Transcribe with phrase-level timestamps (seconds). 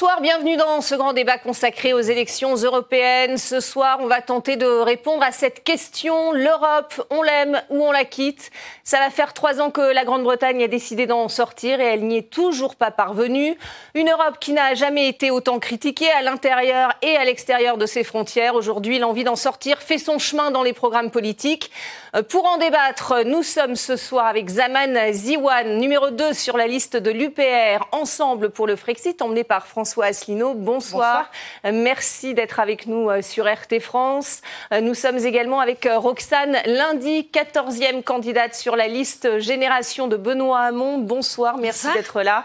[0.00, 3.36] Bonsoir, bienvenue dans ce grand débat consacré aux élections européennes.
[3.36, 6.32] Ce soir, on va tenter de répondre à cette question.
[6.32, 8.50] L'Europe, on l'aime ou on la quitte
[8.82, 12.16] Ça va faire trois ans que la Grande-Bretagne a décidé d'en sortir et elle n'y
[12.16, 13.58] est toujours pas parvenue.
[13.92, 18.02] Une Europe qui n'a jamais été autant critiquée à l'intérieur et à l'extérieur de ses
[18.02, 18.54] frontières.
[18.54, 21.70] Aujourd'hui, l'envie d'en sortir fait son chemin dans les programmes politiques.
[22.16, 26.66] Euh, pour en débattre, nous sommes ce soir avec Zaman Ziwan, numéro 2 sur la
[26.66, 30.54] liste de l'UPR, Ensemble pour le Frexit, emmené par François Asselineau.
[30.54, 31.30] Bonsoir.
[31.64, 34.40] Euh, merci d'être avec nous euh, sur RT France.
[34.72, 40.60] Euh, nous sommes également avec Roxane Lundi, 14e candidate sur la liste Génération de Benoît
[40.60, 40.98] Hamon.
[40.98, 42.44] Bonsoir, merci d'être là.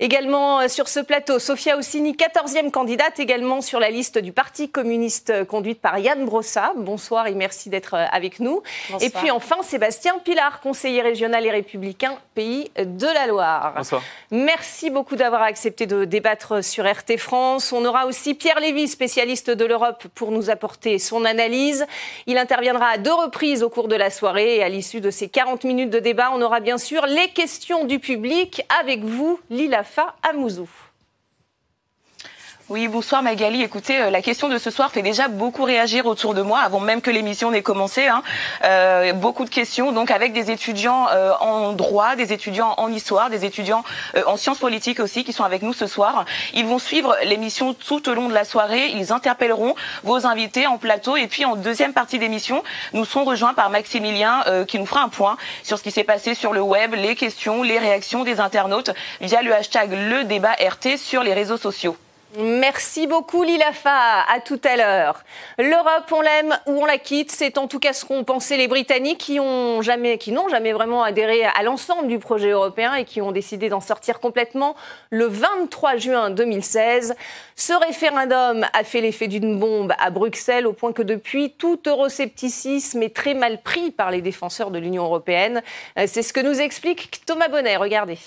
[0.00, 5.44] Également sur ce plateau, Sophia Ossini, 14e candidate, également sur la liste du Parti communiste
[5.44, 6.72] conduite par Yann Brossa.
[6.76, 8.62] Bonsoir et merci d'être avec nous.
[9.00, 13.74] Et puis enfin, Sébastien Pilar, conseiller régional et républicain, pays de la Loire.
[13.76, 14.02] Bonsoir.
[14.30, 17.72] Merci beaucoup d'avoir accepté de débattre sur RT France.
[17.72, 21.86] On aura aussi Pierre Lévy, spécialiste de l'Europe, pour nous apporter son analyse.
[22.26, 25.28] Il interviendra à deux reprises au cours de la soirée et à l'issue de ces
[25.28, 30.14] 40 minutes de débat, on aura bien sûr les questions du public avec vous, Lilafa
[30.22, 30.68] Amouzou.
[32.70, 33.64] Oui, bonsoir Magali.
[33.64, 36.78] Écoutez, euh, la question de ce soir fait déjà beaucoup réagir autour de moi, avant
[36.78, 38.06] même que l'émission n'ait commencé.
[38.06, 38.22] Hein.
[38.62, 43.28] Euh, beaucoup de questions, donc avec des étudiants euh, en droit, des étudiants en histoire,
[43.28, 43.82] des étudiants
[44.24, 46.24] en sciences politiques aussi, qui sont avec nous ce soir.
[46.54, 48.86] Ils vont suivre l'émission tout au long de la soirée.
[48.94, 49.74] Ils interpelleront
[50.04, 51.16] vos invités en plateau.
[51.16, 52.62] Et puis en deuxième partie d'émission,
[52.92, 56.34] nous serons rejoints par Maximilien, qui nous fera un point sur ce qui s'est passé
[56.34, 60.98] sur le web, les questions, les réactions des internautes via le hashtag le débat RT
[60.98, 61.96] sur les réseaux sociaux.
[62.38, 65.24] Merci beaucoup Lilafa, à tout à l'heure.
[65.58, 68.68] L'Europe, on l'aime ou on la quitte, c'est en tout cas ce qu'ont pensé les
[68.68, 73.68] Britanniques qui n'ont jamais vraiment adhéré à l'ensemble du projet européen et qui ont décidé
[73.68, 74.76] d'en sortir complètement
[75.10, 77.16] le 23 juin 2016.
[77.56, 83.02] Ce référendum a fait l'effet d'une bombe à Bruxelles au point que depuis tout euroscepticisme
[83.02, 85.62] est très mal pris par les défenseurs de l'Union européenne.
[85.98, 87.76] Euh, c'est ce que nous explique Thomas Bonnet.
[87.76, 88.18] Regardez.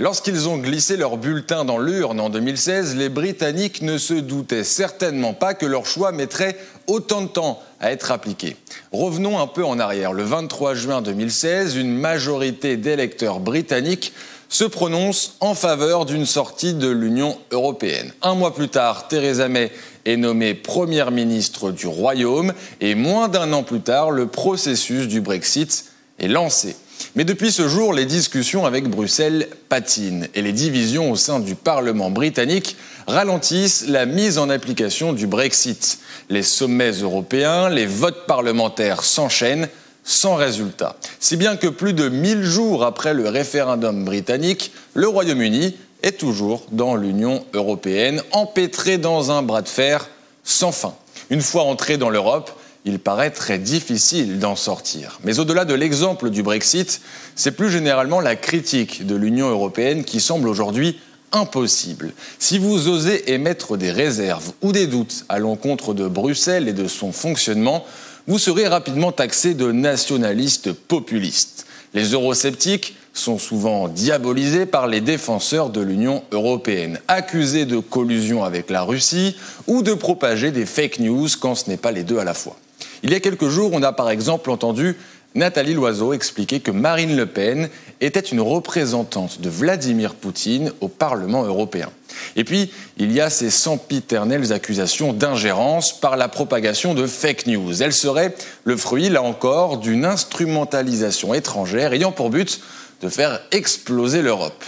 [0.00, 5.34] Lorsqu'ils ont glissé leur bulletin dans l'urne en 2016, les Britanniques ne se doutaient certainement
[5.34, 6.58] pas que leur choix mettrait
[6.88, 8.56] autant de temps à être appliqué.
[8.90, 10.12] Revenons un peu en arrière.
[10.12, 14.12] Le 23 juin 2016, une majorité d'électeurs britanniques
[14.48, 18.12] se prononce en faveur d'une sortie de l'Union européenne.
[18.20, 19.70] Un mois plus tard, Theresa May
[20.06, 25.20] est nommée première ministre du Royaume et moins d'un an plus tard, le processus du
[25.20, 25.84] Brexit
[26.18, 26.74] est lancé.
[27.14, 31.54] Mais depuis ce jour, les discussions avec Bruxelles patinent et les divisions au sein du
[31.54, 35.98] Parlement britannique ralentissent la mise en application du Brexit.
[36.28, 39.68] Les sommets européens, les votes parlementaires s'enchaînent
[40.04, 40.96] sans résultat.
[41.20, 46.66] Si bien que plus de 1000 jours après le référendum britannique, le Royaume-Uni est toujours
[46.70, 50.08] dans l'Union européenne, empêtré dans un bras de fer
[50.44, 50.94] sans fin.
[51.30, 52.50] Une fois entré dans l'Europe,
[52.84, 55.18] il paraît très difficile d'en sortir.
[55.24, 57.00] Mais au-delà de l'exemple du Brexit,
[57.34, 60.98] c'est plus généralement la critique de l'Union européenne qui semble aujourd'hui
[61.32, 62.12] impossible.
[62.38, 66.86] Si vous osez émettre des réserves ou des doutes à l'encontre de Bruxelles et de
[66.86, 67.84] son fonctionnement,
[68.26, 71.66] vous serez rapidement taxé de nationaliste populiste.
[71.92, 78.70] Les eurosceptiques sont souvent diabolisés par les défenseurs de l'Union européenne, accusés de collusion avec
[78.70, 79.36] la Russie
[79.66, 82.56] ou de propager des fake news quand ce n'est pas les deux à la fois.
[83.04, 84.96] Il y a quelques jours, on a par exemple entendu
[85.34, 87.68] Nathalie Loiseau expliquer que Marine Le Pen
[88.00, 91.90] était une représentante de Vladimir Poutine au Parlement européen.
[92.34, 97.82] Et puis, il y a ces sempiternelles accusations d'ingérence par la propagation de fake news.
[97.82, 98.34] Elles seraient
[98.64, 102.62] le fruit, là encore, d'une instrumentalisation étrangère ayant pour but
[103.02, 104.64] de faire exploser l'Europe.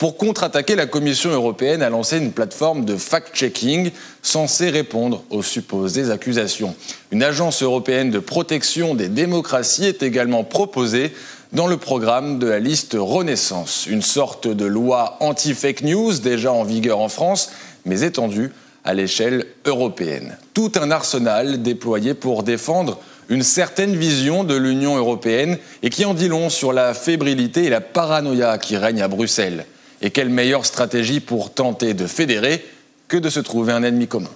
[0.00, 3.90] Pour contre-attaquer, la Commission européenne a lancé une plateforme de fact-checking
[4.22, 6.74] censée répondre aux supposées accusations.
[7.10, 11.12] Une agence européenne de protection des démocraties est également proposée
[11.52, 16.64] dans le programme de la liste Renaissance, une sorte de loi anti-fake news déjà en
[16.64, 17.50] vigueur en France,
[17.84, 18.52] mais étendue
[18.84, 20.38] à l'échelle européenne.
[20.54, 26.14] Tout un arsenal déployé pour défendre une certaine vision de l'Union européenne et qui en
[26.14, 29.66] dit long sur la fébrilité et la paranoïa qui règnent à Bruxelles.
[30.02, 32.64] Et quelle meilleure stratégie pour tenter de fédérer
[33.08, 34.30] que de se trouver un ennemi commun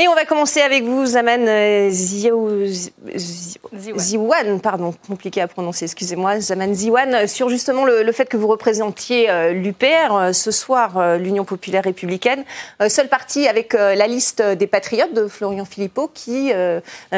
[0.00, 1.90] et on va commencer avec vous, Zaman euh,
[3.98, 9.28] Ziwan, pardon, compliqué à prononcer, excusez-moi, Zaman Ziwan, sur justement le, fait que vous représentiez
[9.28, 12.44] euh, l'UPR euh, ce soir, l'Union populaire républicaine,
[12.88, 16.52] seul parti avec la liste des patriotes de Florian Philippot qui,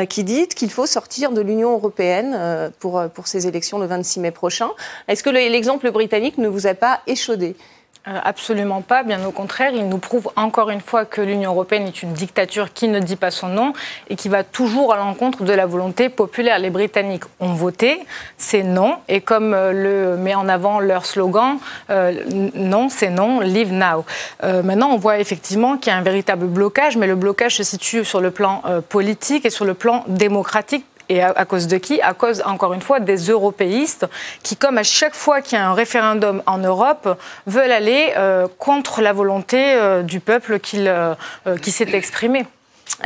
[0.08, 4.30] qui dit qu'il faut sortir de l'Union européenne pour, pour ces élections le 26 mai
[4.30, 4.70] prochain.
[5.08, 7.54] Est-ce que l'exemple britannique ne vous a pas échaudé?
[7.54, 11.87] euh, absolument pas, bien au contraire, il nous prouve encore une fois que l'Union européenne
[11.87, 13.73] est une dictature qui ne dit pas son nom
[14.09, 16.59] et qui va toujours à l'encontre de la volonté populaire.
[16.59, 18.00] Les Britanniques ont voté,
[18.37, 21.59] c'est non, et comme euh, le met en avant leur slogan,
[21.90, 22.12] euh,
[22.54, 24.04] non, c'est non, leave now.
[24.42, 28.04] maintenant, on voit effectivement qu'il y a un véritable blocage, mais le blocage se situe
[28.04, 32.00] sur le plan politique et sur le plan démocratique et à, cause de qui?
[32.00, 34.07] À cause, encore une fois, des européistes
[34.42, 38.49] qui, comme à chaque fois qu'il y a un référendum en Europe, veulent aller euh,
[38.59, 41.14] contre la volonté euh, du peuple euh,
[41.61, 42.47] qui s'est exprimé.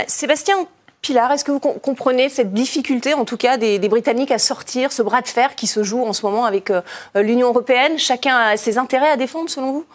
[0.06, 0.54] Sébastien
[1.02, 5.02] Pilar, est-ce que vous comprenez cette difficulté, en tout cas, des, Britanniques à sortir ce
[5.02, 6.72] bras de fer qui se joue en ce moment avec
[7.14, 7.98] l'Union européenne?
[7.98, 9.86] Chacun a ses intérêts à défendre, selon vous?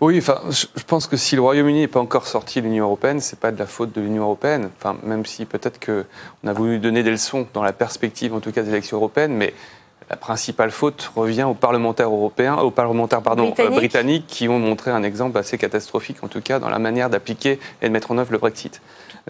[0.00, 3.20] Oui, enfin, je pense que si le Royaume-Uni n'est pas encore sorti de l'Union européenne,
[3.20, 4.70] c'est pas de la faute de l'Union européenne.
[4.78, 8.52] Enfin, même si peut-être qu'on a voulu donner des leçons dans la perspective, en tout
[8.52, 9.54] cas, des élections européennes, mais
[10.08, 14.90] la principale faute revient aux parlementaires européens, aux parlementaires pardon, euh, britanniques qui ont montré
[14.90, 18.18] un exemple assez catastrophique, en tout cas, dans la manière d'appliquer et de mettre en
[18.18, 18.80] œuvre le Brexit.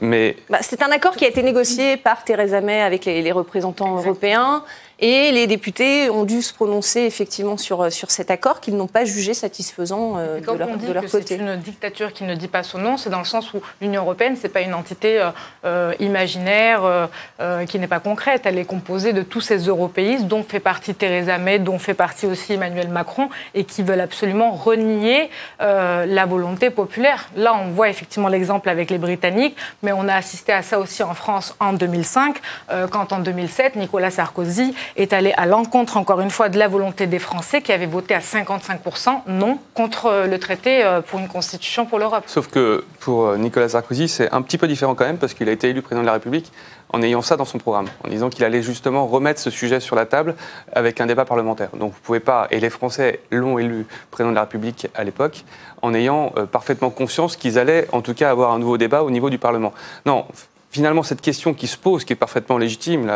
[0.02, 0.36] Mais...
[0.50, 4.62] Bah, c'est un accord qui a été négocié par Theresa May avec les, représentants européens.
[4.98, 8.86] Et les députés ont dû se prononcer effectivement sur, euh, sur cet accord qu'ils n'ont
[8.86, 11.36] pas jugé satisfaisant euh, de leur, on dit de leur que côté.
[11.36, 14.02] C'est une dictature qui ne dit pas son nom, c'est dans le sens où l'Union
[14.02, 15.22] européenne, c'est pas une entité
[15.64, 17.08] euh, imaginaire
[17.68, 18.42] qui n'est pas concrète.
[18.44, 22.26] Elle est composée de tous ces européistes dont fait partie Theresa May, dont fait partie
[22.26, 27.28] aussi Emmanuel Macron, et qui veulent absolument renier la volonté populaire.
[27.36, 31.02] Là, on voit effectivement l'exemple avec les Britanniques, mais on a assisté à ça aussi
[31.02, 32.36] en France en 2005,
[32.90, 37.06] quand en 2007, Nicolas Sarkozy est allé à l'encontre, encore une fois, de la volonté
[37.06, 41.86] des Français qui avaient voté à 55% non contre le traité euh, pour une constitution
[41.86, 42.24] pour l'Europe.
[42.26, 45.48] Sauf que pour euh, Nicolas Sarkozy, c'est un petit peu différent quand même parce qu'il
[45.48, 46.52] a été élu président de la République
[46.92, 49.96] en ayant ça dans son programme, en disant qu'il allait justement remettre ce sujet sur
[49.96, 50.34] la table
[50.72, 51.70] avec un débat parlementaire.
[51.72, 55.04] Donc vous ne pouvez pas, et les Français l'ont élu président de la République à
[55.04, 55.44] l'époque,
[55.82, 59.10] en ayant euh, parfaitement conscience qu'ils allaient en tout cas avoir un nouveau débat au
[59.10, 59.72] niveau du Parlement.
[60.04, 60.26] Non,
[60.76, 63.10] finalement, cette question qui se pose, qui est parfaitement légitime,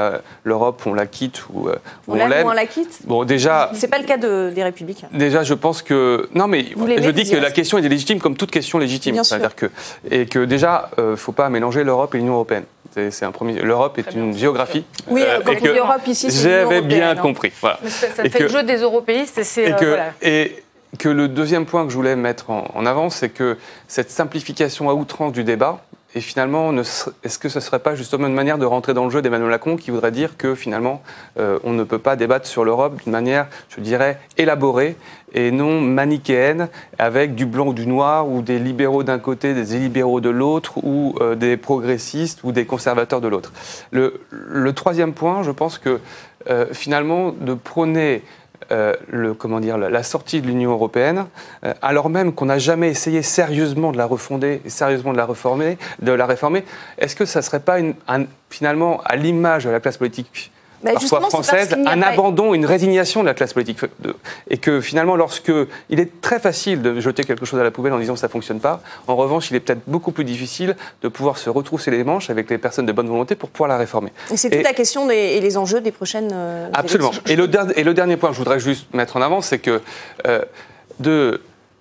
[0.45, 1.77] l'Europe, on la quitte ou, euh,
[2.09, 3.71] on l'aime on la quitte Bon, déjà.
[3.75, 5.09] C'est pas le cas des Républicains.
[5.13, 8.51] Déjà, je pense que non, mais je dis que la question est légitime comme toute
[8.51, 9.23] question légitime.
[9.23, 9.67] C'est-à-dire que
[10.11, 12.65] et que déjà, il euh, ne faut pas mélanger l'Europe et l'Union européenne.
[12.93, 13.61] C'est un premier.
[13.61, 14.85] L'Europe est une géographie.
[15.09, 17.17] Oui, euh, quand on dit Europe ici, c'est J'avais bien hein.
[17.17, 17.53] compris.
[17.61, 17.79] Voilà.
[17.87, 19.75] ça, fait le jeu des européistes et c'est.
[20.23, 20.63] Et,
[20.99, 24.95] que le deuxième point que je voulais mettre en avant, c'est que cette simplification à
[24.95, 28.65] outrance du débat, et finalement, est-ce que ce ne serait pas justement une manière de
[28.65, 31.03] rentrer dans le jeu d'Emmanuel Macron qui voudrait dire que finalement,
[31.39, 34.97] euh, on ne peut pas débattre sur l'Europe d'une manière, je dirais, élaborée
[35.33, 36.69] et non manichéenne,
[36.99, 40.79] avec du blanc ou du noir, ou des libéraux d'un côté, des illibéraux de l'autre,
[40.83, 43.53] ou euh, des progressistes ou des conservateurs de l'autre?
[43.93, 46.01] Le, troisième point, je pense que
[46.49, 48.23] euh, finalement, de prôner
[48.73, 51.27] euh, le, comment la, sortie de l'Union européenne,
[51.65, 55.79] euh, alors même qu'on n'a jamais essayé sérieusement de la refonder, sérieusement de la réformer,
[56.01, 56.65] de la réformer,
[56.99, 57.79] est-ce que ça ne serait pas
[58.49, 60.53] finalement à l'image de la classe politique
[60.83, 63.79] bah, parfois française, un abandon, une résignation de la classe politique.
[64.49, 65.53] Et que finalement, lorsque
[65.91, 68.29] il est très facile de jeter quelque chose à la poubelle en disant que ça
[68.29, 71.91] ne fonctionne pas, en revanche, il est peut-être beaucoup plus difficile de pouvoir se retrousser
[71.91, 74.13] les manches avec les personnes de bonne volonté pour pouvoir la réformer.
[74.33, 76.31] Et c'est toute la question et les enjeux des prochaines.
[76.33, 77.13] Euh, absolument.
[77.27, 79.81] Et le, et le, dernier point que je voudrais juste mettre en avant, c'est que
[80.27, 80.43] euh,
[80.99, 81.41] de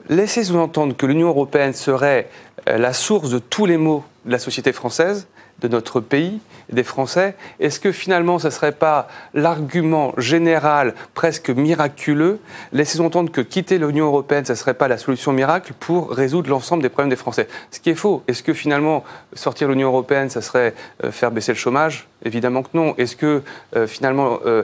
[0.09, 2.29] laisser sous-entendre que l'Union européenne serait
[2.67, 5.27] euh, la source de tous les maux de la société française,
[5.61, 6.39] de notre pays,
[6.71, 12.39] des Français, est-ce que finalement ce ne serait pas l'argument général, presque miraculeux,
[12.73, 16.49] laissez entendre que quitter l'Union européenne, ce ne serait pas la solution miracle pour résoudre
[16.49, 18.23] l'ensemble des problèmes des Français Ce qui est faux.
[18.27, 22.07] Est-ce que finalement sortir l'Union européenne, ça serait euh, faire baisser le chômage?
[22.23, 22.95] Évidemment que non.
[22.97, 23.41] Est-ce que
[23.75, 24.63] euh, finalement euh,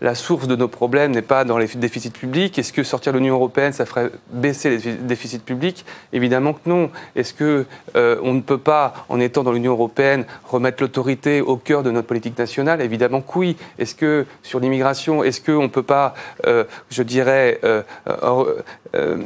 [0.00, 2.58] la source de nos problèmes n'est pas dans les déficits publics?
[2.58, 5.84] Est-ce que sortir de l'Union européenne, ça ferait baisser les déficits publics?
[6.12, 6.90] Évidemment que non.
[7.16, 10.05] Est-ce que on ne peut pas, en étant dans l'Union européenne,
[10.44, 13.56] remettre l'autorité au cœur de notre politique nationale Évidemment que oui.
[13.78, 16.14] Est-ce que sur l'immigration, est-ce qu'on ne peut pas,
[16.46, 19.16] euh, je dirais, euh, euh,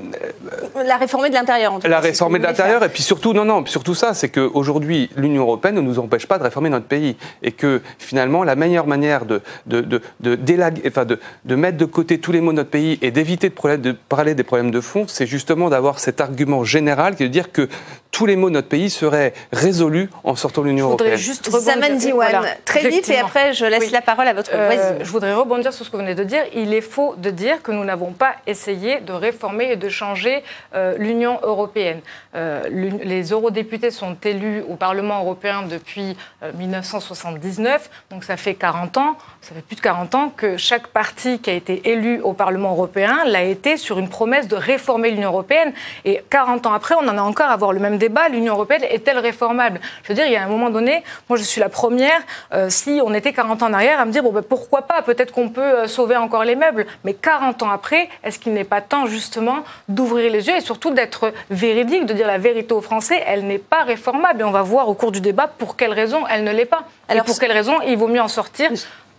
[0.84, 4.14] la réformer de l'intérieur La réformer de l'intérieur, et puis surtout, non, non, surtout ça,
[4.14, 7.16] c'est qu'aujourd'hui, l'Union européenne ne nous empêche pas de réformer notre pays.
[7.42, 10.38] Et que finalement, la meilleure manière de, de, de, de,
[10.86, 13.76] enfin de, de mettre de côté tous les maux de notre pays et d'éviter de,
[13.76, 17.32] de parler des problèmes de fond, c'est justement d'avoir cet argument général qui est de
[17.32, 17.68] dire que
[18.10, 21.16] tous les maux de notre pays seraient résolus en sortant de l'Union européenne.
[21.16, 25.04] Juste Zaman Diwan, très vite, et après je laisse la parole à votre euh, voisine.
[25.04, 26.42] Je voudrais rebondir sur ce que vous venez de dire.
[26.54, 30.42] Il est faux de dire que nous n'avons pas essayé de réformer et de changer
[30.74, 32.00] euh, l'Union européenne.
[32.34, 36.16] Euh, les eurodéputés sont élus au Parlement européen depuis
[36.56, 41.38] 1979, donc ça fait 40 ans, ça fait plus de 40 ans que chaque parti
[41.38, 45.30] qui a été élu au Parlement européen l'a été sur une promesse de réformer l'Union
[45.30, 45.72] européenne.
[46.04, 48.28] Et 40 ans après, on en a encore à avoir le même débat.
[48.28, 49.80] L'Union européenne est-elle réformable?
[50.02, 52.20] Je veux dire, il y a un moment donné, moi je suis la première,
[52.52, 55.02] euh, si on était 40 ans en arrière, à me dire, bon, ben, pourquoi pas
[55.02, 56.86] Peut-être qu'on peut euh, sauver encore les meubles.
[57.04, 59.58] Mais 40 ans après, est-ce qu'il n'est pas temps justement
[59.88, 63.58] d'ouvrir les yeux et surtout d'être véridique, de dire la vérité aux Français Elle n'est
[63.58, 64.40] pas réformable.
[64.40, 66.84] Et on va voir au cours du débat pour quelles raisons elle ne l'est pas.
[67.08, 68.70] Alors, et pour quelles raisons il vaut mieux en sortir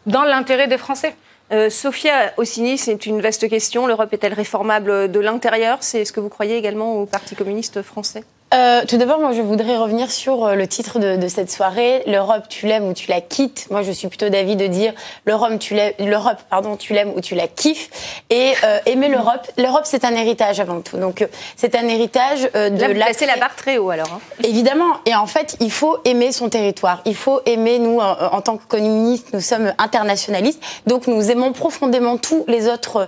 [0.05, 1.15] dans l'intérêt des Français.
[1.51, 3.85] Euh, Sophia Ossini, c'est une vaste question.
[3.85, 5.79] L'Europe est-elle réformable de l'intérieur?
[5.81, 8.23] C'est ce que vous croyez également au Parti communiste français?
[8.53, 12.03] Euh, tout d'abord, moi, je voudrais revenir sur euh, le titre de, de cette soirée.
[12.05, 13.67] L'Europe, tu l'aimes ou tu la quittes.
[13.69, 14.93] Moi, je suis plutôt d'avis de dire
[15.25, 17.89] l'Europe, tu l'aimes, l'Europe, pardon, tu l'aimes ou tu la kiffes.
[18.29, 19.47] Et euh, aimer l'Europe.
[19.57, 20.97] L'Europe, c'est un héritage avant tout.
[20.97, 24.11] Donc, euh, c'est un héritage de Là, vous la barre très haut, alors.
[24.11, 24.19] Hein.
[24.43, 24.95] Évidemment.
[25.05, 27.01] Et en fait, il faut aimer son territoire.
[27.05, 30.61] Il faut aimer, nous, en, tant que communistes, nous sommes internationalistes.
[30.87, 33.07] Donc, nous aimons profondément tous les autres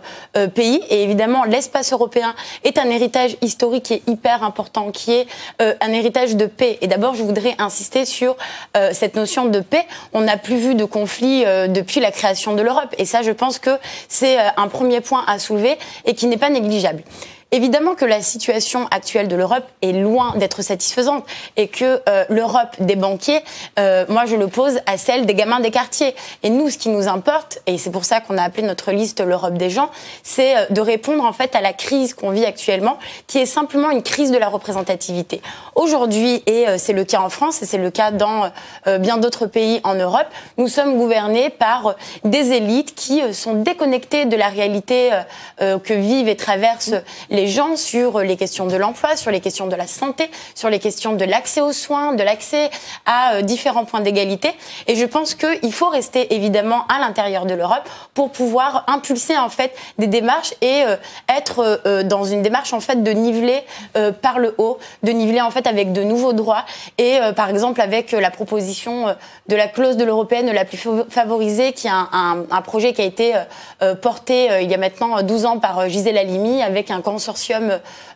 [0.53, 0.81] pays.
[0.89, 5.27] Et évidemment, l'espace européen est un héritage historique qui est hyper important, qui est
[5.61, 6.77] euh, un héritage de paix.
[6.81, 8.35] Et d'abord, je voudrais insister sur
[8.77, 9.85] euh, cette notion de paix.
[10.13, 12.93] On n'a plus vu de conflit euh, depuis la création de l'Europe.
[12.97, 13.71] Et ça, je pense que
[14.07, 17.03] c'est un premier point à soulever et qui n'est pas négligeable.
[17.53, 21.23] Évidemment que la situation actuelle de l'Europe est loin d'être satisfaisante
[21.55, 23.41] et que euh, l'Europe des banquiers,
[23.77, 26.15] euh, moi je l'oppose à celle des gamins des quartiers.
[26.41, 29.21] Et nous, ce qui nous importe, et c'est pour ça qu'on a appelé notre liste
[29.21, 29.91] l'Europe des gens,
[30.23, 33.91] c'est euh, de répondre en fait à la crise qu'on vit actuellement, qui est simplement
[33.91, 35.39] une crise de la représentativité.
[35.75, 38.51] Aujourd'hui, et c'est le cas en France et c'est le cas dans
[38.99, 44.35] bien d'autres pays en Europe, nous sommes gouvernés par des élites qui sont déconnectées de
[44.35, 45.11] la réalité
[45.59, 46.95] que vivent et traversent
[47.29, 50.79] les gens sur les questions de l'emploi, sur les questions de la santé, sur les
[50.79, 52.69] questions de l'accès aux soins, de l'accès
[53.05, 54.49] à euh, différents points d'égalité.
[54.87, 59.49] Et je pense qu'il faut rester évidemment à l'intérieur de l'Europe pour pouvoir impulser en
[59.49, 60.95] fait des démarches et euh,
[61.35, 63.61] être euh, dans une démarche en fait de niveler
[64.21, 66.65] par le haut, de niveler en fait avec de nouveaux droits
[66.97, 69.15] et par exemple avec la proposition
[69.47, 70.79] de la clause de l'européenne la plus
[71.09, 73.33] favorisée, qui est un, un projet qui a été
[74.01, 77.32] porté il y a maintenant 12 ans par Gisèle Halimi avec un consortium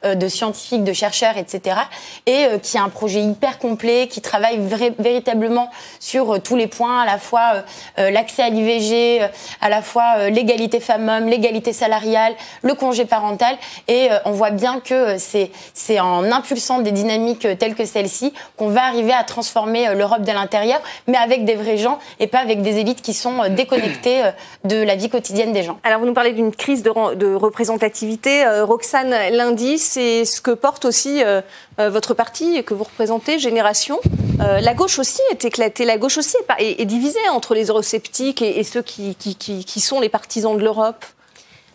[0.06, 1.78] euh, de scientifiques, de chercheurs, etc.
[2.26, 4.60] Et euh, qui a un projet hyper complet, qui travaille
[5.00, 7.64] véritablement sur euh, tous les points, à la fois
[7.98, 9.22] l'accès à l'IVG,
[9.62, 13.56] à la fois l'égalité femmes-hommes, l'égalité salariale, le congé parental.
[13.88, 18.84] Et on voit bien que c'est en impulsant des dynamiques telles que celle-ci qu'on va
[18.84, 22.78] arriver à transformer l'Europe de l'intérieur, mais avec des vrais gens et pas avec des
[22.78, 24.24] élites qui sont déconnectées
[24.64, 25.80] de la vie quotidienne des gens.
[25.84, 28.46] Alors vous nous parlez d'une crise de, de représentativité.
[28.62, 31.42] Roxane lundi, c'est ce que porte aussi euh,
[31.80, 34.00] euh, votre parti que vous représentez, Génération.
[34.42, 38.64] Euh, la gauche aussi est éclatée, la gauche aussi est, divisée entre les eurosceptiques et,
[38.64, 41.06] ceux qui, qui sont les partisans de l'Europe.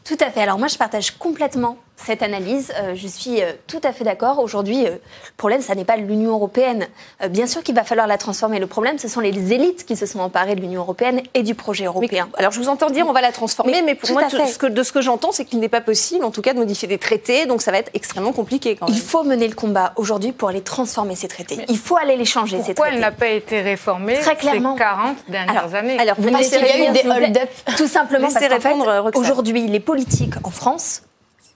[0.04, 0.40] Tout à fait.
[0.40, 2.72] Alors moi, je partage complètement cette analyse.
[2.76, 4.38] Euh, je suis euh, tout à fait d'accord.
[4.38, 6.86] Aujourd'hui, euh, le problème, ça n'est pas l'Union européenne.
[7.30, 8.58] bien sûr qu'il va falloir la transformer.
[8.58, 11.54] Le problème, ce sont les élites qui se sont emparées de l'Union européenne et du
[11.54, 12.28] projet européen.
[12.36, 14.82] alors, je vous entends dire on va la transformer, mais, pour moi, ce que, de
[14.82, 17.46] ce que j'entends, c'est qu'il n'est pas possible, en tout cas, de modifier des traités.
[17.46, 18.94] Donc, ça va être extrêmement compliqué quand même.
[18.94, 21.58] Il faut mener le combat aujourd'hui pour aller transformer ces traités.
[21.68, 22.74] Il faut aller les changer, ces traités.
[22.74, 24.74] Pourquoi elle n'a pas été réformée Très clairement.
[24.74, 27.50] ces 40 dernières années Alors, vous parce qu'il y a eu des hold-up.
[27.76, 31.02] Tout simplement parce qu'en fait, aujourd'hui, les politiques en France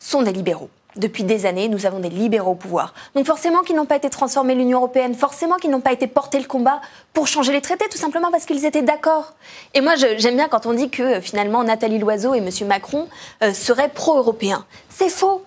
[0.06, 0.70] sont des libéraux.
[0.94, 2.94] Depuis des années, nous avons des libéraux au pouvoir.
[3.14, 6.38] Donc forcément qu'ils n'ont pas été transformés l'Union européenne, forcément qu'ils n'ont pas été portés
[6.38, 6.80] le combat
[7.12, 9.34] pour changer les traités, tout simplement parce qu'ils étaient d'accord.
[9.74, 12.48] Et moi, j'aime bien quand on dit que euh, finalement Nathalie Loiseau et M.
[12.66, 13.08] Macron
[13.42, 14.64] euh, seraient pro-européens.
[14.88, 15.42] C'est faux.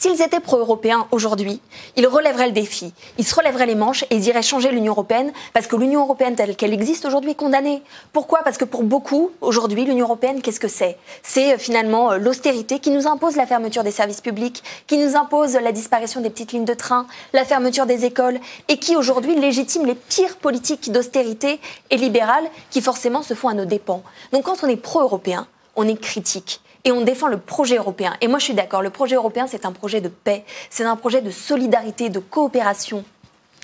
[0.00, 1.60] S'ils étaient pro-européens aujourd'hui,
[1.96, 5.32] ils relèveraient le défi, ils se relèveraient les manches et ils iraient changer l'Union européenne
[5.52, 7.82] parce que l'Union européenne telle qu'elle existe aujourd'hui est condamnée.
[8.12, 8.42] Pourquoi?
[8.44, 10.96] Parce que pour beaucoup, aujourd'hui, l'Union européenne, qu'est-ce que c'est?
[11.24, 15.16] C'est euh, finalement euh, l'austérité qui nous impose la fermeture des services publics, qui nous
[15.16, 19.34] impose la disparition des petites lignes de train, la fermeture des écoles et qui aujourd'hui
[19.34, 21.58] légitime les pires politiques d'austérité
[21.90, 24.04] et libérales qui forcément se font à nos dépens.
[24.32, 28.14] Donc quand on est pro-européen, on est critique et on défend le projet européen.
[28.22, 30.96] Et moi, je suis d'accord, le projet européen, c'est un projet de paix, c'est un
[30.96, 33.04] projet de solidarité, de coopération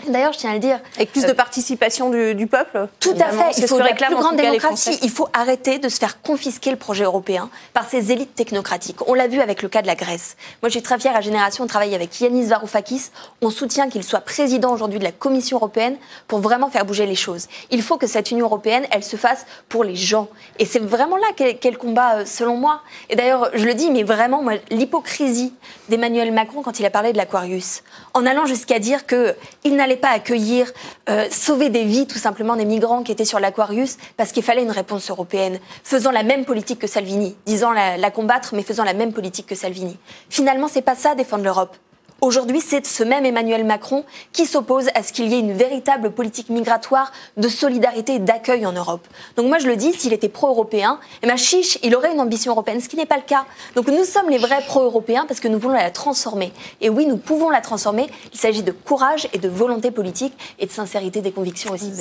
[0.08, 0.80] D'ailleurs, je tiens à le dire.
[0.96, 3.58] Avec plus de euh, participation du, peuple Tout à fait.
[3.58, 4.98] Il faut une plus grande démocratie.
[5.02, 8.98] Il faut arrêter de se faire confisquer le projet européen par ces élites technocratiques.
[9.08, 10.36] On l'a vu avec le cas de la Grèce.
[10.62, 13.10] Moi, je suis très fière à Génération de travailler avec Yanis Varoufakis.
[13.40, 15.96] On soutient qu'il soit président aujourd'hui de la Commission européenne
[16.28, 17.48] pour vraiment faire bouger les choses.
[17.70, 20.28] Il faut que cette Union européenne, elle se fasse pour les gens.
[20.58, 22.82] Et c'est vraiment là qu'est le combat, euh, selon moi.
[23.10, 25.54] Et d'ailleurs, je le dis, mais vraiment, l'hypocrisie
[25.88, 30.10] d'Emmanuel Macron quand il a parlé de l'Aquarius, en allant jusqu'à dire qu'il n'allait pas
[30.10, 30.72] accueillir,
[31.08, 34.62] euh, sauver des vies tout simplement des migrants qui étaient sur l'Aquarius parce qu'il fallait
[34.62, 38.84] une réponse européenne, faisant la même politique que Salvini, disant la, la combattre mais faisant
[38.84, 39.96] la même politique que Salvini.
[40.28, 41.76] Finalement, c'est pas ça défendre l'Europe.
[42.24, 46.10] Aujourd'hui, c'est ce même Emmanuel Macron qui s'oppose à ce qu'il y ait une véritable
[46.10, 49.06] politique migratoire de solidarité et d'accueil en Europe.
[49.36, 52.52] Donc moi, je le dis, s'il était pro-européen, eh ben chiche, il aurait une ambition
[52.52, 53.44] européenne, ce qui n'est pas le cas.
[53.76, 56.50] Donc nous sommes les vrais pro-européens parce que nous voulons la transformer.
[56.80, 58.06] Et oui, nous pouvons la transformer.
[58.32, 61.92] Il s'agit de courage et de volonté politique et de sincérité des convictions aussi.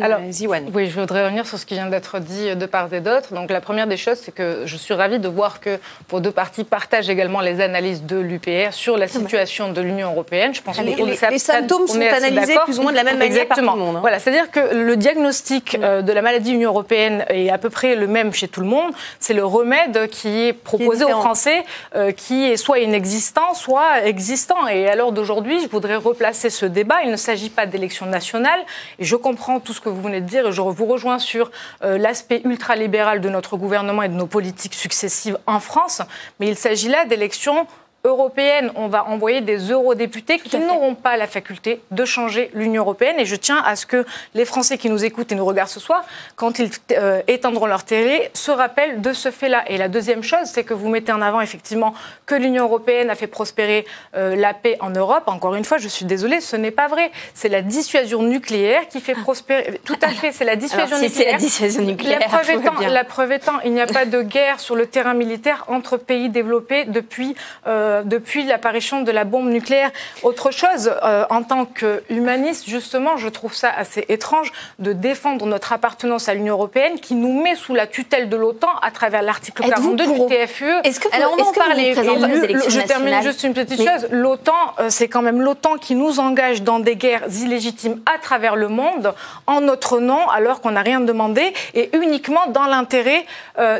[0.00, 0.70] Alors, Ziwan.
[0.72, 3.34] Oui, je voudrais revenir sur ce qui vient d'être dit de part et d'autre.
[3.34, 6.30] Donc la première des choses, c'est que je suis ravie de voir que vos deux
[6.30, 10.54] partis partagent également les analyses de l'UPR sur la situation de l'Union européenne.
[10.54, 13.56] Je pense que les, symptômes sont analysés plus ou moins de la même manière par
[13.56, 13.96] tout le monde.
[13.96, 14.00] Hein.
[14.00, 15.82] Voilà, c'est-à-dire que le diagnostic mm.
[15.82, 18.60] euh, de la maladie de l'Union européenne est à peu près le même chez tout
[18.60, 18.92] le monde.
[19.18, 21.64] C'est le remède qui est proposé aux Français,
[21.94, 24.66] euh, qui est soit inexistant, soit existant.
[24.68, 26.96] Et à l'heure d'aujourd'hui, je voudrais replacer ce débat.
[27.04, 28.60] Il ne s'agit pas d'élections nationales.
[28.98, 30.46] Et je comprends tout ce que vous venez de dire.
[30.48, 31.50] Et je vous rejoins sur
[31.82, 36.02] euh, l'aspect ultralibéral de notre gouvernement et de nos politiques successives en France.
[36.40, 37.66] Mais il s'agit là d'élections
[38.06, 43.16] européenne, on va envoyer des eurodéputés qui n'auront pas la faculté de changer l'Union européenne.
[43.18, 45.80] Et je tiens à ce que les Français qui nous écoutent et nous regardent ce
[45.80, 46.04] soir,
[46.36, 49.64] quand ils euh, éteindront leur télé, se rappellent de ce fait-là.
[49.68, 51.94] Et la deuxième chose, c'est que vous mettez en avant effectivement
[52.26, 55.24] que l'Union européenne a fait prospérer euh, la paix en Europe.
[55.26, 57.10] Encore une fois, je suis désolée, ce n'est pas vrai.
[57.34, 59.80] C'est la dissuasion nucléaire qui fait prospérer.
[59.84, 61.26] Tout à fait, c'est la dissuasion nucléaire.
[61.26, 62.20] C'est la dissuasion nucléaire.
[62.20, 65.14] La preuve, étant, la preuve étant, il n'y a pas de guerre sur le terrain
[65.14, 67.34] militaire entre pays développés depuis.
[67.66, 69.90] Euh, euh, depuis l'apparition de la bombe nucléaire.
[70.22, 75.72] Autre chose, euh, en tant qu'humaniste, justement, je trouve ça assez étrange de défendre notre
[75.72, 79.68] appartenance à l'Union européenne qui nous met sous la tutelle de l'OTAN à travers l'article
[79.68, 80.64] 42 du TFUE.
[80.84, 81.94] Est-ce que vous, Alors, on en parlait.
[81.94, 84.08] Je termine juste une petite chose.
[84.10, 88.56] L'OTAN, euh, c'est quand même l'OTAN qui nous engage dans des guerres illégitimes à travers
[88.56, 89.14] le monde
[89.46, 93.24] en notre nom, alors qu'on n'a rien demandé, et uniquement dans l'intérêt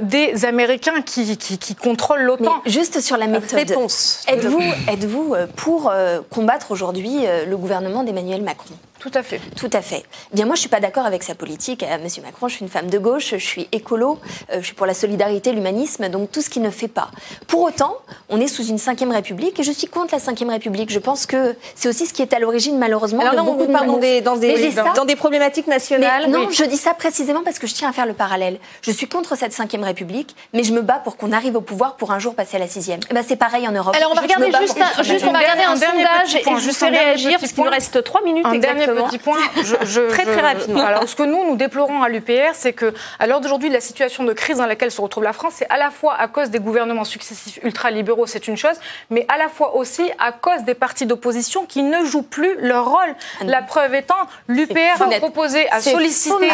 [0.03, 2.63] des Américains qui, qui, qui contrôlent l'OTAN.
[2.67, 3.67] Juste sur la méthode.
[4.29, 8.75] Êtes-vous êtes euh, pour euh, combattre aujourd'hui euh, le gouvernement d'Emmanuel Macron?
[9.11, 9.41] Tout à fait.
[9.57, 10.05] Tout à fait.
[10.33, 11.85] Eh bien, moi, je suis pas d'accord avec sa politique.
[12.03, 14.19] Monsieur Macron, je suis une femme de gauche, je suis écolo,
[14.53, 17.11] je suis pour la solidarité, l'humanisme, donc tout ce qu'il ne fait pas.
[17.47, 17.97] Pour autant,
[18.29, 20.91] on est sous une cinquième République et je suis contre la cinquième République.
[20.91, 23.73] Je pense que c'est aussi ce qui est à l'origine, malheureusement, Alors de beaucoup de
[23.73, 26.29] dans des, dans, des, dans des problématiques nationales.
[26.29, 28.59] non, je dis ça précisément parce que je tiens à faire le parallèle.
[28.83, 31.97] Je suis contre cette cinquième République, mais je me bats pour qu'on arrive au pouvoir
[31.97, 33.01] pour un jour passer à la sixième.
[33.11, 33.95] Eh ben, c'est pareil en Europe.
[33.97, 37.39] Alors, on va regarder juste, un, juste on va regarder un, sondage et je réagir
[37.39, 39.39] parce qu'il nous reste trois minutes exactement petit point.
[39.63, 40.85] Je, très très rapidement.
[40.85, 44.25] Alors, ce que nous nous déplorons à l'UPR, c'est que à l'heure d'aujourd'hui, la situation
[44.25, 46.59] de crise dans laquelle se retrouve la France, c'est à la fois à cause des
[46.59, 48.77] gouvernements successifs ultralibéraux, c'est une chose,
[49.11, 52.87] mais à la fois aussi à cause des partis d'opposition qui ne jouent plus leur
[52.87, 53.15] rôle.
[53.41, 54.15] Ah la preuve étant,
[54.49, 56.49] l'UPR a proposé à solliciter,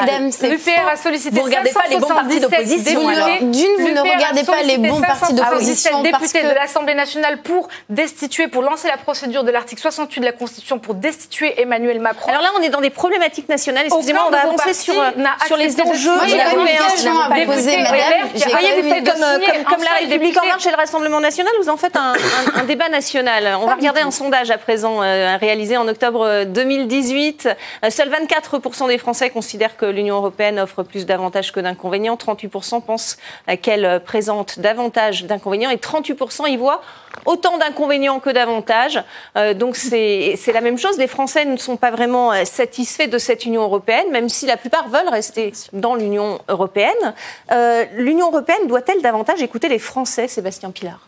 [0.48, 3.00] l'UPR a sollicité vous regardez pas les bons partis d'opposition.
[3.40, 8.48] D'une, vous ne regardez pas les bons partis d'opposition députés de l'Assemblée nationale pour destituer,
[8.48, 12.22] pour lancer la procédure de l'article 68 de la Constitution pour destituer Emmanuel Macron.
[12.29, 13.87] Alors là, on est dans des problématiques nationales.
[13.87, 15.11] Excusez-moi, on va avancer sur, euh,
[15.47, 17.21] sur les enjeux européens.
[17.31, 18.29] à poser, madame.
[18.35, 21.77] Voyez, vous faites comme, comme, la République en marche et le Rassemblement national, vous en
[21.77, 22.15] faites un,
[22.55, 23.57] un, débat national.
[23.61, 27.49] On va regarder un sondage à présent euh, réalisé en octobre 2018.
[27.85, 32.17] Euh, seuls 24% des Français considèrent que l'Union européenne offre plus d'avantages que d'inconvénients.
[32.17, 33.17] 38% pensent
[33.63, 36.83] qu'elle présente davantage d'inconvénients et 38% y voient
[37.25, 39.03] autant d'inconvénients que d'avantages.
[39.37, 40.99] Euh, donc c'est la même chose.
[40.99, 44.57] Les Français ne sont pas vraiment euh, satisfaits de cette Union européenne, même si la
[44.57, 47.15] plupart veulent rester dans l'Union européenne.
[47.51, 51.01] Euh, L'Union européenne doit-elle davantage écouter les Français, Sébastien Pilar?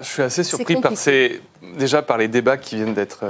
[0.00, 1.40] Je suis assez surpris par ces,
[1.76, 3.24] déjà par les débats qui viennent d'être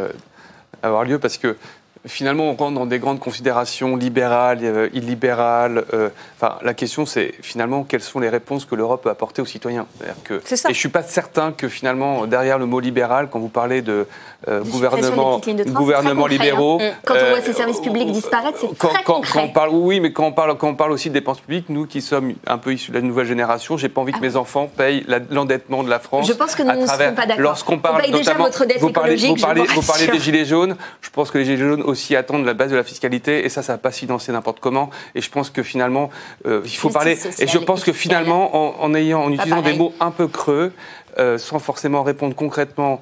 [0.82, 1.56] avoir lieu, parce que
[2.06, 5.84] finalement, on rentre dans des grandes considérations libérales, euh, illibérales.
[5.92, 9.46] Euh, enfin, la question, c'est finalement quelles sont les réponses que l'Europe peut apporter aux
[9.46, 9.86] citoyens?
[10.24, 10.54] Que, ça.
[10.54, 13.82] Et je ne suis pas certain que finalement, derrière le mot libéral, quand vous parlez
[13.82, 14.06] de
[14.48, 16.92] euh, gouvernement, gouvernement libéraux, hein.
[17.04, 20.12] quand on voit ces services publics disparaître, c'est très quand, quand, on parle, oui, mais
[20.12, 22.72] quand on parle, quand on parle aussi de dépenses publiques, nous qui sommes un peu
[22.72, 25.90] issus de la nouvelle génération, j'ai pas envie que ah mes enfants payent l'endettement de
[25.90, 26.28] la France.
[26.28, 27.38] Je pense que nous ne sommes pas d'accord.
[27.38, 30.76] Lorsqu'on parle, on déjà votre dette vous parlez, vous parlez, vous parlez des gilets jaunes.
[31.00, 33.62] Je pense que les gilets jaunes aussi attendent la base de la fiscalité et ça,
[33.62, 34.90] ça va pas s'y danser n'importe comment.
[35.14, 36.10] Et je pense que finalement,
[36.46, 37.18] euh, il faut parler.
[37.38, 40.72] Et je pense que finalement, en, ayant, en utilisant des mots un peu creux,
[41.18, 43.00] euh, sans forcément répondre concrètement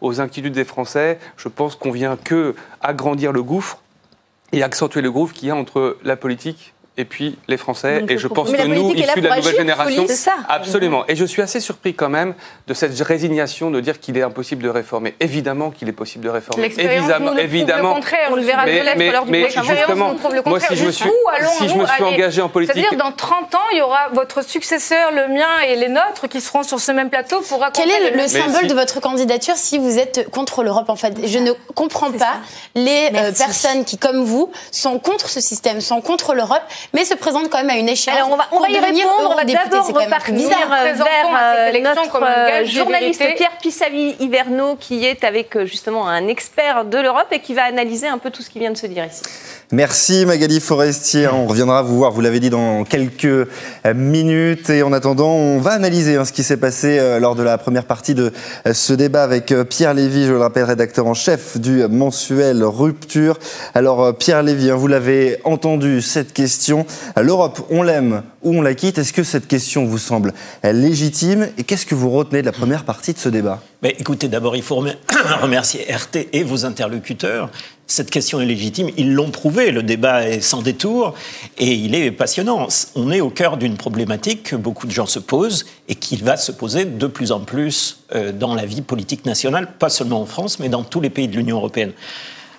[0.00, 3.78] aux inquiétudes des Français, je pense qu'on vient que agrandir le gouffre
[4.52, 8.04] et accentuer le gouffre qu'il y a entre la politique et puis les Français.
[8.08, 10.32] Et je pense que nous, issus de la nouvelle génération, ça.
[10.48, 11.04] absolument.
[11.08, 12.34] Et je suis assez surpris quand même
[12.66, 15.14] de cette résignation de dire qu'il est impossible de réformer.
[15.20, 16.72] Évidemment qu'il est possible de réformer.
[16.78, 17.88] Évidemment, nous évidemment.
[17.90, 18.28] Le contraire.
[18.30, 20.14] On le verra mais, mais, mais justement,
[20.46, 21.10] moi, si je me suis,
[21.58, 24.44] si je me suis engagé en politique, c'est-à-dire dans 30 ans, il y aura votre
[24.44, 27.88] successeur, le mien et les nôtres qui seront sur ce même plateau pour raconter.
[27.88, 31.14] Quel est le, symbole de votre candidature si vous êtes contre l'Europe en fait?
[31.26, 32.36] Je ne comprends pas
[32.74, 37.14] les euh, personnes qui, comme vous, sont contre ce système, sont contre l'Europe mais se
[37.14, 38.14] présente quand même à une échelle.
[38.14, 39.30] Alors on va, on va y répondre.
[39.30, 45.64] On va d'abord repartir euh, vers euh, notre euh, journaliste Pierre Pissavi-Hiverno qui est avec
[45.64, 48.70] justement un expert de l'Europe et qui va analyser un peu tout ce qui vient
[48.70, 49.22] de se dire ici.
[49.72, 51.28] Merci Magali Forestier.
[51.28, 53.48] On reviendra vous voir, vous l'avez dit, dans quelques
[53.84, 54.70] minutes.
[54.70, 57.84] Et en attendant, on va analyser hein, ce qui s'est passé lors de la première
[57.84, 58.32] partie de
[58.72, 63.38] ce débat avec Pierre Lévy, je le rappelle, rédacteur en chef du mensuel Rupture.
[63.74, 66.75] Alors Pierre Lévy, hein, vous l'avez entendu, cette question.
[67.16, 70.32] L'Europe, on l'aime ou on la quitte Est-ce que cette question vous semble
[70.64, 73.62] légitime Et qu'est-ce que vous retenez de la première partie de ce débat?
[73.82, 74.76] Écoutez, d'abord, il faut
[75.40, 77.50] remercier RT et vos interlocuteurs.
[77.86, 78.90] Cette question est légitime.
[78.96, 79.70] Ils l'ont prouvé.
[79.70, 81.14] Le débat est sans détour
[81.56, 82.66] et il est passionnant.
[82.96, 86.36] On est au cœur d'une problématique que beaucoup de gens se posent et qui va
[86.36, 90.26] se poser de plus en plus euh, dans la vie politique nationale, pas seulement en
[90.26, 91.92] France, mais dans tous les pays de l'Union européenne.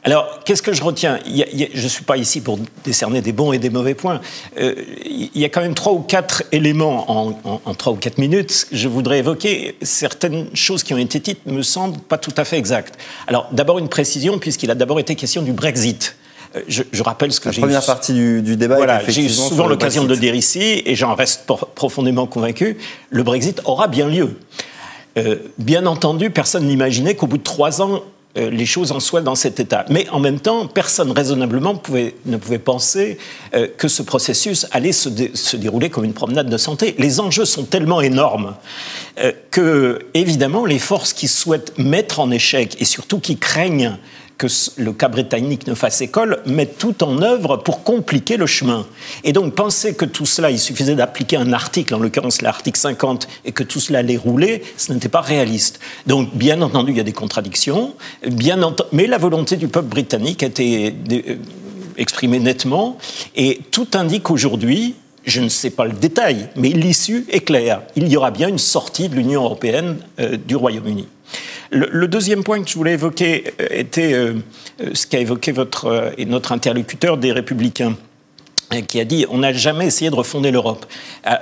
[0.08, 1.20] Alors, qu'est-ce que je retiens?
[1.26, 4.22] Je ne suis pas ici pour décerner des bons et des mauvais points.
[4.58, 4.74] Euh,
[5.06, 8.68] il y a quand même trois ou quatre éléments en, trois ou quatre minutes.
[8.72, 12.58] Je voudrais évoquer certaines choses qui ont été dites, me semblent pas tout à fait
[12.58, 12.98] exactes.
[13.28, 16.16] Alors, d'abord une précision, puisqu'il a d'abord été question du Brexit.
[16.56, 18.78] Euh, je, rappelle ce que j'ai La première partie du, débat.
[18.78, 22.78] Voilà, j'ai eu souvent l'occasion de le dire ici, et j'en reste profondément convaincu.
[23.10, 24.38] Le Brexit aura bien lieu.
[25.18, 28.04] Euh, bien entendu, personne n'imaginait qu'au bout de trois ans,
[28.38, 29.86] les choses en soient dans cet état.
[29.90, 31.82] Mais en même temps, personne raisonnablement
[32.26, 33.18] ne pouvait penser
[33.54, 35.10] euh, que ce processus allait se,
[35.56, 36.96] dérouler comme une promenade de santé.
[36.98, 38.56] Les enjeux sont tellement énormes
[39.20, 43.98] euh, que, évidemment, les forces qui souhaitent mettre en échec et surtout qui craignent
[44.38, 44.48] que
[44.78, 48.86] le cas britannique ne fasse école, mettent tout en œuvre pour compliquer le chemin.
[49.24, 53.28] Et donc penser que tout cela, il suffisait d'appliquer un article, en l'occurrence l'article 50,
[53.46, 55.80] et que tout cela allait rouler, ce n'était pas réaliste.
[56.06, 57.96] Donc bien entendu, il y a des contradictions,
[58.26, 58.58] bien
[58.92, 61.36] mais la volonté du peuple britannique a été euh,
[61.98, 62.98] exprimée nettement,
[63.36, 64.96] et tout indique aujourd'hui,
[65.26, 67.82] je ne sais pas le détail, mais l'issue est claire.
[67.96, 71.08] Il y aura bien une sortie de l'Union européenne euh, du Royaume-Uni.
[71.72, 74.36] Le, deuxième point que je voulais évoquer euh, était euh,
[74.82, 75.54] euh, ce qu'a évoqué
[76.26, 77.96] notre interlocuteur des Républicains
[78.88, 80.86] qui a dit on n'a jamais essayé de refonder l'Europe.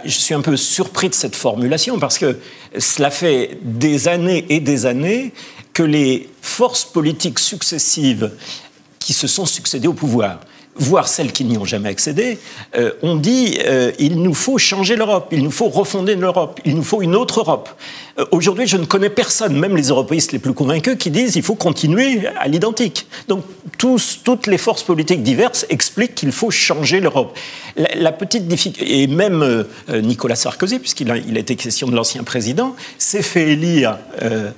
[0.03, 2.37] Je suis un peu surpris de cette formulation parce que
[2.77, 5.33] cela fait des années et des années
[5.73, 8.31] que les forces politiques successives
[8.99, 10.39] qui se sont succédées au pouvoir,
[10.75, 12.37] voire celles qui n'y ont jamais accédé,
[13.01, 13.57] ont dit
[13.97, 17.39] il nous faut changer l'Europe, il nous faut refonder l'Europe, il nous faut une autre
[17.39, 17.69] Europe.
[18.17, 21.43] Euh, aujourd'hui, je ne connais personne, même les européistes les plus convaincus, qui disent il
[21.43, 23.07] faut continuer à l'identique.
[23.27, 23.43] Donc
[23.77, 27.37] toutes les forces politiques diverses expliquent qu'il faut changer l'Europe.
[27.75, 32.23] La, petite difficulté, et même Nicolas Sarkozy, puisqu'il a, il a été question de l'ancien
[32.23, 33.97] président, s'est fait élire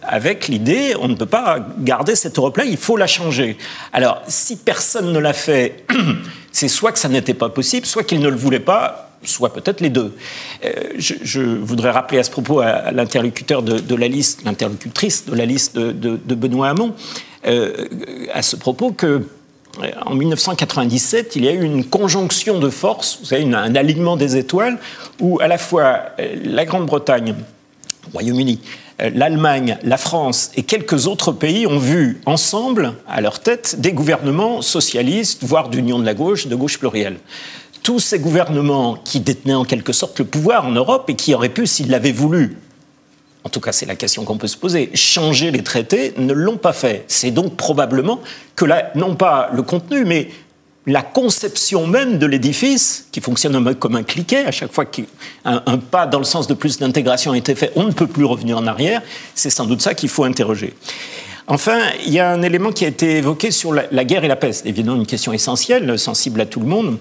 [0.03, 3.57] avec l'idée on ne peut pas garder cette Europe-là, il faut la changer.
[3.91, 5.83] Alors si personne ne l'a fait,
[6.51, 9.81] c'est soit que ça n'était pas possible, soit qu'il ne le voulait pas, soit peut-être
[9.81, 10.15] les deux.
[10.65, 15.45] Euh, je, voudrais rappeler à ce propos à, l'interlocuteur de, la liste, l'interlocutrice de la
[15.45, 16.93] liste de, Benoît Hamon,
[17.45, 17.87] euh,
[18.33, 23.19] à ce propos que euh, en 1997, il y a eu une conjonction de forces,
[23.19, 24.77] vous savez, un alignement des étoiles,
[25.19, 25.99] où à la fois
[26.43, 27.35] la Grande-Bretagne,
[28.13, 28.59] Royaume-Uni,
[29.01, 33.91] euh, l'Allemagne, la France et quelques autres pays ont vu ensemble, à leur tête, des
[33.91, 37.17] gouvernements socialistes, voire d'union de la gauche, de gauche plurielle.
[37.87, 41.47] Tous ces gouvernements qui détenaient en quelque sorte le pouvoir en Europe et qui auraient
[41.47, 42.57] pu, s'ils l'avaient voulu,
[43.45, 46.57] en tout cas c'est la question qu'on peut se poser, changer les traités, ne l'ont
[46.57, 47.05] pas fait.
[47.07, 48.19] C'est donc probablement
[48.57, 50.27] que là, non pas le contenu, mais
[50.85, 54.83] la conception même de l'édifice, qui fonctionne un peu comme un cliquet, à chaque fois
[54.83, 55.05] qu'un
[55.45, 58.25] un pas dans le sens de plus d'intégration a été fait, on ne peut plus
[58.25, 59.01] revenir en arrière,
[59.33, 60.73] c'est sans doute ça qu'il faut interroger.
[61.47, 64.35] Enfin, il y a un élément qui a été évoqué sur la, guerre et la
[64.35, 66.97] peste, évidemment une question essentielle, sensible à tout le monde.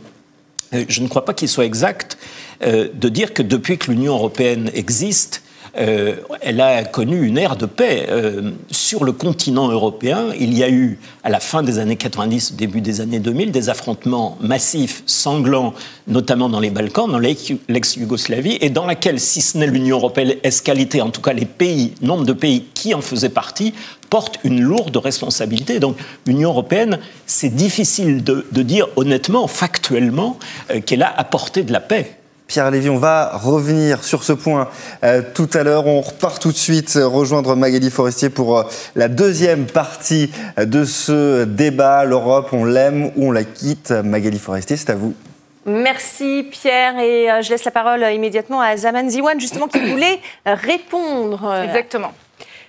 [0.74, 2.18] Euh, je ne crois pas qu'il soit exact
[2.62, 5.42] euh, de dire que depuis que l'Union européenne existe,
[5.78, 8.06] euh, elle a connu une ère de paix.
[8.08, 12.54] Euh, sur le continent européen, il y a eu, à la fin des années 90,
[12.54, 15.74] début des années 2000, des affrontements massifs, sanglants,
[16.08, 21.02] notamment dans les Balkans, dans l'ex-Yougoslavie, et dans laquelle, si ce n'est l'Union européenne escalité,
[21.02, 23.74] en tout cas les pays, nombre de pays qui en faisaient partie,
[24.08, 25.80] portent une lourde responsabilité.
[25.80, 25.96] Donc
[26.26, 30.38] l'Union européenne, c'est difficile de, dire honnêtement, factuellement,
[30.70, 32.16] euh, qu'elle a apporté de la paix.
[32.46, 34.68] Pierre Lévy, on va revenir sur ce point
[35.02, 35.86] euh, tout à l'heure.
[35.86, 38.62] On repart tout de suite euh, rejoindre Magali Forestier pour euh,
[38.94, 42.04] la deuxième partie de ce débat.
[42.04, 45.14] L'Europe, on l'aime ou on la quitte Magali Forestier, c'est à vous.
[45.64, 51.52] Merci Pierre et je laisse la parole immédiatement à Zaman Ziwan justement qui voulait répondre
[51.64, 52.12] Exactement.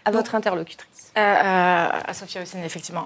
[0.03, 1.11] à votre interlocutrice.
[1.15, 3.03] à Sophia Hussein, effectivement.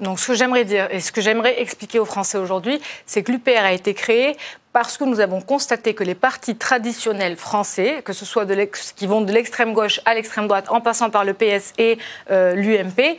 [0.00, 3.32] donc, ce que j'aimerais dire et ce que j'aimerais expliquer aux Français aujourd'hui, c'est que
[3.32, 4.36] l'UPR a été créé
[4.72, 8.54] parce que nous avons constaté que les partis traditionnels français, que ce soit de
[8.96, 11.98] qui vont de l'extrême gauche à l'extrême droite, en passant par le PS et
[12.30, 13.18] euh, l'UMP,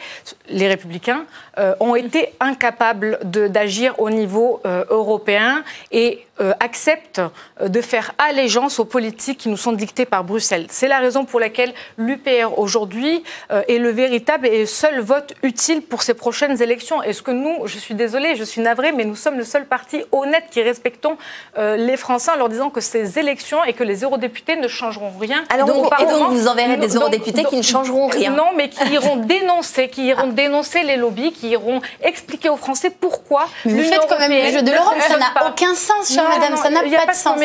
[0.49, 1.25] les républicains,
[1.57, 6.25] euh, ont été incapables d'agir au niveau euh, européen et
[6.59, 7.21] acceptent
[7.63, 10.65] de faire allégeance aux politiques qui nous sont dictées par Bruxelles.
[10.71, 16.01] C'est la raison pour laquelle l'UPR aujourd'hui est le véritable et seul vote utile pour
[16.01, 17.03] ces prochaines élections.
[17.03, 20.03] Est-ce que nous, je suis désolée, je suis navrée, mais nous sommes le seul parti
[20.11, 21.17] honnête qui respectons
[21.57, 25.11] euh, les Français en leur disant que ces élections et que les eurodéputés ne changeront
[25.19, 25.43] rien.
[25.53, 28.31] Alors, donc, et donc vous enverrez des eurodéputés qui ne changeront rien.
[28.31, 30.33] Non, mais qui iront dénoncer, qui iront ah.
[30.33, 33.47] dénoncer les lobbies, qui iront expliquer aux Français pourquoi.
[33.65, 36.57] Mais vous faites quand même le jeu de l'Europe, ça n'a aucun sens, chère madame,
[36.57, 37.39] ça n'a pas, de sens.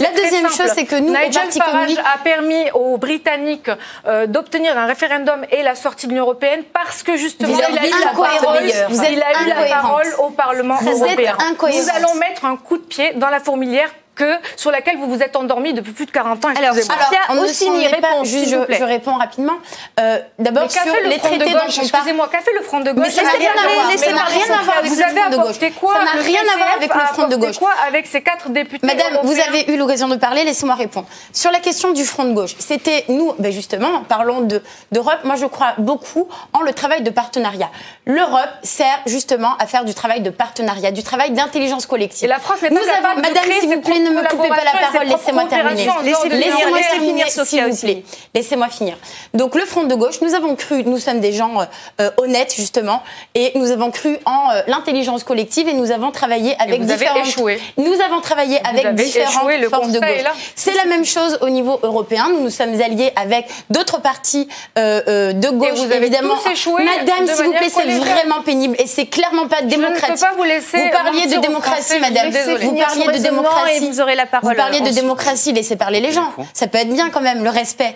[0.00, 3.70] La deuxième chose, c'est que nous, Nigel Farage a permis aux Britanniques
[4.06, 7.86] euh, d'obtenir un référendum et la sortie de l'Union européenne parce que justement, il a,
[7.86, 11.36] eu la parole, il a eu la parole au Parlement européen.
[11.40, 15.22] Nous allons mettre un coup de pied dans la fourmilière que sur laquelle vous vous
[15.22, 16.48] êtes endormi depuis plus de 40 ans.
[16.56, 19.54] Alors, alors aussi répond, juste, je, je, réponds rapidement.
[20.00, 23.10] Euh, D'abord sur les traités dont on Excusez-moi, qu'a fait le Front de gauche Mais
[23.10, 25.72] ça n'a rien, à voir avec le Front de gauche.
[25.80, 27.58] Quoi ça n'a rien à voir avec le Front de gauche.
[27.58, 31.06] quoi avec ces quatre députés Madame, vous avez eu l'occasion de parler, laissez-moi répondre.
[31.32, 34.46] Sur la question du Front de gauche, c'était nous, ben justement, parlons
[34.92, 35.18] d'Europe.
[35.24, 37.70] Moi, je crois beaucoup en le travail de partenariat.
[38.06, 42.24] L'Europe sert justement à faire du travail de partenariat, du travail d'intelligence collective.
[42.24, 44.88] Et la France n'est pas capable Madame, s'il vous plaît, ne me coupez pas la
[44.88, 45.88] parole, laissez-moi terminer.
[46.04, 48.02] Laissez-moi terminer, s'il vous plaît.
[48.34, 48.96] Laissez-moi finir.
[49.32, 51.54] Donc, le Front de gauche, nous avons cru, nous sommes des gens
[52.00, 53.02] euh, honnêtes, justement,
[53.34, 57.18] et nous avons cru en euh, l'intelligence collective et nous avons travaillé avec vous différentes...
[57.18, 57.60] Avez échoué.
[57.76, 60.32] Nous avons travaillé avec différentes forces de gauche.
[60.54, 62.28] C'est la même chose au niveau européen.
[62.30, 64.48] Nous nous sommes alliés avec d'autres partis
[64.78, 66.36] euh, de gauche, et vous avez évidemment.
[66.36, 70.04] Tous échoué madame, s'il vous plaît, c'est vraiment pénible et c'est clairement pas démocratique.
[70.06, 70.78] Je ne peux pas vous laisser.
[70.78, 72.30] Vous parliez de démocratie, madame.
[72.30, 73.93] Vous parliez de démocratie.
[73.94, 74.50] Vous aurez la parole.
[74.50, 76.32] Vous parliez de démocratie, laissez parler les gens.
[76.52, 77.94] Ça peut être bien quand même, le respect.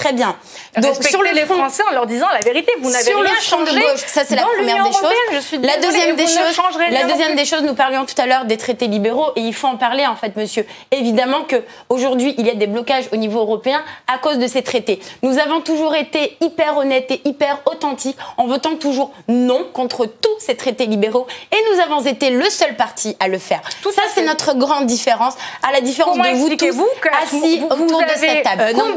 [0.00, 0.34] Très bien.
[0.78, 3.74] Donc sur les Français en leur disant la vérité, vous n'avez rien changé.
[3.74, 5.12] De gauche, ça c'est la première des choses.
[5.32, 6.58] Je suis la deuxième des choses,
[6.90, 9.66] la deuxième des choses, nous parlions tout à l'heure des traités libéraux et il faut
[9.66, 10.64] en parler en fait, monsieur.
[10.90, 11.56] Évidemment que
[11.90, 15.00] aujourd'hui il y a des blocages au niveau européen à cause de ces traités.
[15.22, 20.38] Nous avons toujours été hyper honnêtes et hyper authentiques en votant toujours non contre tous
[20.38, 23.60] ces traités libéraux et nous avons été le seul parti à le faire.
[23.82, 26.88] Tout ça, c'est notre grande différence, à la différence de vous tous vous
[27.22, 28.62] assis autour de cette table.
[28.62, 28.94] Euh, non,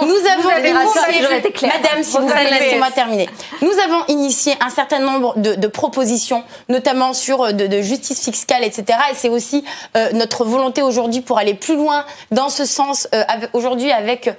[0.00, 3.28] nous avons initié, Madame, si vous allez laisser-moi terminer.
[3.60, 8.98] Nous avons initié un certain nombre de, propositions, notamment sur euh, de, justice fiscale, etc.
[9.10, 9.64] Et c'est aussi
[9.96, 13.22] euh, notre volonté aujourd'hui pour aller plus loin dans ce sens euh,
[13.52, 14.30] aujourd'hui avec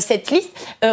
[0.00, 0.50] cette liste.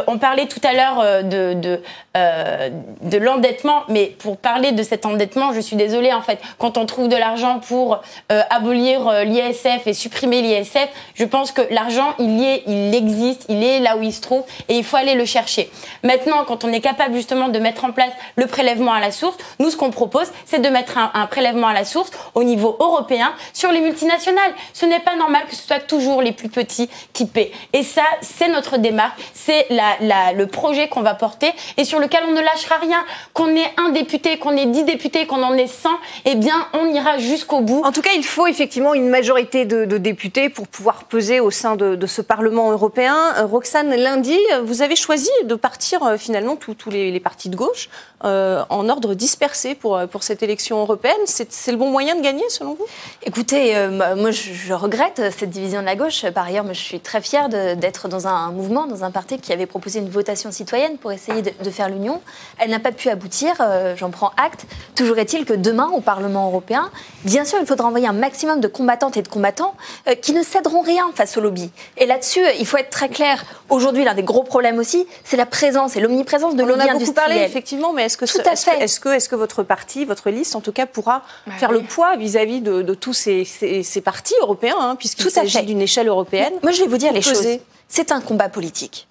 [0.07, 1.81] on parlait tout à l'heure de, de,
[2.15, 6.85] de l'endettement, mais pour parler de cet endettement, je suis désolée en fait, quand on
[6.85, 12.45] trouve de l'argent pour abolir l'ISF et supprimer l'ISF, je pense que l'argent il y
[12.45, 15.25] est, il existe, il est là où il se trouve et il faut aller le
[15.25, 15.69] chercher.
[16.03, 19.37] Maintenant, quand on est capable justement de mettre en place le prélèvement à la source,
[19.59, 23.33] nous, ce qu'on propose, c'est de mettre un, prélèvement à la source au niveau européen
[23.53, 24.53] sur les multinationales.
[24.73, 27.51] Ce n'est pas normal que ce soit toujours les plus petits qui paient.
[27.73, 32.31] Et ça, c'est notre démarche, c'est le projet qu'on va porter et sur lequel on
[32.31, 33.03] ne lâchera rien.
[33.33, 35.89] Qu'on ait un député, qu'on ait dix députés, qu'on en ait 100,
[36.25, 37.81] eh bien, on ira jusqu'au bout.
[37.83, 41.75] En tout cas, il faut effectivement une majorité de, députés pour pouvoir peser au sein
[41.75, 43.15] de, ce Parlement européen.
[43.37, 47.89] Euh, Roxane, lundi, vous avez choisi de partir euh, finalement tous les, partis de gauche
[48.23, 51.13] euh, en ordre dispersé pour, pour cette élection européenne.
[51.25, 52.85] C'est le bon moyen de gagner, selon vous?
[53.23, 53.75] Écoutez,
[54.15, 56.25] moi, je, regrette cette division de la gauche.
[56.31, 59.65] Par ailleurs, je suis très fière d'être dans un, mouvement, dans un parti qui avait
[59.65, 62.21] proposé une votation citoyenne pour essayer de, faire l'union.
[62.59, 63.55] Elle n'a pas pu aboutir,
[63.95, 64.65] j'en prends acte.
[64.95, 66.89] Toujours est-il que demain, au Parlement européen,
[67.23, 69.75] bien sûr, il faudra envoyer un maximum de combattantes et de combattants
[70.21, 71.71] qui ne céderont rien face au lobby.
[71.97, 73.43] Et là-dessus, il faut être très clair.
[73.69, 76.95] Aujourd'hui, l'un des gros problèmes aussi, c'est la présence et l'omniprésence de lobby industriel.
[76.95, 80.85] On a beaucoup parlé, effectivement, mais est-ce que, votre parti, votre liste, en tout cas,
[80.85, 85.63] pourra bah faire le poids vis-à-vis de, tous ces, ces, partis européens, hein, puisqu'il s'agit
[85.63, 86.53] d'une échelle européenne?
[86.63, 87.45] Moi, je vais vous dire les choses.
[87.87, 89.07] C'est un combat politique.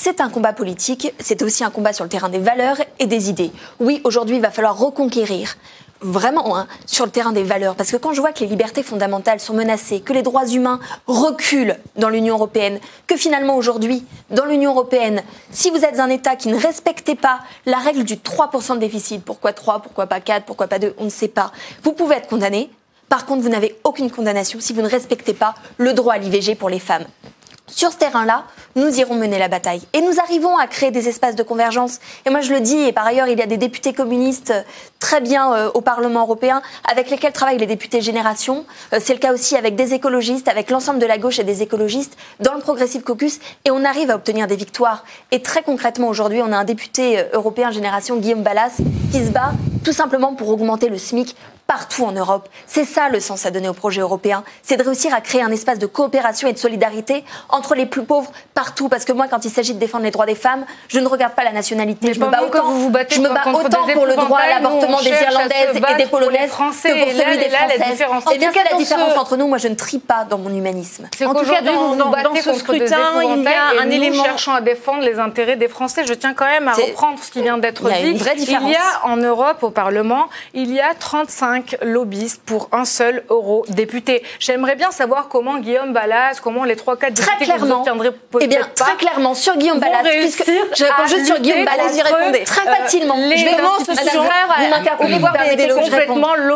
[0.00, 3.30] C'est un combat politique, c'est aussi un combat sur le terrain des valeurs et des
[3.30, 3.50] idées.
[3.80, 5.56] Oui, aujourd'hui, il va falloir reconquérir
[6.00, 7.74] vraiment sur le terrain des valeurs.
[7.74, 10.78] Parce que quand je vois que les libertés fondamentales sont menacées, que les droits humains
[11.08, 12.78] reculent dans l'Union européenne,
[13.08, 15.20] que finalement aujourd'hui, dans l'Union européenne,
[15.50, 19.24] si vous êtes un État qui ne respectez pas la règle du 3% de déficit,
[19.24, 21.50] pourquoi 3, pourquoi pas 4, pourquoi pas 2, on ne sait pas,
[21.82, 22.70] vous pouvez être condamné.
[23.08, 26.54] Par contre, vous n'avez aucune condamnation si vous ne respectez pas le droit à l'IVG
[26.54, 27.06] pour les femmes.
[27.68, 28.44] Sur ce terrain-là,
[28.76, 29.82] nous irons mener la bataille.
[29.92, 31.98] Et nous arrivons à créer des espaces de convergence.
[32.24, 34.62] Et moi, je le dis, et par ailleurs, il y a des députés communistes euh,
[34.98, 38.64] très bien euh, au Parlement européen, avec lesquels travaillent les députés Génération.
[38.92, 41.62] Euh, c'est le cas aussi avec des écologistes, avec l'ensemble de la gauche et des
[41.62, 43.38] écologistes, dans le Progressive Caucus.
[43.64, 45.04] Et on arrive à obtenir des victoires.
[45.30, 48.78] Et très concrètement, aujourd'hui, on a un député européen Génération, Guillaume Ballas,
[49.12, 49.52] qui se bat
[49.84, 51.36] tout simplement pour augmenter le SMIC
[51.68, 52.48] partout en Europe.
[52.66, 55.50] C'est ça le sens à donner au projet européen, c'est de réussir à créer un
[55.50, 58.88] espace de coopération et de solidarité entre les plus pauvres partout.
[58.88, 61.34] Parce que moi, quand il s'agit de défendre les droits des femmes, je ne regarde
[61.34, 62.14] pas la nationalité.
[62.14, 64.98] je me bats autant, vous vous je me bats autant pour le droit à l'avortement
[65.02, 68.02] des Irlandaises et des Polonaises Français, que pour celui des Françaises.
[68.08, 71.06] En tout cas, la différence entre nous, moi, je ne trie pas dans mon humanisme.
[71.22, 75.02] En tout cas, dans, dans, ce scrutin, il y a un élément cherchant à défendre
[75.02, 76.06] les intérêts des Français.
[76.06, 77.94] Je tiens quand même à reprendre ce qui vient d'être dit.
[77.98, 78.70] Il y a une vraie différence.
[78.70, 83.24] Il y a en Europe, au Parlement, il y a 35 lobbyistes pour un seul
[83.30, 84.22] euro député.
[84.38, 88.60] J'aimerais bien savoir comment Guillaume Ballas, comment les 3-4 députés clairement, que vous eh bien,
[88.74, 92.44] très clairement, sur Guillaume Ballas, puisque je réponds juste sur Guillaume Ballas, j'y répondais.
[92.44, 93.16] Très facilement.
[93.16, 94.24] Les je commence sur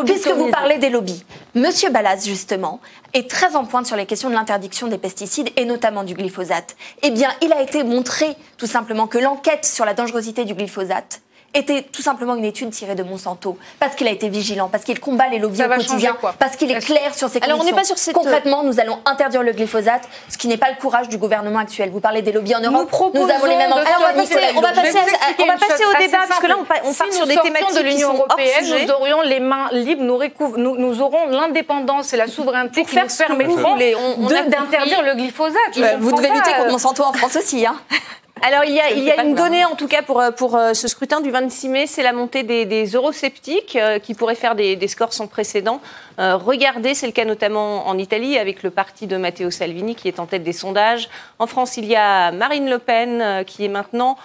[0.05, 1.25] Puisque vous parlez des lobbies.
[1.55, 2.81] Monsieur Ballas, justement,
[3.13, 6.77] est très en pointe sur les questions de l'interdiction des pesticides et notamment du glyphosate.
[7.03, 11.21] Eh bien, il a été montré, tout simplement, que l'enquête sur la dangerosité du glyphosate
[11.55, 14.99] était tout simplement une étude tirée de Monsanto, parce qu'il a été vigilant, parce qu'il
[15.01, 17.85] combat les lobbies au quotidien, parce qu'il est clair sur ses Alors on n'est pas
[17.85, 18.15] sur cette...
[18.15, 21.91] Concrètement, nous allons interdire le glyphosate, ce qui n'est pas le courage du gouvernement actuel.
[21.91, 24.61] Vous parlez des lobbies en Europe, nous, avons les mêmes Alors on va passer, on
[24.61, 24.99] va passer,
[25.39, 28.15] on va passer au débat, parce que là on, part sur des thématiques de l'Union
[28.15, 33.07] européenne, nous aurions les mains libres, nous, nous, aurons l'indépendance et la souveraineté qui nous
[33.19, 35.99] permettront d'interdire le glyphosate.
[36.01, 37.67] Vous devez lutter contre Monsanto en France aussi.
[37.67, 37.77] Hein.
[38.45, 40.74] Alors il y a, il y a une donnée en tout cas pour, pour euh,
[40.74, 44.57] ce scrutin du 26 mai, c'est la montée des, des eurosceptiques euh, qui pourraient faire
[44.57, 45.80] des, des scores sans précédent.
[46.19, 50.09] Euh, regardez, c'est le cas notamment en Italie avec le parti de Matteo Salvini qui
[50.09, 51.09] est en tête des sondages.
[51.39, 54.17] En France, il y a Marine Le Pen qui est maintenant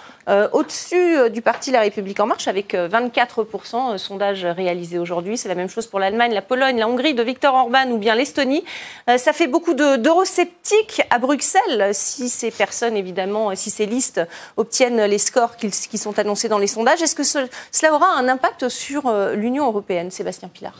[0.52, 5.38] au-dessus du parti La République en marche avec 24% sondage réalisé aujourd'hui.
[5.38, 8.14] C'est la même chose pour l'Allemagne, la Pologne, la Hongrie de Viktor Orban ou bien
[8.14, 8.62] l'Estonie.
[9.16, 14.20] ça fait beaucoup d'eurosceptiques à Bruxelles si ces personnes, évidemment, si ces listes
[14.58, 17.02] obtiennent les scores qui, sont annoncés dans les sondages.
[17.02, 20.74] Est-ce que cela aura un impact sur euh, l'Union européenne, Sébastien Pilar?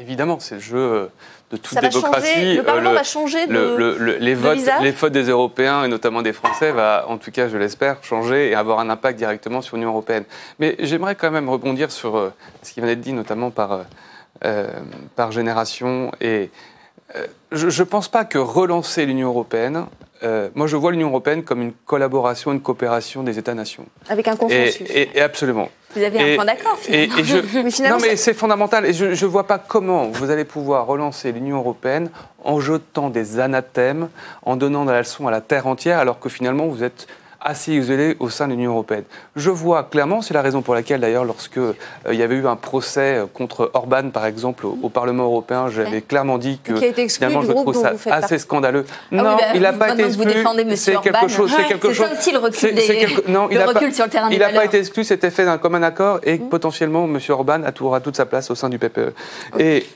[0.00, 1.06] Évidemment, c'est le jeu euh,
[1.50, 2.56] de toute démocratie.
[2.56, 6.32] le Parlement euh, va changer de, les, votes, les votes des Européens et notamment des
[6.32, 9.90] Français va, en tout cas, je l'espère, changer et avoir un impact directement sur l'Union
[9.90, 10.24] européenne.
[10.58, 12.32] Mais j'aimerais quand même rebondir sur
[12.62, 13.86] ce qui vient d'être dit, notamment par,
[15.16, 16.12] par Génération.
[16.20, 16.50] Et
[17.50, 19.86] je ne pense pas que relancer l'Union européenne
[20.22, 23.86] euh, moi, je vois l'Union européenne comme une collaboration, une coopération des États-nations.
[24.08, 24.82] Avec un consensus.
[24.90, 25.68] Et, absolument.
[25.94, 27.96] Vous avez un point d'accord, finalement.
[27.96, 28.84] non, mais c'est fondamental.
[28.84, 32.10] Et je ne vois pas comment vous allez pouvoir relancer l'Union européenne
[32.44, 34.08] en jetant des anathèmes,
[34.42, 37.06] en donnant la leçon à la terre entière, alors que finalement, vous êtes
[37.40, 39.04] assez isolé au sein de l'Union européenne.
[39.36, 41.74] Je vois clairement, c'est la raison pour laquelle d'ailleurs lorsque euh,
[42.10, 46.38] il y avait eu un procès contre Orban par exemple au, Parlement européen, j'avais clairement
[46.38, 46.74] dit que
[47.08, 48.84] finalement je trouve ça assez scandaleux.
[49.12, 50.30] Ah non, bah, il n'a pas été exclu.
[50.76, 52.08] C'est quelque chose, c'est quelque chose.
[52.18, 52.74] Aussi le recul,
[53.28, 55.82] non, il recul sur le terrain Il n'a pas été exclu, c'était fait d'un commun
[55.82, 56.48] accord et mmh.
[56.48, 57.18] potentiellement M.
[57.28, 59.12] Orban aura toute sa place au sein du PPE.
[59.58, 59.86] Et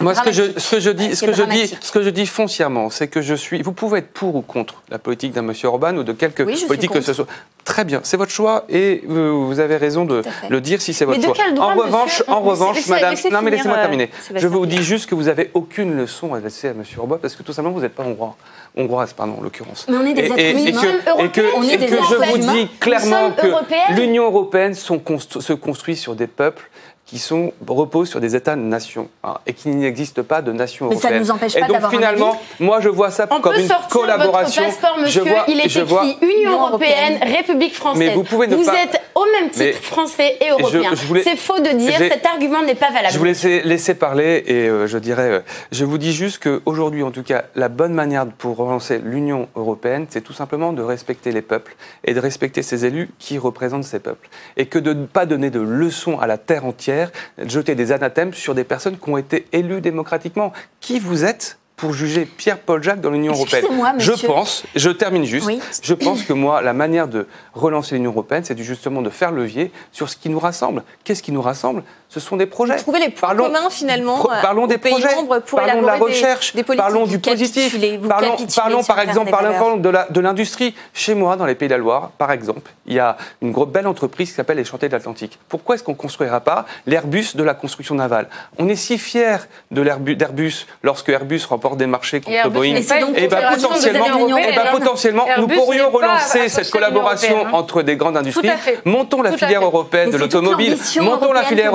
[0.00, 2.10] Moi, ce que, je, ce que je dis, ce que je dis, ce que je
[2.10, 3.62] dis foncièrement, c'est que je suis.
[3.62, 6.90] Vous pouvez être pour ou contre la politique d'un monsieur Orban ou de quelque politique
[6.92, 7.26] que ce soit.
[7.64, 11.22] Très bien, c'est votre choix et vous avez raison de le dire si c'est votre
[11.22, 11.34] choix.
[11.58, 14.10] en revanche, en revanche, Madame, non mais laissez-moi euh, terminer.
[14.34, 17.36] Je vous dis juste que vous avez aucune leçon à laisser à Monsieur Orban parce
[17.36, 18.36] que tout simplement vous n'êtes pas hongrois
[18.76, 19.86] hongroise, pardon, en l'occurrence.
[19.88, 22.68] Mais on est des êtres et, et, que, et que, et que je vous dis
[22.78, 26.69] clairement que l'Union européenne se construit sur des peuples
[27.10, 31.12] qui sont, reposent sur des États-nations hein, et qu'il n'existe pas de nation Mais européenne.
[31.12, 33.62] ça ne nous empêche pas Et donc finalement, moi je vois ça On comme peut
[33.62, 34.62] une sortir collaboration.
[34.62, 37.98] Votre passeport, monsieur, je vois, il est je écrit vois, Union européenne, République française.
[37.98, 38.80] Mais vous pouvez ne vous pas...
[38.84, 40.92] êtes au même titre Mais français et européen.
[40.94, 41.24] voulais...
[41.24, 43.12] C'est faux de dire cet argument n'est pas valable.
[43.12, 45.40] Je vous laisse laisser parler et euh, je dirais, euh,
[45.72, 50.06] je vous dis juste qu'aujourd'hui, en tout cas, la bonne manière pour relancer l'Union européenne,
[50.10, 53.98] c'est tout simplement de respecter les peuples et de respecter ces élus qui représentent ces
[53.98, 54.28] peuples.
[54.56, 56.99] Et que de ne pas donner de leçons à la terre entière,
[57.38, 60.52] jeter des anathèmes sur des personnes qui ont été élues démocratiquement.
[60.80, 63.64] Qui vous êtes pour juger Pierre-Paul Jacques dans l'Union européenne.
[63.98, 65.50] Je pense, je termine juste,
[65.82, 69.72] je pense que moi, la manière de relancer l'Union européenne, c'est justement de faire levier
[69.90, 70.82] sur ce qui nous rassemble.
[71.04, 71.82] Qu'est-ce qui nous rassemble?
[72.10, 72.76] Ce sont des projets.
[72.76, 75.08] Vous trouvez les points parlons, communs finalement Parlons des projets,
[75.54, 77.78] parlons de la recherche, des, des parlons du positif,
[78.08, 80.74] parlons, parlons par exemple parlons de l'industrie.
[80.92, 83.68] Chez moi, dans les Pays de la Loire, par exemple, il y a une grosse,
[83.68, 85.38] belle entreprise qui s'appelle les Chantiers de l'Atlantique.
[85.48, 88.28] Pourquoi est-ce qu'on ne construira pas l'Airbus de la construction navale?
[88.58, 92.76] On est si fiers d'Airbus lorsque Airbus remporte des marchés contre Boeing.
[93.16, 98.50] Et, bah, potentiellement, et bah, potentiellement nous pourrions relancer cette collaboration entre des grandes industries.
[98.84, 101.72] Montons la filière européenne de l'automobile, montons la filière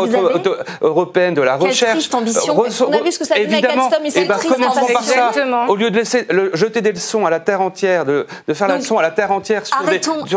[0.82, 2.10] européenne de la recherche.
[2.14, 5.32] On a vu ce que ça Évidemment, et bah, commençons par ça.
[5.68, 8.98] Au lieu de laisser jeter des leçons à la terre entière, de, faire la leçon
[8.98, 9.76] à la terre entière sur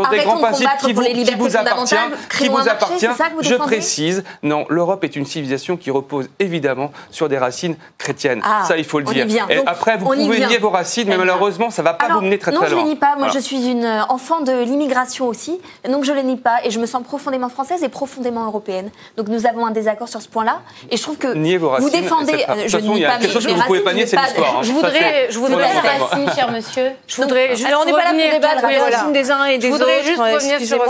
[0.08, 3.06] des, grands principes qui vous, qui vous appartiennent, qui vous appartient,
[3.40, 8.42] je précise, non, l'Europe est une civilisation qui repose évidemment sur des racines chrétiennes.
[8.66, 9.47] ça, il faut le dire.
[9.50, 12.38] Et après, vous pouvez nier vos racines, mais malheureusement, ça ne va pas vous mener
[12.38, 12.68] très très loin.
[12.68, 13.16] Non, je ne les nie pas.
[13.16, 15.60] Moi, je suis une euh, enfant de l'immigration aussi.
[15.88, 16.58] Donc, je ne les nie pas.
[16.64, 18.90] Et je me sens profondément française et profondément européenne.
[19.16, 20.60] Donc, nous avons un désaccord sur ce point-là.
[20.90, 21.28] Et je trouve que
[21.58, 22.44] vos racines, vous défendez.
[22.48, 24.62] Euh, je nie pas quelque chose que vous ne pouvez pas nier, c'est l'histoire.
[24.62, 26.90] Je voudrais, je voudrais racines, cher monsieur.
[27.06, 29.70] Je voudrais juste on n'est pas là pour débattre les racines des uns et des
[29.70, 29.78] autres.
[29.78, 30.84] Je voudrais juste revenir sur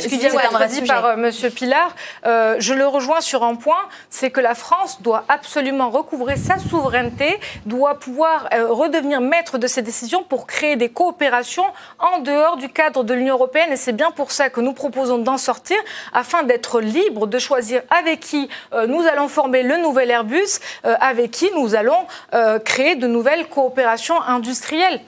[0.00, 0.30] ce qui vient
[0.68, 1.94] dit par euh, monsieur Pilar.
[2.24, 7.38] Je le rejoins sur un point, c'est que la France doit absolument recouvrer sa souveraineté,
[7.66, 11.64] doit pouvoir redevenir maître de ces décisions pour créer des coopérations
[11.98, 13.72] en dehors du cadre de l'Union européenne.
[13.72, 15.76] Et c'est bien pour ça que nous proposons d'en sortir,
[16.12, 20.94] afin d'être libre de choisir avec qui euh, nous allons former le nouvel Airbus, euh,
[21.00, 25.00] avec qui nous allons euh, créer de nouvelles coopérations industrielles.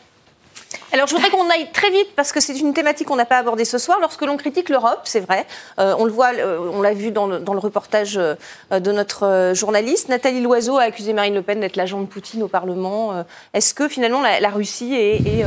[0.92, 3.38] Alors, je voudrais qu'on aille très vite parce que c'est une thématique qu'on n'a pas
[3.38, 3.98] abordée ce soir.
[4.00, 5.46] Lorsque l'on critique l'Europe, c'est vrai,
[5.78, 8.34] euh, on le voit, euh, on l'a vu dans le, dans le reportage euh,
[8.70, 10.08] de notre journaliste.
[10.08, 13.24] Nathalie Loiseau a accusé Marine Le Pen d'être l'agent de Poutine au Parlement.
[13.54, 15.44] Est-ce que finalement la, Russie est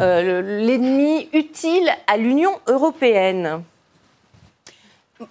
[0.00, 3.62] l'ennemi utile à l'Union européenne?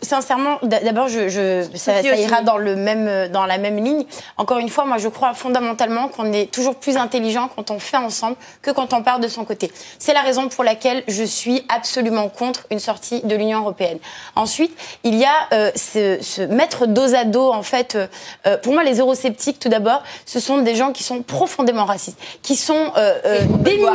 [0.02, 4.04] Sincèrement, d'abord, je, je, ça, ça, ira dans, le même, dans la même ligne.
[4.36, 7.96] Encore une fois, moi, je crois fondamentalement qu'on est toujours plus intelligent quand on fait
[7.96, 9.72] ensemble que quand on part de son côté.
[9.98, 14.00] C'est la raison pour laquelle je suis absolument contre une sortie de l'Union européenne.
[14.36, 18.08] Ensuite, il y a euh, ce, ce, mettre dos à dos, en fait, euh,
[18.46, 22.20] euh pour moi, les eurosceptiques, tout d'abord, ce sont des gens qui sont profondément racistes,
[22.42, 23.88] qui sont euh, euh dénués,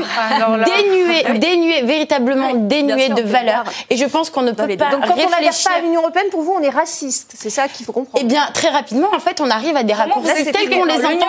[0.64, 3.64] dénués, dénués, véritablement dénués de valeur.
[3.90, 7.34] Et je pense qu'on ne peut pas réfléchir l'Union européenne, pour vous, on est raciste.
[7.36, 8.24] C'est ça qu'il faut comprendre.
[8.24, 11.26] Eh bien, très rapidement, en fait, on arrive à des raccourcis tels qu'on les entend.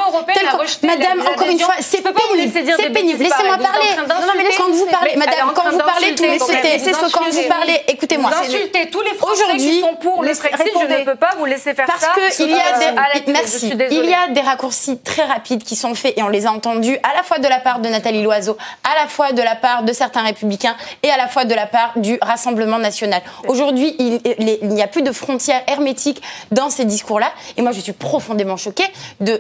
[0.83, 2.51] Madame, encore une fois, c'est pénible.
[2.77, 3.23] C'est pénible.
[3.23, 3.87] Laissez-moi parler.
[4.07, 7.81] Non, mais quand vous parlez, Madame, quand vous parlez, tout le monde Quand vous parlez,
[7.87, 8.31] écoutez-moi.
[8.31, 10.71] Vous insultez tous les Français qui sont pour le Brexit.
[10.79, 12.07] Je ne peux pas vous laisser faire ça.
[12.15, 13.31] Parce qu'il y a des.
[13.31, 13.73] Merci.
[13.91, 16.97] Il y a des raccourcis très rapides qui sont faits et on les a entendus
[17.03, 19.83] à la fois de la part de Nathalie Loiseau, à la fois de la part
[19.83, 23.21] de certains républicains et à la fois de la part du Rassemblement national.
[23.47, 23.95] Aujourd'hui,
[24.61, 26.21] il n'y a plus de frontières hermétiques
[26.51, 27.31] dans ces discours-là.
[27.57, 28.87] Et moi, je suis profondément choquée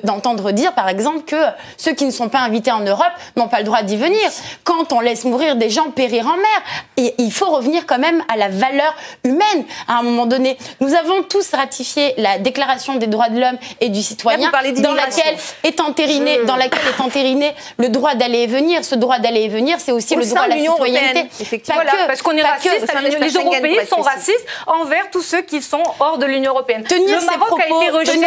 [0.03, 1.41] d'entendre dire, par exemple, que
[1.77, 4.19] ceux qui ne sont pas invités en Europe n'ont pas le droit d'y venir.
[4.63, 6.61] Quand on laisse mourir des gens périr en mer,
[6.97, 9.65] et il faut revenir quand même à la valeur humaine.
[9.87, 13.89] À un moment donné, nous avons tous ratifié la Déclaration des droits de l'homme et
[13.89, 18.83] du citoyen, dans laquelle est entériné, dans laquelle est entériné le droit d'aller et venir.
[18.83, 21.25] Ce droit d'aller et venir, c'est aussi le droit à la citoyenneté.
[21.39, 25.81] Effectivement, parce qu'on est raciste, les Européens sont racistes envers envers tous ceux qui sont
[25.99, 26.83] hors de l'Union européenne.
[26.83, 28.17] Tenir le Maroc a été rejeté.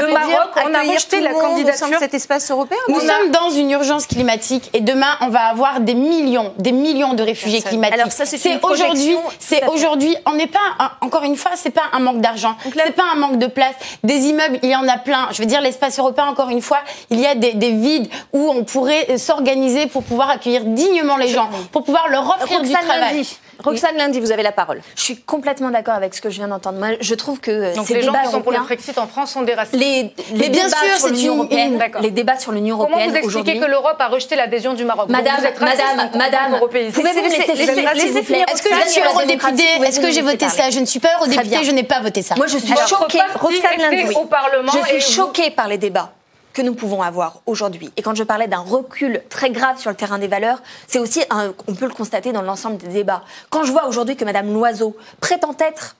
[0.00, 2.78] Le Maroc, on a rejeté la candidature de cet espace européen.
[2.88, 7.14] Nous sommes dans une urgence climatique et demain on va avoir des millions, des millions
[7.14, 7.98] de réfugiés climatiques.
[7.98, 10.58] Alors ça c'est aujourd'hui, c'est aujourd'hui, on n'est pas
[11.00, 13.74] encore une fois, c'est pas un manque d'argent, c'est pas un manque de place.
[14.02, 15.28] Des immeubles, il y en a plein.
[15.32, 16.78] Je veux dire l'espace européen encore une fois,
[17.10, 21.28] il y a des, des vides où on pourrait s'organiser pour pouvoir accueillir dignement les
[21.28, 23.24] gens, pour pouvoir leur offrir du travail.
[23.64, 24.80] Roxane Lundi, vous avez la parole.
[24.96, 26.78] Je suis complètement d'accord avec ce que je viens d'entendre.
[26.78, 29.32] Moi, je trouve que Donc ces les gens qui sont pour le Brexit en France
[29.32, 30.12] sont déracinés.
[30.32, 32.02] Les, les bien débats sûr, sur c'est l'Union une- européenne, D'accord.
[32.02, 35.08] les débats sur l'Union Comment européenne vous expliquez que l'Europe a rejeté l'adhésion du Maroc?
[35.08, 38.24] Madame, vous êtes raciste madame, madame, pouvez-vous me laisser vous plaît?
[38.24, 38.44] finir.
[38.52, 39.62] Est-ce que je suis eurodéputée?
[39.86, 40.70] Est-ce que j'ai voté laisser ça?
[40.70, 42.34] Je ne suis pas eurodéputée, je n'ai pas voté ça.
[42.36, 43.18] Moi, je suis choquée.
[43.40, 44.14] Roxane Lundi.
[44.14, 46.12] au Parlement Je suis choquée par les débats
[46.52, 47.90] que nous pouvons avoir aujourd'hui.
[47.96, 51.22] Et quand je parlais d'un recul très grave sur le terrain des valeurs, c'est aussi,
[51.30, 53.22] un- on peut le constater dans l'ensemble des débats.
[53.50, 55.96] Quand je vois aujourd'hui que Madame Loiseau prétend être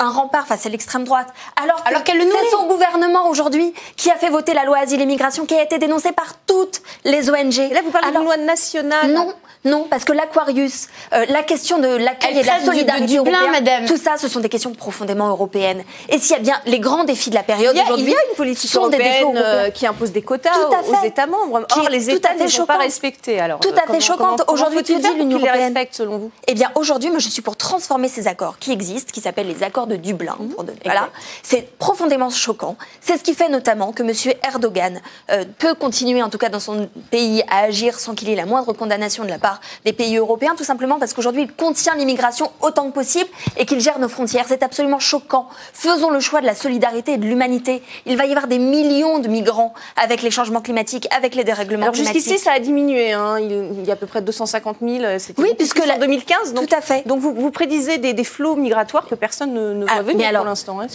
[0.00, 1.28] un rempart face à l'extrême droite,
[1.62, 4.78] alors, que Alors qu'elle le c'est son gouvernement aujourd'hui qui a fait voter la loi
[4.78, 7.70] asile et migration qui a été dénoncée par toutes les ONG.
[7.72, 9.12] Là, vous parlez d'une loi nationale.
[9.12, 9.32] non,
[9.64, 13.32] non, parce que l'Aquarius, euh, la question de l'accueil et de la du- solidarité Dublin,
[13.40, 13.84] européenne, madame.
[13.86, 15.82] tout ça, ce sont des questions profondément européennes.
[16.08, 17.86] Et s'il y a bien les grands défis de la période Il y, a, il
[17.86, 20.50] aujourd'hui, y a une politique européenne euh, qui impose des quotas
[20.88, 21.08] aux fait.
[21.08, 21.66] États membres.
[21.76, 23.40] Or, les tout États fait ne sont pas respectés.
[23.40, 24.44] Alors, Tout euh, à fait comment- choquante.
[24.48, 24.82] Aujourd'hui,
[25.16, 26.30] l'Union européenne selon vous?
[26.46, 29.62] Eh bien, aujourd'hui, moi, je suis pour transformer ces accords qui existent, qui s'appellent les
[29.62, 30.36] accords de Dublin.
[30.38, 30.48] Mhm.
[30.50, 31.08] pour voilà.
[31.42, 32.76] C'est profondément choquant.
[33.00, 34.12] C'est ce qui fait notamment que M.
[34.46, 35.00] Erdogan
[35.30, 38.46] euh, peut continuer, en tout cas dans son pays, à agir sans qu'il ait la
[38.46, 39.53] moindre condamnation de la part
[39.84, 43.80] des pays européens, tout simplement parce qu'aujourd'hui, il contient l'immigration autant que possible et qu'il
[43.80, 44.44] gère nos frontières.
[44.48, 45.48] C'est absolument choquant.
[45.72, 47.82] Faisons le choix de la solidarité et de l'humanité.
[48.06, 51.82] Il va y avoir des millions de migrants avec les changements climatiques, avec les dérèglements
[51.84, 52.22] Alors climatiques.
[52.22, 53.12] jusqu'ici, ça a diminué.
[53.12, 53.38] hein.
[53.40, 55.04] Il y a à peu près 250 000.
[55.04, 56.54] euh, C'était Oui, puisque la- en 2015.
[56.54, 57.06] Donc, Tout à fait.
[57.06, 60.28] Donc vous, vous prédisez des, des flots migratoires que personne ne, ne voit Ah, venir
[60.28, 60.80] alors- pour l'instant.
[60.80, 60.86] hein,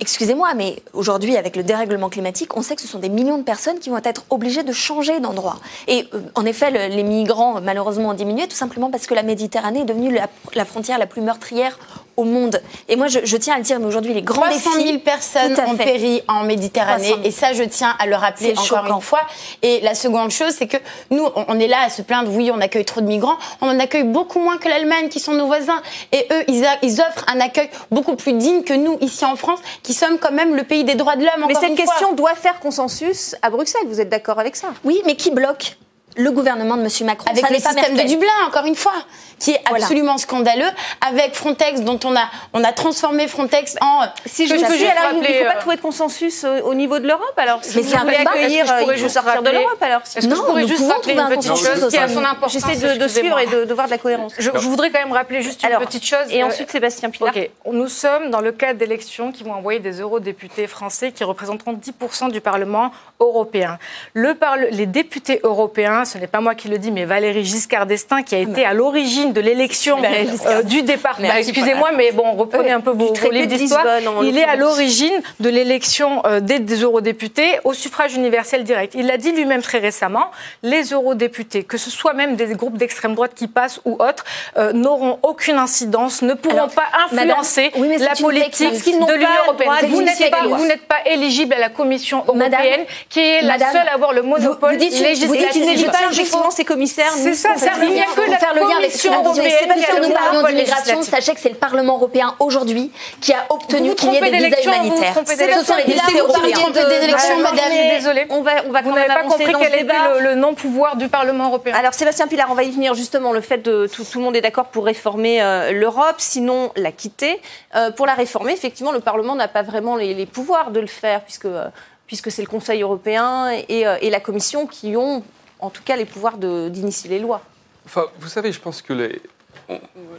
[0.00, 0.48] Excusez-moi.
[0.56, 3.78] Mais aujourd'hui, avec le dérèglement climatique, on sait que ce sont des millions de personnes
[3.78, 5.56] qui vont être obligées de changer d'endroit.
[5.86, 9.22] Et euh, en effet, le- les migrants, malheureusement, ont diminué, tout simplement parce que la
[9.22, 11.78] Méditerranée est devenue la, la frontière la plus meurtrière
[12.16, 12.60] au monde.
[12.88, 14.86] Et moi, je, je tiens à le dire, mais aujourd'hui, les grands 300 défis...
[14.88, 17.28] 000 personnes ont péri en Méditerranée 300 000.
[17.28, 18.96] et ça je tiens à le rappeler encore choquant.
[18.96, 19.20] une fois.
[19.62, 20.78] Et la seconde chose c'est que
[21.12, 23.78] nous on est là à se plaindre oui on accueille trop de migrants, on en
[23.78, 25.80] accueille beaucoup moins que l'Allemagne qui sont nos voisins
[26.10, 29.36] et eux ils, a- ils offrent un accueil beaucoup plus digne que nous ici en
[29.36, 31.44] France qui sommes quand même le pays des droits de l'homme.
[31.46, 31.76] Mais cette fois.
[31.76, 33.82] question doit faire consensus à Bruxelles.
[33.86, 34.68] Vous êtes d'accord avec ça?
[34.84, 35.76] Oui, mais qui bloque?
[36.18, 36.88] Le gouvernement de M.
[37.06, 38.02] Macron avec Ça le pas système de.
[38.02, 38.92] Dublin, encore une fois,
[39.38, 39.84] qui est Voilà.
[39.84, 40.68] absolument scandaleux,
[41.08, 44.02] avec Frontex, dont on a, on a transformé Frontex en...
[44.26, 46.42] Si je je peux juste alors il ne rappeler, faut pas euh, trouver de consensus
[46.44, 47.32] euh, au niveau de l'Europe.
[47.36, 49.60] Alors, si Mais vous c'est un voulez accueillir, je euh, pourrais juste sortir de rappeler-
[49.62, 49.80] l'Europe.
[49.80, 51.90] Alors, que Non, je pourrais nous juste pouvons rappeler trouver un une petite consensus chose
[51.92, 54.32] qui a son de- importance J'essaie de, suivre et de, de voir de la cohérence.
[54.38, 56.18] Je, je voudrais quand même rappeler juste une Alors, petite chose.
[56.30, 57.32] Et Euh, ensuite, Sébastien Pilar.
[57.36, 61.74] Ok, nous sommes dans le cadre d'élections qui vont envoyer des eurodéputés français qui représenteront
[61.74, 62.90] 10% du Parlement
[63.20, 63.78] européen.
[64.14, 67.86] Le parle- les députés européens, ce n'est pas moi qui le dis, mais Valérie Giscard
[67.86, 70.50] d'Estaing, qui a été à l'origine de l'élection Giscard.
[70.50, 71.28] euh, du département.
[71.36, 73.84] Excusez-moi, mais bon, reprenez un peu vos, vos livres d'histoire.
[74.24, 78.94] Il est à l'origine de l'élection euh, des, des eurodéputés au suffrage universel direct.
[78.96, 80.30] Il l'a dit lui-même très récemment,
[80.62, 84.24] les eurodéputés, que ce soit même des groupes d'extrême droite qui passent ou autres,
[84.56, 89.14] euh, n'auront aucune incidence, ne pourront Alors, pas influencer madame, oui, mais la politique de
[89.14, 89.70] l'Union européenne.
[89.88, 90.56] Vous n'êtes pas, des lois.
[90.56, 93.94] vous n'êtes pas éligible à la Commission Madame, européenne, qui est la madame, seule à
[93.94, 95.62] avoir le monopole vous vous dites législatif.
[95.98, 97.12] Pas, effectivement, ces commissaires.
[97.14, 100.06] C'est ça, ça il n'y a que Pour la faire le lien avec ce que
[100.06, 101.02] nous parlions d'immigration.
[101.02, 102.90] Sachez que c'est le Parlement européen aujourd'hui
[103.20, 105.14] qui a obtenu Vous qu'il y ait trompez des visas humanitaires.
[105.26, 106.50] Ce sont les députés européens.
[106.52, 107.72] tromper des élections, madame.
[107.96, 108.26] désolée.
[108.30, 111.08] On va, on va Vous quand n'avez même pas compris quel était le, non-pouvoir du
[111.08, 111.74] Parlement européen.
[111.74, 114.36] Alors Sébastien Pilar, on va y venir justement, le fait de tout, tout le monde
[114.36, 117.40] est d'accord pour réformer euh, l'Europe, sinon la quitter.
[117.74, 120.86] Euh, pour la réformer, effectivement, le Parlement n'a pas vraiment les, les pouvoirs de le
[120.86, 121.66] faire, puisque, euh,
[122.06, 125.22] puisque c'est le Conseil européen et, et la Commission qui ont
[125.60, 127.42] en tout cas les pouvoirs d'initier les lois.
[127.84, 129.10] Enfin, vous savez, je pense que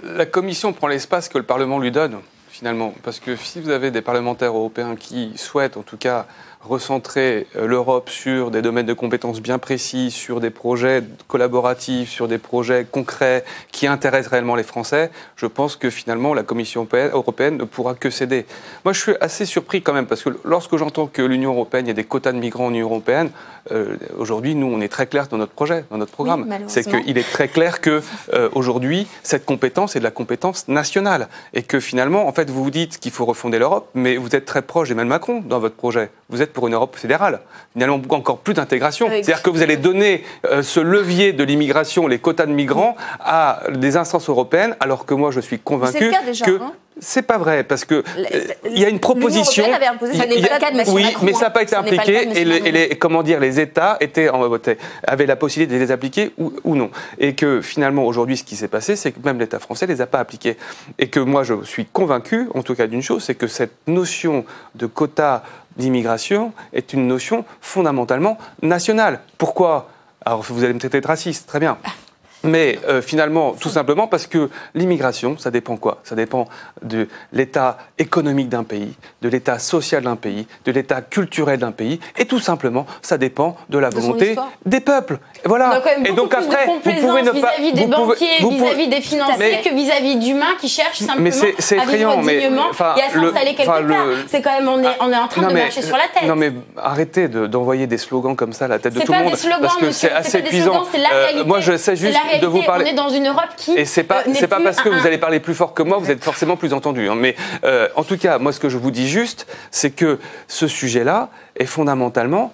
[0.03, 2.17] la Commission prend l'espace que le Parlement lui donne,
[2.49, 2.93] finalement.
[3.03, 6.25] Parce que si vous avez des parlementaires européens qui souhaitent, en tout cas,
[6.61, 12.27] recentrer euh, l'Europe sur des domaines de compétences bien précis, sur des projets collaboratifs, sur
[12.27, 17.57] des projets concrets qui intéressent réellement les Français, je pense que finalement la Commission européenne
[17.57, 18.45] ne pourra que céder.
[18.83, 21.89] Moi, je suis assez surpris quand même, parce que lorsque j'entends que l'Union européenne, il
[21.89, 23.31] y a des quotas de migrants en Union européenne,
[23.71, 26.45] euh, aujourd'hui, nous, on est très clair dans notre projet, dans notre programme.
[26.67, 28.01] c'est qu'il est très clair que
[28.33, 31.27] euh, aujourd'hui, cette compétence est de la compétence nationale.
[31.53, 34.45] Et que finalement, en fait, vous vous dites qu'il faut refonder l'Europe, mais vous êtes
[34.45, 36.09] très proche d'Emmanuel Macron dans votre projet.
[36.29, 37.39] Vous êtes pour une Europe fédérale.
[37.73, 39.07] Finalement, encore plus d'intégration.
[39.07, 42.95] Avec- C'est-à-dire que vous allez donner euh, ce levier de l'immigration, les quotas de migrants,
[43.19, 46.11] à des instances européennes, alors que moi, je suis convaincu
[46.45, 46.61] que.
[46.61, 48.03] hein C'est pas vrai, parce que euh,
[48.65, 49.65] il y a une proposition.
[49.73, 51.75] Avait imposé, ça n'est pas le cas de oui, Macron, mais ça n'a pas été
[51.75, 54.49] impliqué et, les, comment dire, les États étaient en,
[55.07, 56.91] avaient la possibilité de les appliquer ou, ou non.
[57.17, 60.01] Et que finalement, aujourd'hui, ce qui s'est passé, c'est que même l'État français ne les
[60.01, 60.57] a pas appliqués.
[60.97, 64.45] Et que moi, je suis convaincu, en tout cas d'une chose, c'est que cette notion
[64.75, 65.43] de quota
[65.77, 69.21] d'immigration est une notion fondamentalement nationale.
[69.37, 69.89] Pourquoi?
[70.25, 71.77] Alors vous allez me traiter de raciste, très bien.
[72.43, 75.99] Mais euh, finalement, tout simplement parce que l'immigration, ça dépend quoi?
[76.03, 76.47] Ça dépend
[76.81, 81.99] de l'état économique d'un pays, de l'état social d'un pays, de l'état culturel d'un pays,
[82.17, 84.35] et tout simplement, ça dépend de la volonté
[84.65, 85.19] des peuples.
[85.45, 85.81] Voilà.
[86.05, 90.15] et donc après, vous pouvez ne pas vis-à-vis des banquiers, vis-à-vis des financiers, que vis-à-vis
[90.17, 94.05] d'humains qui cherchent simplement à vivre dignement et à s'installer quelque part.
[94.27, 96.27] C'est quand même on est, on est en train de marcher sur la tête.
[96.27, 99.35] Non mais arrêtez d'envoyer des slogans comme ça à la tête de tout le monde,
[99.61, 100.85] parce que c'est assez épuisant.
[101.11, 102.85] Euh, moi, je sais juste de vous parler.
[102.85, 103.71] On est dans une Europe qui.
[103.71, 105.97] Et c'est pas, euh, c'est pas parce que vous allez parler plus fort que moi,
[105.97, 107.09] vous êtes forcément plus entendu.
[107.09, 107.15] Hein.
[107.15, 110.67] Mais euh, en tout cas, moi, ce que je vous dis juste, c'est que ce
[110.67, 112.53] sujet-là est fondamentalement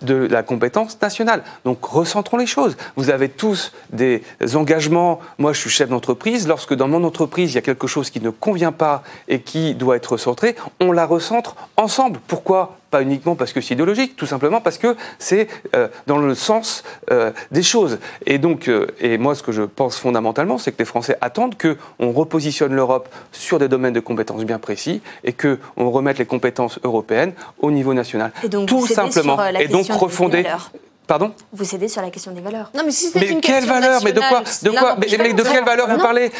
[0.00, 1.42] de la compétence nationale.
[1.64, 2.76] Donc recentrons les choses.
[2.96, 4.22] Vous avez tous des
[4.54, 5.20] engagements.
[5.38, 6.48] Moi, je suis chef d'entreprise.
[6.48, 9.74] Lorsque dans mon entreprise, il y a quelque chose qui ne convient pas et qui
[9.74, 12.20] doit être recentré, on la recentre ensemble.
[12.26, 12.78] Pourquoi?
[12.92, 16.84] Pas uniquement parce que c'est idéologique, tout simplement parce que c'est euh, dans le sens
[17.10, 17.98] euh, des choses.
[18.26, 21.56] Et donc, euh, et moi, ce que je pense fondamentalement, c'est que les Français attendent
[21.56, 26.78] qu'on repositionne l'Europe sur des domaines de compétences bien précis et qu'on remette les compétences
[26.84, 28.30] européennes au niveau national.
[28.44, 29.42] Et donc, tout simplement.
[29.58, 30.44] et donc refonder.
[31.06, 32.70] Pardon Vous cédez sur la question des valeurs.
[32.74, 34.00] Non, mais si mais une quelle valeur?
[34.04, 34.42] Mais de quoi?
[34.62, 36.30] De quoi Mais, de quelle valeur vous parlez?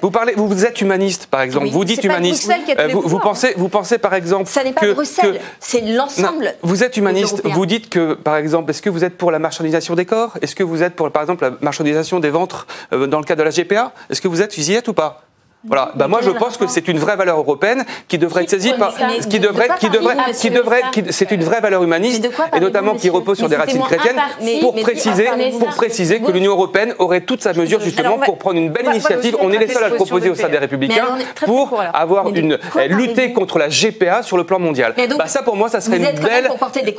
[0.00, 1.68] Vous parlez, vous êtes humaniste, par exemple.
[1.68, 2.50] vous dites humaniste.
[2.78, 6.54] Euh, vous, vous, pensez, vous pensez, par exemple, ça n'est pas que, Bruxelles, c'est l'ensemble.
[6.62, 7.42] Vous êtes humaniste.
[7.44, 10.38] Vous dites que, par exemple, est-ce que vous êtes pour la marchandisation des corps?
[10.42, 13.44] Est-ce que vous êtes pour, par exemple, la marchandisation des ventres euh, dans le cadre
[13.44, 15.27] de la GPA Est-ce que vous êtes, vous y êtes ou pas?
[15.64, 15.90] Voilà.
[15.96, 18.94] Bah moi, je pense que c'est une vraie valeur européenne qui devrait être saisie par,
[19.28, 23.38] qui devrait, qui devrait, qui devrait, c'est une vraie valeur humaniste et notamment qui repose
[23.38, 24.20] sur des racines chrétiennes
[24.60, 25.26] pour préciser,
[25.58, 29.36] pour préciser que l'Union européenne aurait toute sa mesure justement pour prendre une belle initiative.
[29.40, 32.56] On est les seuls à le proposer au sein des Républicains pour avoir une
[32.88, 34.94] lutter contre la GPA sur le plan mondial.
[35.18, 36.50] Bah ça, pour moi, ça serait une belle,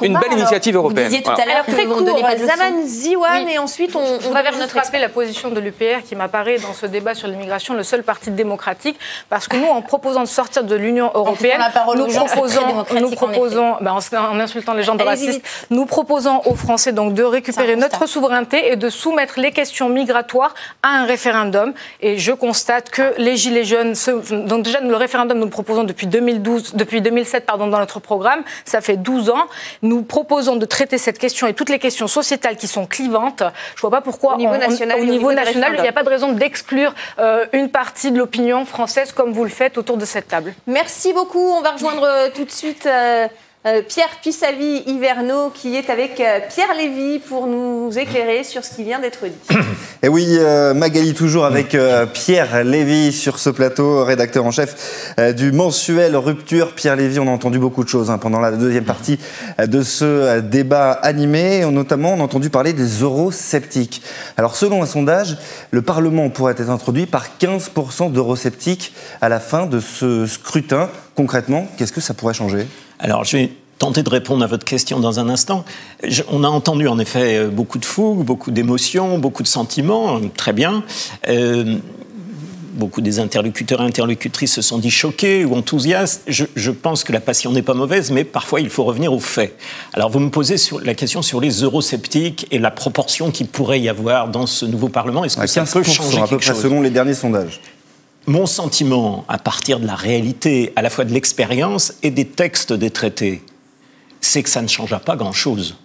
[0.01, 1.05] une belle initiative européenne.
[1.05, 2.05] Vous disiez tout à l'heure que vous
[2.45, 6.57] Zaman Ziwan et ensuite on va vers notre aspect la position de l'UPR qui m'apparaît
[6.57, 8.99] dans ce débat sur l'immigration le seul parti démocratique démocratique,
[9.29, 11.61] parce que nous, en proposant de sortir de l'Union européenne,
[11.95, 17.13] nous proposons, nous proposons en, insultant les gens de racistes, nous proposons aux Français donc
[17.13, 20.53] de récupérer notre souveraineté et de soumettre les questions migratoires
[20.83, 21.73] à un référendum.
[22.01, 23.93] Et je constate que les Gilets jaunes,
[24.47, 28.41] donc déjà le référendum, nous le proposons depuis 2012, depuis 2007 pardon, dans notre programme,
[28.65, 29.45] ça fait 12 ans.
[29.81, 33.43] Nous proposons de traiter cette question et toutes les questions sociétales qui sont clivantes.
[33.75, 36.03] Je ne vois pas pourquoi au niveau national, au niveau national il n'y a pas
[36.03, 40.05] de raison d'exclure euh, une partie de l'opinion française comme vous le faites autour de
[40.05, 40.53] cette table.
[40.67, 41.39] Merci beaucoup.
[41.39, 43.27] On va rejoindre euh, tout de suite euh,
[43.89, 48.99] Pierre Pissavi Hiverno qui est avec Pierre Lévy pour nous éclairer sur ce qui vient
[48.99, 49.57] d'être dit.
[50.01, 50.37] Et oui,
[50.75, 51.75] Magali toujours avec
[52.13, 56.73] Pierre Lévy sur ce plateau, rédacteur en chef du mensuel Rupture.
[56.73, 59.19] Pierre Lévy, on a entendu beaucoup de choses hein, pendant la deuxième partie
[59.61, 61.65] de ce débat animé.
[61.69, 64.01] Notamment, on a entendu parler des eurosceptiques.
[64.37, 65.37] Alors, selon un sondage,
[65.71, 70.89] le Parlement pourrait être introduit par 15% d'eurosceptiques à la fin de ce scrutin.
[71.15, 72.65] Concrètement, qu'est-ce que ça pourrait changer?
[72.99, 75.63] Alors, je vais tenter de répondre à votre question dans un instant.
[76.29, 80.51] on a entendu en effet euh, beaucoup de fougue, beaucoup d'émotions, beaucoup de sentiments, très
[80.51, 80.83] bien.
[81.29, 81.77] Euh,
[82.73, 86.23] beaucoup des interlocuteurs et interlocutrices se sont dit choqués ou enthousiastes.
[86.27, 89.55] Je, pense que la passion n'est pas mauvaise, mais parfois il faut revenir aux faits.
[89.93, 93.81] Alors vous me posez sur, la question sur les eurosceptiques et la proportion qu'il pourrait
[93.81, 95.25] y avoir dans ce nouveau Parlement.
[95.25, 97.59] Est-ce que ça peut changer à peu près selon les derniers sondages
[98.29, 102.71] mon sentiment, à partir de la réalité, à la fois de l'expérience et des textes
[102.71, 103.41] des traités,
[104.21, 105.75] c'est que ça ne changera pas grand-chose.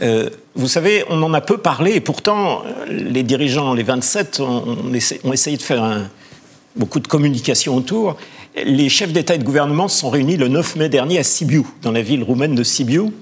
[0.00, 4.92] Euh, vous savez, on en a peu parlé, et pourtant, les dirigeants, les 27, ont,
[5.32, 6.08] essayé de faire
[6.76, 8.16] beaucoup de communication autour.
[8.64, 11.64] Les chefs d'État et de gouvernement se sont réunis le 9 mai dernier à Sibiu,
[11.82, 13.12] dans la ville roumaine de Sibiu.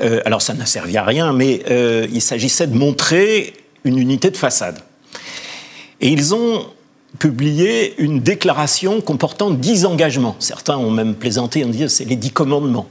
[0.00, 3.52] Euh, alors, ça n'a servi à rien, mais euh, il s'agissait de montrer
[3.84, 4.80] une unité de façade.
[6.00, 6.66] Et ils ont
[7.18, 10.36] publié une déclaration comportant dix engagements.
[10.38, 12.86] Certains ont même plaisanté en disant c'est les dix commandements.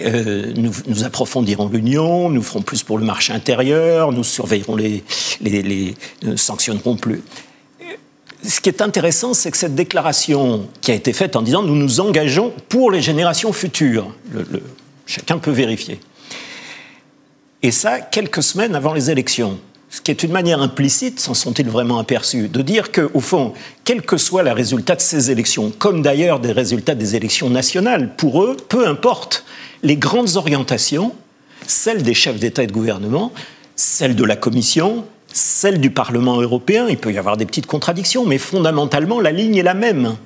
[0.00, 5.02] Euh, nous, approfondirons l'union, nous ferons plus pour le marché intérieur, nous surveillerons les,
[5.40, 5.94] les,
[6.36, 7.22] sanctionnerons plus.
[8.44, 11.76] Ce qui est intéressant, c'est que cette déclaration qui a été faite en disant nous
[11.76, 14.14] nous engageons pour les générations futures,
[15.06, 16.00] chacun peut vérifier.
[17.62, 19.58] Et ça, quelques semaines avant les élections.
[19.92, 23.52] Ce qui est une manière implicite, s'en sont-ils vraiment aperçus, de dire qu'au fond,
[23.84, 28.16] quel que soit le résultat de ces élections, comme d'ailleurs des résultats des élections nationales,
[28.16, 29.44] pour eux, peu importe,
[29.82, 31.14] les grandes orientations,
[31.66, 33.32] celles des chefs d'État et de gouvernement,
[33.76, 38.26] celles de la Commission, celles du Parlement européen, il peut y avoir des petites contradictions,
[38.26, 40.16] mais fondamentalement, la ligne est la même.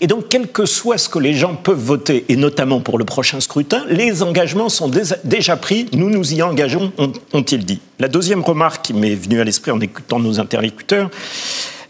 [0.00, 3.04] Et donc, quel que soit ce que les gens peuvent voter, et notamment pour le
[3.04, 4.90] prochain scrutin, les engagements sont
[5.24, 6.92] déjà pris, nous nous y engageons,
[7.32, 7.80] ont-ils dit.
[7.98, 11.10] La deuxième remarque qui m'est venue à l'esprit en écoutant nos interlocuteurs,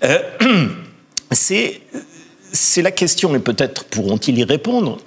[0.04, 0.18] euh,
[1.30, 1.80] c'est
[2.82, 4.98] la question, et peut-être pourront-ils y répondre,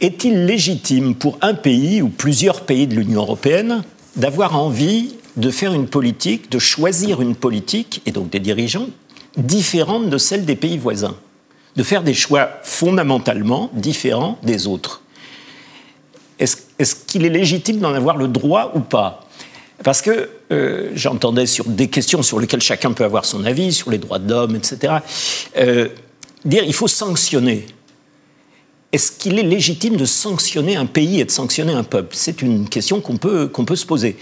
[0.00, 3.82] est-il légitime pour un pays ou plusieurs pays de l'Union européenne
[4.16, 8.88] d'avoir envie de faire une politique, de choisir une politique, et donc des dirigeants,
[9.36, 11.16] différente de celle des pays voisins
[11.76, 15.02] de faire des choix fondamentalement différents des autres.
[16.38, 19.28] Est-ce qu'il est légitime d'en avoir le droit ou pas?
[19.84, 23.90] Parce que euh, j'entendais sur des questions sur lesquelles chacun peut avoir son avis, sur
[23.90, 24.94] les droits de l'homme, etc.,
[25.56, 25.88] euh,
[26.44, 27.66] dire il faut sanctionner.
[28.92, 32.14] Est-ce qu'il est légitime de sanctionner un pays et de sanctionner un peuple?
[32.16, 34.16] C'est une question qu'on peut, qu'on peut se poser.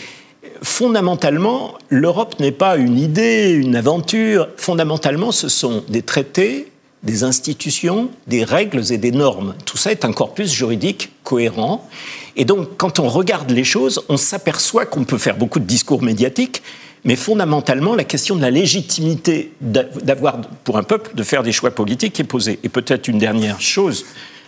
[0.62, 4.48] Fondamentalement, l'Europe n'est pas une idée, une aventure.
[4.56, 6.68] Fondamentalement, ce sont des traités
[7.02, 9.54] des institutions, des règles et des normes.
[9.64, 11.88] Tout ça est un corpus juridique cohérent.
[12.36, 16.02] Et donc, quand on regarde les choses, on s'aperçoit qu'on peut faire beaucoup de discours
[16.02, 16.62] médiatiques,
[17.04, 21.70] mais fondamentalement, la question de la légitimité d'avoir, pour un peuple, de faire des choix
[21.70, 22.58] politiques est posée.
[22.64, 24.04] Et peut-être une dernière chose,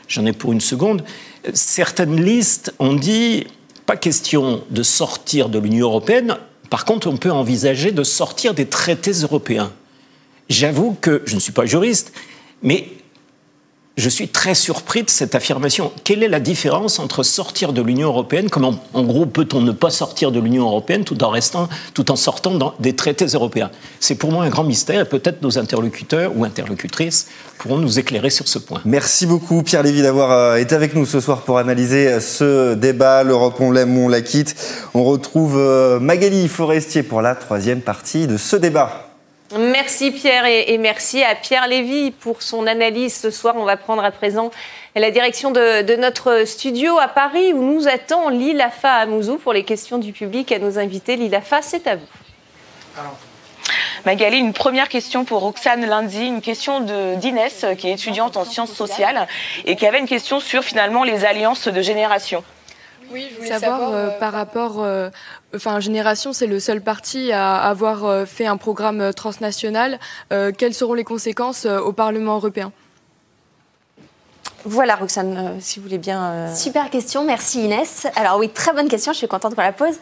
[0.09, 1.05] j'en ai pour une seconde,
[1.55, 3.47] certaines listes ont dit,
[3.91, 6.37] pas question de sortir de l'Union européenne,
[6.71, 9.73] par contre, on peut envisager de sortir des traités européens.
[10.49, 12.13] J'avoue que je ne suis pas juriste,
[12.63, 12.87] mais
[13.97, 15.93] je suis très surpris de cette affirmation.
[16.05, 19.91] Quelle est la différence entre sortir de l'Union européenne, comment en gros peut-on ne pas
[19.91, 23.71] sortir de l'Union européenne tout en restant, tout en sortant des traités européens?
[23.99, 27.27] C'est pour moi un grand mystère et peut-être nos interlocuteurs ou interlocutrices
[27.59, 28.81] pourront nous éclairer sur ce point.
[28.85, 32.75] Merci beaucoup Pierre Lévy d'avoir euh, été avec nous ce soir pour analyser euh, ce
[32.75, 33.23] débat.
[33.23, 34.57] L'Europe on l'aime ou on la quitte.
[34.95, 39.10] On retrouve euh, Magali Forestier pour la troisième partie de ce débat.
[39.59, 43.57] Merci Pierre et, merci à Pierre Lévy pour son analyse ce soir.
[43.57, 44.53] On va prendre à présent
[44.95, 49.99] la direction de, notre studio à Paris où nous attend Lilafa Amouzou pour les questions
[49.99, 51.17] du public à nos invités.
[51.17, 52.07] Lilafa, c'est à vous.
[54.07, 56.81] Magali, une première question pour Roxane Lundi, une question
[57.17, 59.27] d'Inès qui est étudiante en sciences sociales
[59.65, 62.45] et qui avait une question sur finalement les alliances de génération.
[63.13, 65.11] Oui, je voulais savoir, euh, par rapport, euh,
[65.55, 69.99] enfin Génération, c'est le seul parti à avoir euh, fait un programme transnational.
[70.31, 72.73] quelles seront les conséquences au Parlement européen?
[74.65, 76.55] Voilà, Roxane, si vous voulez bien.
[76.55, 78.07] Super question, merci Inès.
[78.15, 79.99] Alors oui, très bonne question, je suis contente qu'on la pose.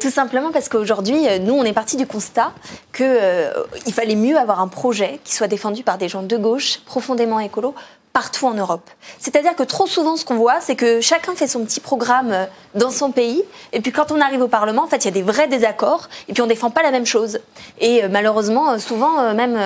[0.00, 2.52] tout simplement parce qu'aujourd'hui, nous, on est parti du constat
[2.92, 7.40] qu'il fallait mieux avoir un projet qui soit défendu par des gens de gauche, profondément
[7.40, 7.74] écolo,
[8.12, 8.88] partout en Europe.
[9.18, 12.46] C'est-à-dire que trop souvent, ce qu'on voit, c'est que chacun fait son petit programme euh,
[12.74, 13.42] dans son pays,
[13.72, 16.08] et puis quand on arrive au Parlement, en fait, il y a des vrais désaccords,
[16.28, 17.40] et puis on défend pas la même chose.
[17.80, 19.58] Et euh, malheureusement, euh, souvent, même,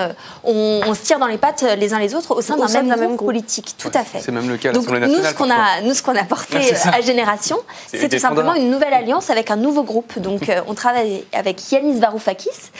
[0.44, 3.26] on, se tire dans les pattes les uns les autres au sein d'un même, groupe
[3.26, 3.74] politique.
[3.76, 4.20] Tout à fait.
[4.20, 6.58] C'est même le cas Donc, nous, ce qu'on a, nous, ce qu'on a porté
[6.92, 10.18] à Génération, c'est tout simplement une nouvelle alliance avec un nouveau groupe.
[10.18, 12.70] Donc, on travaille avec Yanis Varoufakis,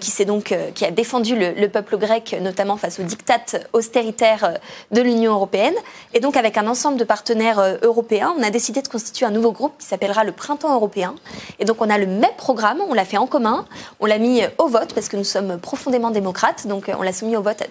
[0.00, 4.58] qui, donc, qui a défendu le, le, peuple grec, notamment face aux diktats austéritaires
[4.92, 5.74] de l'Union l'Union européenne.
[6.12, 9.30] Et donc, avec un ensemble de partenaires euh, européens, on a décidé de constituer un
[9.30, 11.14] nouveau groupe qui s'appellera le Printemps européen.
[11.58, 13.66] Et donc, on a le même programme, on l'a fait en commun,
[14.00, 16.66] on l'a mis au vote parce que nous sommes profondément démocrates.
[16.66, 17.66] Donc, euh, on l'a soumis au vote à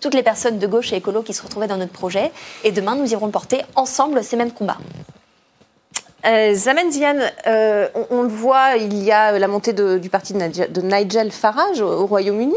[0.00, 2.32] toutes les personnes de gauche et écolo qui se retrouvaient dans notre projet.
[2.64, 4.78] Et demain, nous irons porter ensemble ces mêmes combats.
[6.26, 10.80] Euh, Zaman Zian, euh, on, le voit, il y a la montée du parti de
[10.80, 12.56] Nigel Farage au, Royaume-Uni.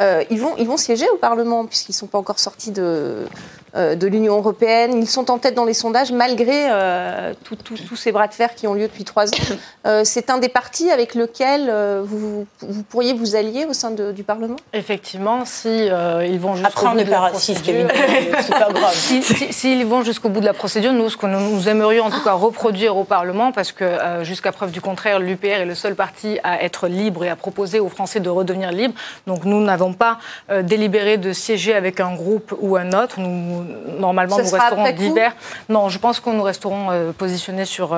[0.00, 3.26] ils, vont, ils vont siéger au Parlement puisqu'ils ne sont pas encore sortis de, euh,
[3.74, 4.92] de l'Union européenne.
[4.96, 8.66] Ils sont en tête dans les sondages malgré euh, tous ces bras de fer qui
[8.66, 9.36] ont lieu depuis trois ans.
[9.86, 11.70] Euh, c'est un des partis avec lequel
[12.04, 12.46] vous,
[12.88, 14.56] pourriez vous allier au sein du Parlement?
[14.72, 17.88] Effectivement, si ils vont jusqu'au bout de la procédure,
[19.50, 22.32] S'ils vont jusqu'au bout de la procédure, nous, ce que nous, aimerions en tout cas
[22.32, 26.62] reproduire au Parlement, parce que jusqu'à preuve du contraire, l'UPR est le seul parti à
[26.62, 28.94] être libre et à proposer aux Français de redevenir libres.
[29.26, 30.18] Donc nous n'avons pas
[30.62, 33.20] délibéré de siéger avec un groupe ou un autre.
[33.20, 33.63] Nous
[33.98, 35.32] normalement, nous resterons divers.
[35.68, 37.96] Non, je pense que nous resterons positionnés sur,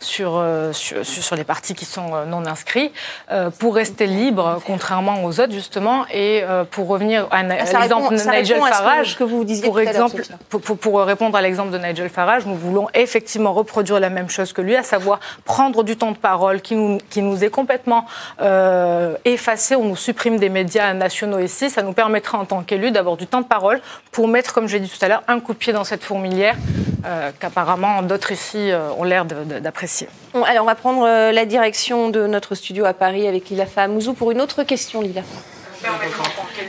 [0.00, 0.42] sur,
[0.72, 2.92] sur, sur, les partis qui sont non inscrits
[3.58, 8.60] pour rester libres, contrairement aux autres, justement, et pour revenir à, ah, l'exemple de Nigel
[8.60, 9.16] Farage.
[9.16, 12.88] Que, vous disiez pour, exemple, pour, pour, répondre à l'exemple de Nigel Farage, nous voulons
[12.94, 16.74] effectivement reproduire la même chose que lui, à savoir prendre du temps de parole qui
[16.74, 18.04] nous, qui nous est complètement
[18.40, 19.76] euh, effacé.
[19.76, 21.70] On nous supprime des médias nationaux ici.
[21.70, 23.80] Ça nous permettra en tant qu'élus d'avoir du temps de parole
[24.12, 26.56] pour mettre, comme j'ai dit tout à l'heure, un coup de pied dans cette fourmilière
[27.06, 30.08] euh, qu'apparemment d'autres ici euh, ont l'air d'apprécier.
[30.34, 34.30] alors on va prendre la direction de notre studio à Paris avec Lila Famouzou pour
[34.30, 35.22] une autre question, Lila.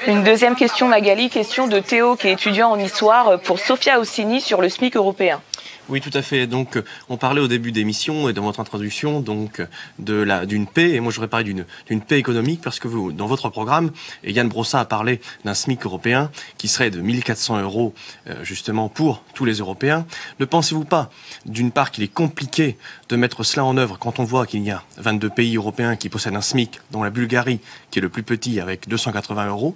[0.05, 4.39] Une deuxième question, Magali, question de Théo qui est étudiant en histoire pour Sofia Ossini
[4.39, 5.41] sur le SMIC européen.
[5.89, 6.45] Oui, tout à fait.
[6.45, 6.79] Donc,
[7.09, 9.59] on parlait au début d'émission et dans votre introduction donc
[9.97, 10.91] de la d'une paix.
[10.91, 13.91] Et moi, je voudrais parler d'une d'une paix économique parce que vous, dans votre programme,
[14.23, 16.29] et Yann Brossa a parlé d'un SMIC européen
[16.59, 17.95] qui serait de 1400 euros
[18.27, 20.05] euh, justement pour tous les Européens.
[20.39, 21.09] Ne pensez-vous pas,
[21.47, 22.77] d'une part, qu'il est compliqué
[23.09, 26.09] de mettre cela en œuvre quand on voit qu'il y a 22 pays européens qui
[26.09, 29.75] possèdent un SMIC, dont la Bulgarie, qui est le plus petit avec 280 euros,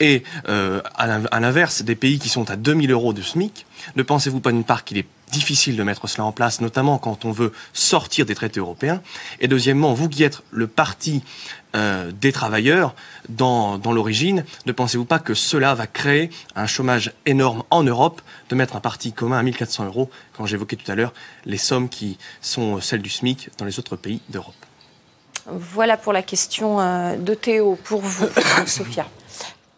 [0.00, 3.65] et euh, à l'inverse, des pays qui sont à 2000 euros de SMIC,
[3.96, 7.24] ne pensez-vous pas d'une part qu'il est difficile de mettre cela en place, notamment quand
[7.24, 9.02] on veut sortir des traités européens.
[9.40, 11.22] Et deuxièmement, vous qui êtes le parti
[11.74, 12.94] euh, des travailleurs
[13.28, 18.22] dans, dans l'origine, ne pensez-vous pas que cela va créer un chômage énorme en Europe
[18.50, 21.12] de mettre un parti commun à 1400 euros, quand j'évoquais tout à l'heure
[21.44, 24.54] les sommes qui sont celles du SMIC dans les autres pays d'Europe?
[25.46, 27.78] Voilà pour la question euh, de Théo.
[27.84, 28.26] Pour vous,
[28.66, 29.06] Sophia.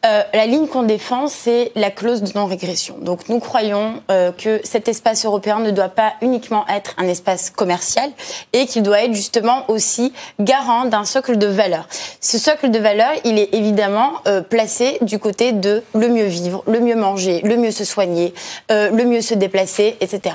[0.07, 2.99] Euh, la ligne qu'on défend, c'est la clause de non-régression.
[3.01, 7.51] Donc nous croyons euh, que cet espace européen ne doit pas uniquement être un espace
[7.51, 8.09] commercial
[8.53, 11.89] et qu'il doit être justement aussi garant d'un socle de valeurs.
[12.21, 16.63] Ce socle de valeurs, il est évidemment euh, placé du côté de le mieux vivre,
[16.69, 18.35] le mieux manger, le mieux se soigner,
[18.71, 20.35] le mieux se déplacer, etc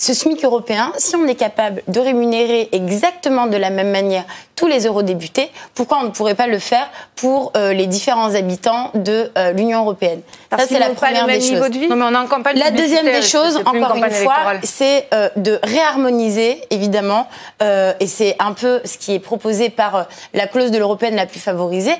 [0.00, 4.24] ce SMIC européen, si on est capable de rémunérer exactement de la même manière
[4.56, 8.92] tous les eurodéputés, pourquoi on ne pourrait pas le faire pour euh, les différents habitants
[8.94, 10.22] de euh, l'Union européenne?
[10.50, 11.70] Ça, c'est la première des choses.
[11.70, 11.88] De.
[11.88, 15.28] Non, mais on a en campagne la deuxième des choses, encore une, fois, c'est euh,
[15.36, 17.28] de réharmoniser, évidemment,
[17.60, 21.40] et c'est un peu ce qui est proposé par la clause de l'européenne la plus
[21.40, 21.94] favorisée,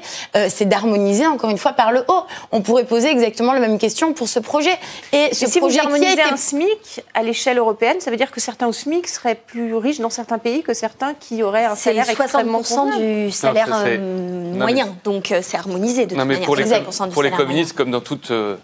[0.48, 2.24] c'est d'harmoniser, encore une fois, par le haut.
[2.52, 4.76] On pourrait poser exactement la même question pour ce projet.
[5.12, 8.40] Et ce si projet vous harmonisez un SMIC à l'échelle européenne, ça veut dire que
[8.40, 12.08] certains au SMIC seraient plus riches dans certains pays que certains qui auraient un salaire
[12.08, 14.96] extrêmement 60% du salaire euh, moyen.
[15.04, 16.40] Donc euh, c'est harmonisé de toute manière.
[16.42, 16.64] Pour les,
[17.12, 18.56] pour les communistes, comme dans toute euh,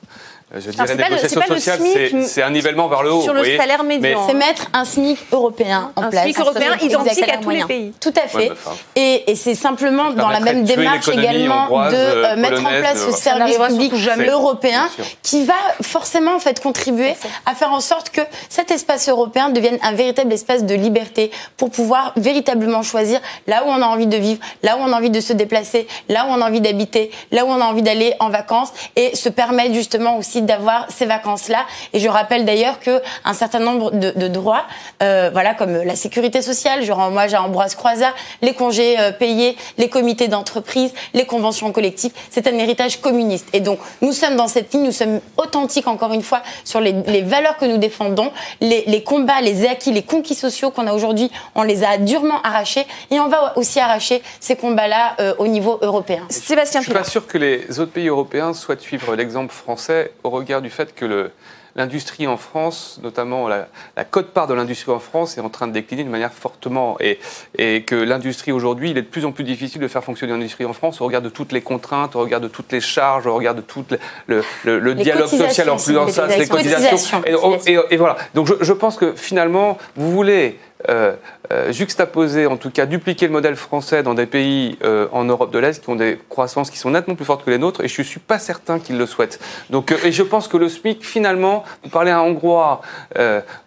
[0.55, 1.80] je dirais, négociation sociale,
[2.24, 3.22] c'est un nivellement vers le haut.
[3.22, 4.26] Sur le salaire médian.
[4.28, 6.22] C'est mettre un SMIC européen en place.
[6.22, 7.92] Un SMIC européen identique à tous les pays.
[8.01, 8.53] Tout à fait.
[8.94, 13.57] et, c'est simplement dans la même démarche également de euh, mettre en place ce service
[13.57, 13.92] public
[14.28, 14.88] européen
[15.22, 19.78] qui va forcément en fait contribuer à faire en sorte que cet espace européen devienne
[19.82, 24.16] un véritable espace de liberté pour pouvoir véritablement choisir là où on a envie de
[24.16, 27.11] vivre, là où on a envie de se déplacer, là où on a envie d'habiter,
[27.32, 31.07] là où on a envie d'aller en vacances et se permettre justement aussi d'avoir ces
[31.07, 31.64] vacances-là.
[31.93, 34.64] Et je rappelle d'ailleurs que un certain nombre de, droits,
[35.03, 38.12] euh, voilà, comme la sécurité sociale, genre moi j'ai Ambroise Croizat,
[38.43, 43.49] les congés euh, payés, les comités d'entreprise, les conventions collectives, c'est un héritage communiste.
[43.53, 47.22] Et donc nous sommes dans cette ligne, nous sommes authentiques encore une fois sur les,
[47.22, 48.30] valeurs que nous défendons,
[48.61, 52.87] les, combats, les acquis, les conquis sociaux qu'on a aujourd'hui, on les a durement arrachés
[53.11, 56.22] et on va aussi arracher ces combats-là euh, au niveau européen.
[56.28, 60.31] Sébastien, je suis pas sûr que les autres pays européens souhaitent suivre l'exemple français au
[60.31, 61.31] regard du fait que
[61.77, 65.72] l'industrie en France, notamment la, la cote-part de l'industrie en France, est en train de
[65.72, 66.97] décliner de manière fortement.
[67.01, 67.18] Et,
[67.59, 70.64] et que l'industrie aujourd'hui, il est de plus en plus difficile de faire fonctionner l'industrie
[70.64, 73.35] en France au regard de toutes les contraintes, au regard de toutes les charges, au
[73.35, 73.85] regard de tout
[74.27, 77.22] le, le, dialogue social en plus dans ça, les cotisations.
[77.66, 78.16] Et, et, voilà.
[78.35, 80.59] Donc je, je pense que finalement, vous voulez
[80.89, 81.14] euh,
[81.53, 85.53] euh, juxtaposer, en tout cas dupliquer le modèle français dans des pays euh, en Europe
[85.53, 87.89] de l'Est qui ont des croissances qui sont nettement plus fortes que les nôtres, et
[87.89, 89.39] je ne suis pas certain qu'ils le souhaitent.
[89.70, 92.80] Donc, et je pense que le SMIC, finalement, vous parlez à un Hongrois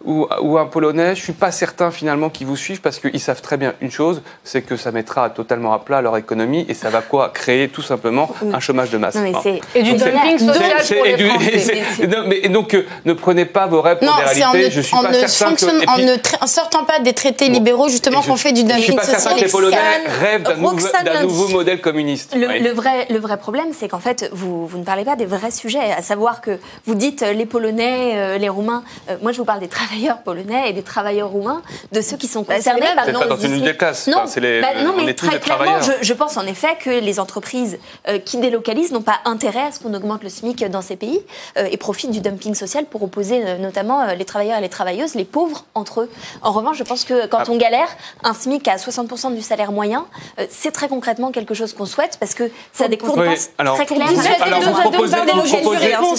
[0.04, 3.20] ou, ou un Polonais, je ne suis pas certain finalement qu'ils vous suivent parce qu'ils
[3.20, 6.74] savent très bien une chose, c'est que ça mettra totalement à plat leur économie et
[6.74, 9.16] ça va quoi Créer tout tout un chômage de masse.
[9.74, 14.40] et du dumping social pour les mais, donc, ne prenez pas vos rêves pour des
[14.40, 14.70] réalités.
[14.70, 15.90] je suis pas certain que...
[15.90, 18.96] En ne sortant pas des des traités libéraux justement qu'on fait du dumping social.
[18.96, 22.34] Je suis pas certain que les Polonais rêvent d'un nouveau, modèle communiste.
[22.36, 25.50] Le, vrai, le vrai problème, c'est qu'en fait, vous, vous ne parlez pas des vrais
[25.50, 28.84] sujets, à savoir que vous dites les Polonais, les Roumains.
[29.22, 32.42] moi, je vous parle des travailleurs polonais et des travailleurs roumains, de ceux qui sont
[32.42, 34.06] bah, concernés par pas dans une des classes.
[34.06, 37.78] Non, les, bah, non mais très clairement, je, je, pense en effet que les entreprises
[38.24, 41.20] qui délocalisent n'ont pas intérêt à ce qu'on augmente le SMIC dans ces pays
[41.56, 45.64] et profitent du dumping social pour opposer notamment les travailleurs et les travailleuses, les pauvres
[45.74, 46.10] entre eux.
[46.42, 47.50] En revanche, je pense que quand ah.
[47.50, 47.88] on galère,
[48.24, 50.06] un SMIC à 60% du salaire moyen,
[50.38, 53.86] euh, c'est très concrètement quelque chose qu'on souhaite parce que ça a des conséquences très
[53.86, 54.08] claires.
[54.08, 55.16] Vous alors, vous proposez,
[56.00, 56.16] vous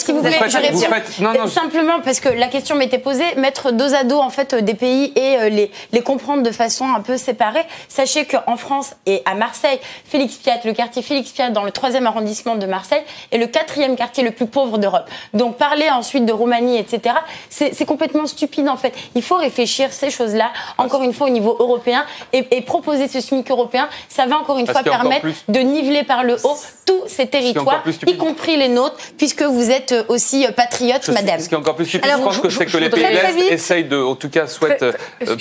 [1.49, 5.11] Simplement parce que la question m'était posée, mettre dos à dos en fait des pays
[5.17, 7.65] et euh, les, les comprendre de façon un peu séparée.
[7.89, 12.05] Sachez qu'en France et à Marseille, Félix Piat, le quartier Félix Piat dans le 3e
[12.05, 15.09] arrondissement de Marseille, est le quatrième quartier le plus pauvre d'Europe.
[15.33, 17.15] Donc parler ensuite de Roumanie, etc.,
[17.49, 18.93] c'est complètement stupide en fait.
[19.15, 23.49] Il faut réfléchir ces choses-là, encore une fois au niveau européen, et, proposer ce SMIC
[23.49, 27.83] européen, ça va encore une fois permettre de niveler par le haut tous ces territoires,
[28.07, 31.39] y compris les nôtres, puisque vous êtes aussi euh, patriote, madame.
[31.39, 33.51] Ce qui est encore plus stupide, je pense que c'est que les pays de l'Est
[33.51, 34.93] essayent de, en tout cas, souhaitent euh,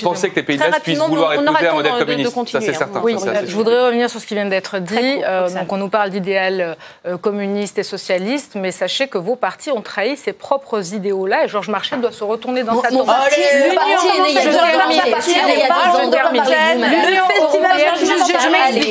[0.02, 2.48] penser que les pays de l'Est puissent vouloir épouser un modèle communiste.
[2.48, 3.00] Ça, c'est certain.
[3.02, 3.16] Oui,
[3.46, 4.96] je voudrais revenir sur ce qui vient d'être dit.
[5.24, 6.76] Euh, donc, on nous parle d'idéal
[7.20, 11.68] communiste et socialiste, mais sachez que vos partis ont trahi ses propres idéaux-là, et Georges
[11.68, 13.10] Marchais doit se retourner dans sa tombe.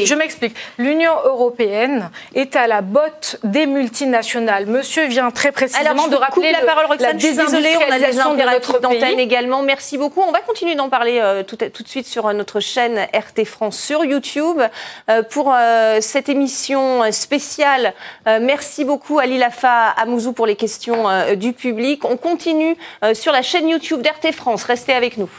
[0.06, 0.56] Je m'explique.
[0.78, 4.66] L'Union européenne est à la botte des multinationales.
[4.66, 7.18] Monsieur vient très précisément de rappeler la parole, Roxane.
[7.18, 9.62] Désolée, on a des impératifs d'antenne également.
[9.62, 10.22] Merci beaucoup.
[10.22, 13.46] On va continuer d'en parler euh, tout, tout, de suite sur euh, notre chaîne RT
[13.46, 14.62] France sur YouTube
[15.10, 15.54] euh, pour
[16.02, 17.94] cette émission spéciale.
[18.26, 22.06] merci beaucoup à Lilafa Amouzou pour les questions du public.
[22.06, 22.76] On continue
[23.14, 24.64] sur la chaîne YouTube d'RT France.
[24.64, 25.30] Restez avec nous.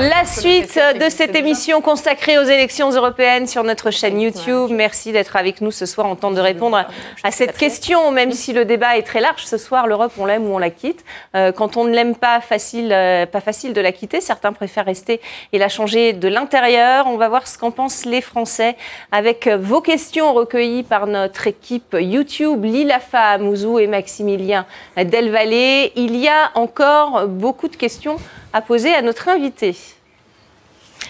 [0.00, 4.70] La suite de cette émission consacrée aux élections européennes sur notre chaîne YouTube.
[4.70, 6.86] Merci d'être avec nous ce soir en temps de répondre
[7.22, 9.44] à cette question, même si le débat est très large.
[9.44, 11.04] Ce soir, l'Europe, on l'aime ou on la quitte.
[11.34, 14.22] Euh, quand on ne l'aime pas, facile, euh, pas facile de la quitter.
[14.22, 15.20] Certains préfèrent rester
[15.52, 17.06] et la changer de l'intérieur.
[17.06, 18.76] On va voir ce qu'en pensent les Français
[19.12, 24.64] avec vos questions recueillies par notre équipe YouTube, Lilafa Mouzou et Maximilien
[24.96, 25.52] Delvalle.
[25.52, 28.16] Il y a encore beaucoup de questions
[28.52, 29.76] à poser à notre invité.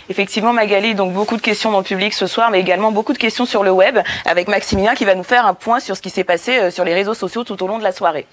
[0.08, 3.18] Effectivement, Magali, donc beaucoup de questions dans le public ce soir, mais également beaucoup de
[3.18, 6.10] questions sur le web, avec Maximilien qui va nous faire un point sur ce qui
[6.10, 8.26] s'est passé euh, sur les réseaux sociaux tout au long de la soirée.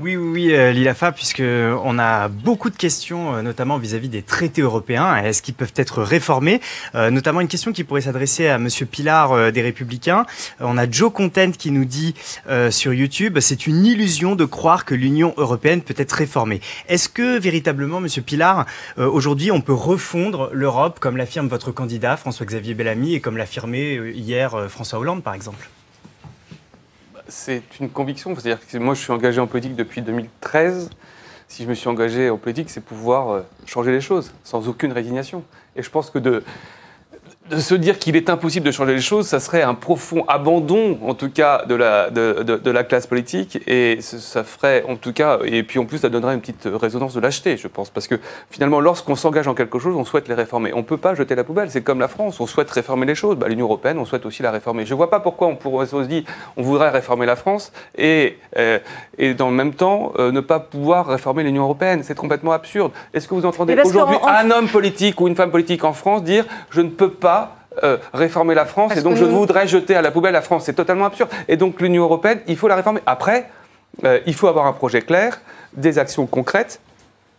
[0.00, 4.60] Oui, oui, oui, euh, Lilafa, puisqu'on a beaucoup de questions, euh, notamment vis-à-vis des traités
[4.60, 5.14] européens.
[5.18, 6.60] Est-ce qu'ils peuvent être réformés?
[6.96, 10.26] Euh, Notamment une question qui pourrait s'adresser à Monsieur Pilar des Républicains.
[10.58, 12.14] on a Joe Content qui nous dit
[12.70, 16.60] sur YouTube, c'est une illusion de croire que l'Union européenne peut être réformée.
[16.88, 18.66] Est-ce que véritablement, Monsieur Pilar,
[18.96, 24.66] aujourd'hui, on peut refondre l'Europe, comme l'affirme votre candidat François-Xavier Bellamy et comme l'affirmait hier
[24.68, 25.68] François Hollande, par exemple?
[27.28, 28.34] C'est une conviction.
[28.34, 30.90] C'est-à-dire que moi, je suis engagé en politique depuis 2013.
[31.48, 34.92] Si je me suis engagé en politique, c'est pouvoir euh, changer les choses, sans aucune
[34.92, 35.44] résignation.
[35.76, 36.42] Et je pense que de,
[37.50, 40.98] de se dire qu'il est impossible de changer les choses, ça serait un profond abandon,
[41.02, 43.58] en tout cas, de la, de, de, la classe politique.
[43.66, 47.12] Et ça ferait, en tout cas, et puis en plus, ça donnerait une petite résonance
[47.12, 47.90] de lâcheté, je pense.
[47.90, 48.14] Parce que
[48.50, 50.72] finalement, lorsqu'on s'engage en quelque chose, on souhaite les réformer.
[50.72, 51.70] On ne peut pas jeter la poubelle.
[51.70, 52.40] C'est comme la France.
[52.40, 53.36] On souhaite réformer les choses.
[53.36, 54.86] Bah, L'Union européenne, on souhaite aussi la réformer.
[54.86, 56.22] Je ne vois pas pourquoi on pourrait se dire
[56.56, 58.78] on voudrait réformer la France et, euh,
[59.18, 62.02] et dans le même temps, euh, ne pas pouvoir réformer l'Union européenne.
[62.04, 62.92] C'est complètement absurde.
[63.12, 66.46] Est-ce que vous entendez aujourd'hui un homme politique ou une femme politique en France dire
[66.70, 67.33] je ne peux pas
[67.82, 70.64] euh, réformer la France et donc je voudrais jeter à la poubelle la France.
[70.64, 71.30] C'est totalement absurde.
[71.48, 73.00] Et donc l'Union européenne, il faut la réformer.
[73.06, 73.50] Après,
[74.04, 75.40] euh, il faut avoir un projet clair,
[75.74, 76.80] des actions concrètes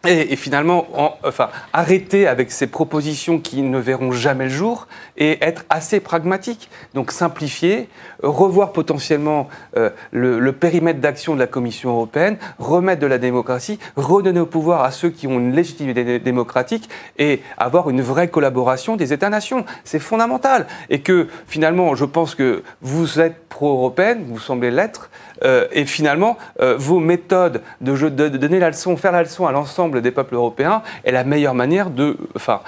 [0.05, 0.87] et, finalement,
[1.23, 4.87] enfin, arrêter avec ces propositions qui ne verront jamais le jour
[5.17, 6.69] et être assez pragmatique.
[6.93, 7.89] Donc simplifier,
[8.21, 14.39] revoir potentiellement euh, le, périmètre d'action de la Commission européenne, remettre de la démocratie, redonner
[14.39, 19.13] au pouvoir à ceux qui ont une légitimité démocratique et avoir une vraie collaboration des
[19.13, 19.65] États-nations.
[19.83, 20.67] C'est fondamental.
[20.89, 25.09] Et que finalement, je pense que vous êtes pro-européenne, vous semblez l'être,
[25.43, 30.01] euh, et finalement, euh, vos méthodes de, donner la leçon, faire la leçon à l'ensemble
[30.01, 32.59] des peuples européens est la meilleure manière de, enfin,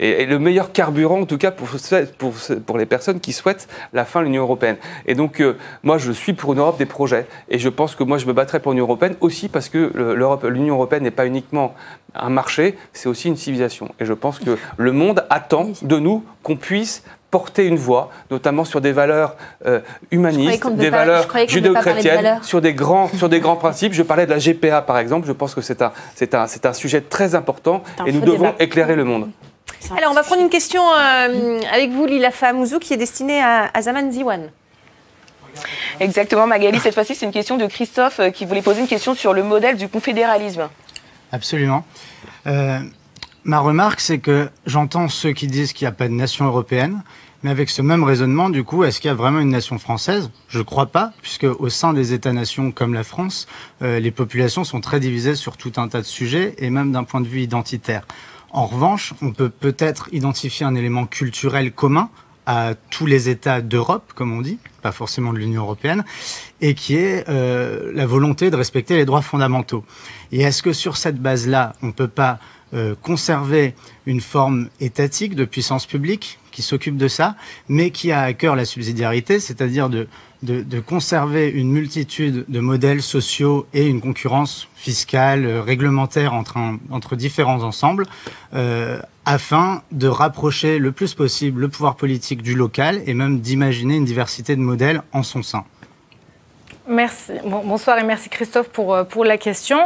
[0.00, 1.68] et, le meilleur carburant en tout cas pour,
[2.18, 2.34] pour,
[2.66, 4.76] pour, les personnes qui souhaitent la fin de l'Union européenne.
[5.06, 8.02] Et donc, euh, moi, je suis pour une Europe des projets, et je pense que
[8.02, 9.92] moi, je me battrai pour l'Union européenne aussi parce que
[10.48, 11.74] l'Union européenne n'est pas uniquement
[12.16, 13.94] un marché, c'est aussi une civilisation.
[14.00, 18.64] Et je pense que le monde attend de nous qu'on puisse porter une voix, notamment
[18.64, 19.36] sur des valeurs
[19.66, 19.80] euh,
[20.10, 23.92] humanistes, des valeurs judéo-chrétiennes, sur des grands, sur des grands principes.
[23.92, 25.26] Je parlais de la GPA par exemple.
[25.26, 28.54] Je pense que c'est un, c'est un, c'est un sujet très important et nous devons
[28.58, 29.30] éclairer le monde.
[29.96, 33.70] Alors, on va prendre une question euh, avec vous, Lila Famouzou, qui est destinée à,
[33.80, 34.50] Zaman Ziwan.
[36.00, 36.78] Exactement, Magali.
[36.78, 39.42] Cette fois-ci, c'est une question de Christophe euh, qui voulait poser une question sur le
[39.42, 40.68] modèle du confédéralisme.
[41.32, 41.84] Absolument.
[43.44, 47.02] Ma remarque, c'est que j'entends ceux qui disent qu'il n'y a pas de nation européenne,
[47.42, 50.30] mais avec ce même raisonnement, du coup, est-ce qu'il y a vraiment une nation française?
[50.48, 53.46] Je ne crois pas, puisque au sein des États-nations comme la France,
[53.82, 57.04] euh, les populations sont très divisées sur tout un tas de sujets, et même d'un
[57.04, 58.06] point de vue identitaire.
[58.50, 62.10] En revanche, on peut peut-être identifier un élément culturel commun
[62.44, 66.02] à tous les États d'Europe, comme on dit, pas forcément de l'Union européenne,
[66.60, 69.84] et qui est euh, la volonté de respecter les droits fondamentaux.
[70.32, 72.38] Et est-ce que sur cette base-là, on ne peut pas
[72.74, 73.74] euh, conserver
[74.04, 77.36] une forme étatique de puissance publique qui s'occupe de ça,
[77.68, 80.06] mais qui a à cœur la subsidiarité, c'est-à-dire de,
[80.80, 86.58] conserver une multitude de modèles sociaux et une concurrence fiscale, euh, réglementaire entre,
[86.90, 88.06] entre différents ensembles,
[88.54, 93.96] euh, afin de rapprocher le plus possible le pouvoir politique du local et même d'imaginer
[93.96, 95.64] une diversité de modèles en son sein.
[96.88, 97.32] Merci.
[97.44, 99.78] bonsoir et merci Christophe pour, euh, pour la question.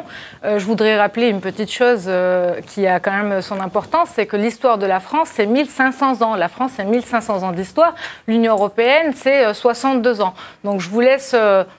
[0.45, 4.27] Euh, je voudrais rappeler une petite chose euh, qui a quand même son importance, c'est
[4.27, 6.37] que l'histoire de la France, c'est 1500 ans.
[6.37, 7.97] La France, c'est 1500 ans d'histoire.
[8.29, 10.35] L'Union européenne, c'est 62 ans.
[10.63, 11.35] Donc je vous laisse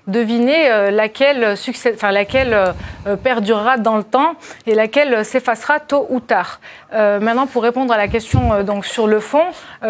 [0.07, 1.55] deviner laquelle,
[1.93, 2.73] enfin, laquelle
[3.23, 4.33] perdurera dans le temps
[4.67, 6.59] et laquelle s'effacera tôt ou tard.
[6.91, 9.45] maintenant, pour répondre à la question donc, sur le fond,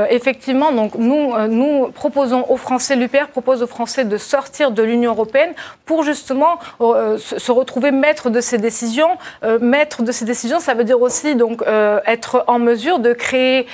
[0.10, 5.12] effectivement, donc, nous, nous proposons aux Français, l'UPR propose aux Français de sortir de l'Union
[5.12, 5.23] européenne
[5.86, 9.18] pour justement euh, se retrouver maître de ces décisions.
[9.44, 13.14] Euh, maître de ces décisions, ça veut dire aussi donc euh, être en mesure de
[13.14, 13.68] créer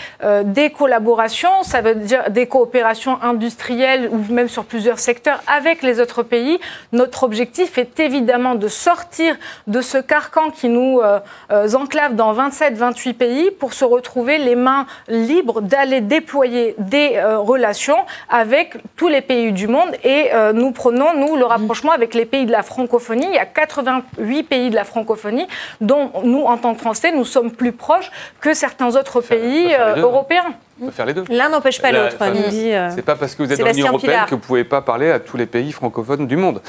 [0.43, 5.99] des collaborations, ça veut dire des coopérations industrielles ou même sur plusieurs secteurs avec les
[5.99, 6.59] autres pays.
[6.91, 9.35] Notre objectif est évidemment de sortir
[9.67, 11.01] de ce carcan qui nous
[11.49, 17.97] enclave dans 27-28 pays pour se retrouver les mains libres d'aller déployer des relations
[18.29, 22.45] avec tous les pays du monde et nous prenons, nous, le rapprochement avec les pays
[22.45, 23.25] de la francophonie.
[23.27, 25.47] Il y a 88 pays de la francophonie
[25.81, 28.11] dont nous, en tant que Français, nous sommes plus proches
[28.41, 30.53] que certains autres pays euh, européens.
[30.81, 31.25] On peut faire les deux.
[31.29, 32.15] L'un n'empêche pas l'autre.
[32.21, 34.81] Euh, c'est pas parce que vous êtes dans l'Union européenne que vous ne pouvez pas
[34.81, 36.61] parler à tous les pays francophones du monde.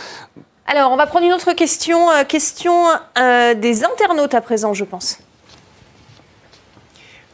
[0.67, 2.11] Alors, on va prendre une autre question.
[2.11, 2.87] Euh, question
[3.57, 5.19] des internautes à présent, je pense.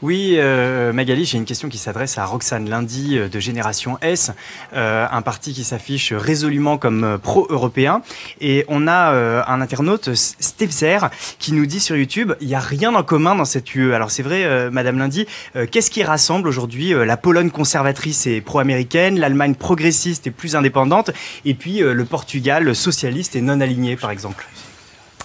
[0.06, 4.30] Oui, euh, Magali, j'ai une question qui s'adresse à Roxane Lundi euh, de Génération S,
[4.72, 8.02] euh, un parti qui s'affiche résolument comme pro-européen.
[8.40, 9.10] Et on a
[9.48, 11.10] un internaute, Steve Zer,
[11.40, 13.94] qui nous dit sur YouTube, il n'y a rien en commun dans cette UE.
[13.94, 15.26] Alors c'est vrai, Madame Lundi,
[15.72, 21.10] qu'est-ce qui rassemble aujourd'hui la Pologne conservatrice et pro-américaine, l'Allemagne progressiste et plus indépendante,
[21.44, 24.46] et puis le Portugal socialiste et non aligné, par exemple?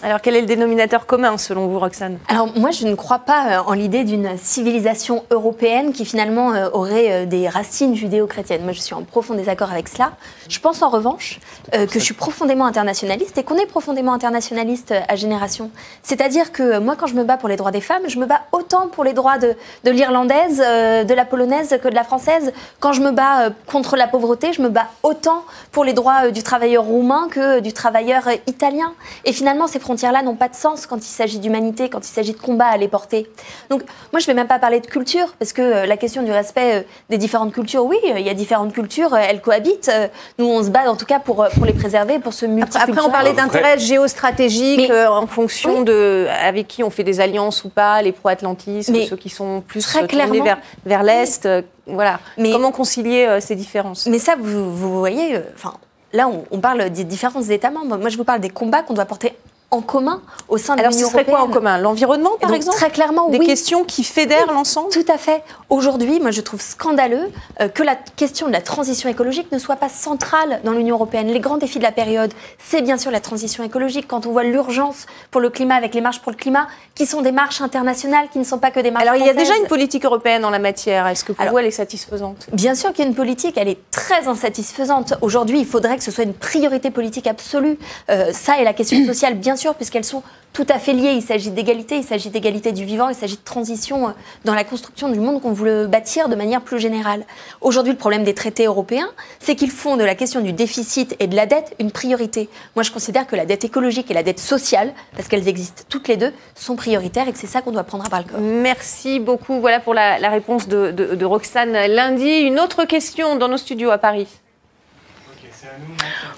[0.03, 3.59] Alors, quel est le dénominateur commun selon vous, Roxane Alors, moi, je ne crois pas
[3.59, 8.63] euh, en l'idée d'une civilisation européenne qui finalement euh, aurait euh, des racines judéo-chrétiennes.
[8.63, 10.13] Moi, je suis en profond désaccord avec cela.
[10.49, 11.39] Je pense en revanche
[11.71, 15.71] que je suis profondément internationaliste et qu'on est profondément internationaliste à Génération.
[16.03, 18.41] C'est-à-dire que moi, quand je me bats pour les droits des femmes, je me bats
[18.51, 19.55] autant pour les droits de,
[19.85, 22.51] l'irlandaise, de la polonaise que de la française.
[22.79, 26.43] Quand je me bats contre la pauvreté, je me bats autant pour les droits du
[26.43, 28.93] travailleur roumain que du travailleur italien.
[29.23, 32.31] Et finalement, c'est frontières-là n'ont pas de sens quand il s'agit d'humanité, quand il s'agit
[32.31, 33.29] de combat à les porter.
[33.69, 33.81] Donc
[34.13, 36.31] moi, je ne vais même pas parler de culture, parce que euh, la question du
[36.31, 39.91] respect euh, des différentes cultures, oui, euh, il y a différentes cultures, elles cohabitent.
[40.39, 42.89] Nous, on se bat en tout cas pour, pour les préserver, pour se multiplier.
[42.89, 47.69] Après, on parlait d'intérêt géostratégique en fonction de avec qui on fait des alliances ou
[47.69, 51.49] pas, les pro-atlantistes, ceux qui sont plus très tournés vers, vers l'Est.
[51.85, 52.21] voilà.
[52.37, 54.05] Mais, Comment concilier ces différences?
[54.07, 55.73] Mais ça, vous, vous voyez, enfin,
[56.13, 57.97] là, on, parle des différents États membres.
[57.97, 59.33] Moi, je vous parle des combats qu'on doit porter
[59.71, 60.99] en commun au sein de l'Union européenne.
[60.99, 61.77] Alors, ce serait quoi en commun?
[61.77, 62.77] L'environnement, par exemple?
[62.77, 64.89] Très clairement, Des questions qui fédèrent l'ensemble?
[64.91, 65.43] Tout à fait.
[65.69, 67.31] Aujourd'hui, moi, je trouve scandaleux
[67.61, 71.27] euh, que la question de la transition écologique ne soit pas centrale dans l'Union européenne.
[71.27, 74.07] Les grands défis de la période, c'est bien sûr la transition écologique.
[74.09, 77.21] Quand on voit l'urgence pour le climat avec les marches pour le climat, qui sont
[77.21, 79.55] des marches internationales, qui ne sont pas que des marches Alors, il y a déjà
[79.55, 81.07] une politique européenne en la matière.
[81.07, 82.47] Est-ce que pour vous, elle est satisfaisante?
[82.51, 85.13] Bien sûr qu'il y a une politique, elle est très insatisfaisante.
[85.21, 87.79] Aujourd'hui, il faudrait que ce soit une priorité politique absolue.
[88.09, 90.23] Euh, ça et la question sociale, bien sûr, puisqu'elles sont
[90.53, 91.13] tout à fait liées.
[91.13, 94.11] Il s'agit d'égalité, il s'agit d'égalité du vivant, il s'agit de transition euh,
[94.45, 97.25] dans la construction du monde qu'on veut bâtir de manière plus générale.
[97.61, 99.09] Aujourd'hui, le problème des traités européens,
[99.39, 102.49] c'est qu'ils font de la question du déficit et de la dette une priorité.
[102.75, 106.07] Moi, je considère que la dette écologique et la dette sociale, parce qu'elles existent toutes
[106.07, 108.39] les deux, sont prioritaires et que c'est ça qu'on doit prendre à bras le corps.
[108.39, 109.59] Merci beaucoup.
[109.59, 112.39] Voilà pour la, réponse de, de Roxane lundi.
[112.39, 114.27] Une autre question dans nos studios à Paris.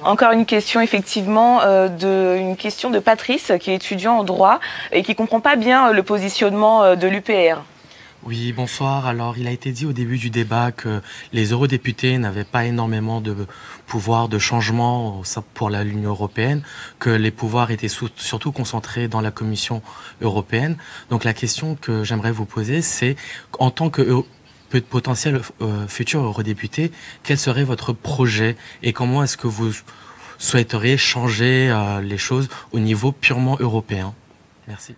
[0.04, 4.60] Encore une question, effectivement, euh, de, une question de Patrice, qui est étudiant en droit
[4.92, 7.64] et qui ne comprend pas bien euh, le positionnement euh, de l'UPR.
[8.26, 9.06] Oui, bonsoir.
[9.06, 11.02] Alors, il a été dit au début du débat que
[11.34, 13.36] les eurodéputés n'avaient pas énormément de
[13.86, 15.22] pouvoir de changement
[15.54, 16.62] pour l'Union européenne,
[17.00, 19.82] que les pouvoirs étaient surtout concentrés dans la Commission
[20.22, 20.78] européenne.
[21.10, 23.18] Donc, la question que j'aimerais vous poser, c'est
[23.60, 24.24] en tant que
[24.82, 26.92] potentiel euh, futur eurodéputé,
[27.24, 29.72] quel serait votre projet et comment est-ce que vous
[30.38, 34.14] souhaiteriez changer euh, les choses au niveau purement européen?
[34.68, 34.96] Merci.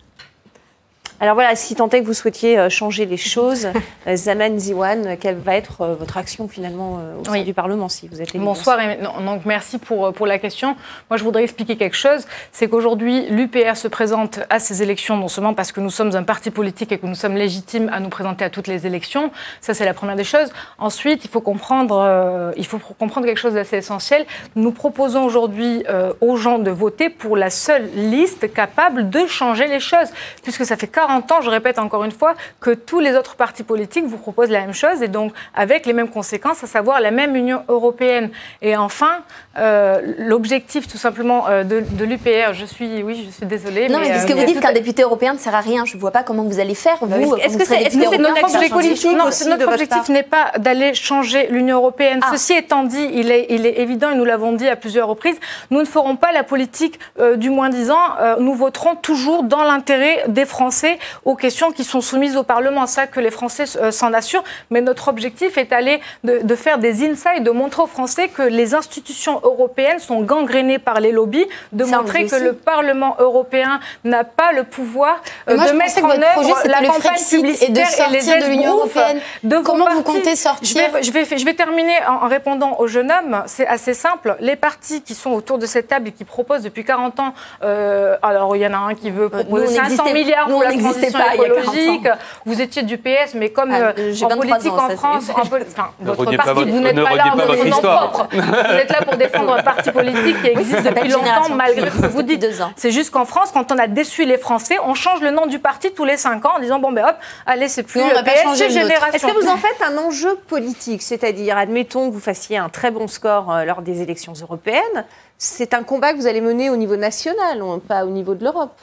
[1.18, 3.68] Alors voilà, si tant est que vous souhaitiez euh, changer les choses,
[4.06, 8.06] euh, Zaman Ziwan, quelle va être euh, votre action finalement au sein du Parlement si
[8.06, 10.76] vous êtes élu Bonsoir et donc merci pour, pour la question.
[11.08, 15.28] Moi je voudrais expliquer quelque chose, c'est qu'aujourd'hui l'UPR se présente à ces élections non
[15.28, 18.10] seulement parce que nous sommes un parti politique et que nous sommes légitimes à nous
[18.10, 19.30] présenter à toutes les élections,
[19.62, 20.52] ça c'est la première des choses.
[20.78, 24.26] Ensuite, il faut comprendre, il faut comprendre quelque chose d'assez essentiel.
[24.54, 25.84] Nous proposons aujourd'hui
[26.20, 30.08] aux gens de voter pour la seule liste capable de changer les choses,
[30.42, 33.36] puisque ça fait 40 40 ans, je répète encore une fois, que tous les autres
[33.36, 37.00] partis politiques vous proposent la même chose et donc avec les mêmes conséquences, à savoir
[37.00, 38.30] la même Union européenne.
[38.60, 39.22] Et enfin,
[39.58, 43.88] euh, l'objectif tout simplement euh, de, l'UPR, je suis, oui, je suis désolée.
[43.88, 45.84] Non, mais, parce que euh, vous dites qu'un député européen ne sert à rien.
[45.84, 46.96] Je ne vois pas comment vous allez faire.
[47.02, 51.76] Bah vous, est-ce que c'est notre objectif Non, notre objectif n'est pas d'aller changer l'Union
[51.76, 52.20] européenne.
[52.22, 52.30] Ah.
[52.32, 55.36] Ceci étant dit, il est, il est évident, et nous l'avons dit à plusieurs reprises,
[55.70, 56.98] nous ne ferons pas la politique
[57.36, 58.00] du moins disant.
[58.40, 62.86] nous voterons toujours dans l'intérêt des Français aux questions qui sont soumises au Parlement.
[62.86, 64.44] Ça que les Français euh, s'en assurent.
[64.70, 68.74] Mais notre objectif est d'aller de, faire des insights, de montrer aux Français que les
[68.74, 74.52] institutions européennes sont gangrénées par les lobbies, de montrer que le Parlement européen n'a pas
[74.52, 78.76] le pouvoir euh, de mettre en œuvre la campagne publicitaire et, les aides de l'Union
[78.76, 79.20] européenne.
[79.42, 80.66] De Comment vous comptez sortir
[81.02, 83.42] je vais, je vais, terminer en, répondant au jeune homme.
[83.46, 84.36] C'est assez simple.
[84.40, 88.16] Les partis qui sont autour de cette table et qui proposent depuis 40 ans, euh,
[88.22, 91.34] alors il y en a un qui veut proposer 500 milliards pour la transition pas,
[91.34, 92.08] écologique.
[92.44, 96.70] Vous étiez du PS, mais comme ah, euh, en politique en France, enfin, votre parti,
[96.70, 98.28] vous n'êtes pas là en nom propre.
[98.32, 102.06] Vous êtes là pour défendre un parti politique qui existe depuis longtemps, malgré ce que
[102.06, 102.46] vous dites.
[102.76, 105.58] C'est juste qu'en France, quand on a déçu les Français, on change le nom du
[105.58, 108.56] parti tous les cinq ans en disant bon ben hop, allez c'est plus le PS,
[108.58, 109.12] c'est génération.
[109.12, 112.90] Est-ce que vous en faites un enjeu politique, c'est-à-dire admettons que vous fassiez un très
[112.90, 115.04] bon score euh, lors des élections européennes,
[115.38, 118.78] c'est un combat que vous allez mener au niveau national, pas au niveau de l'Europe?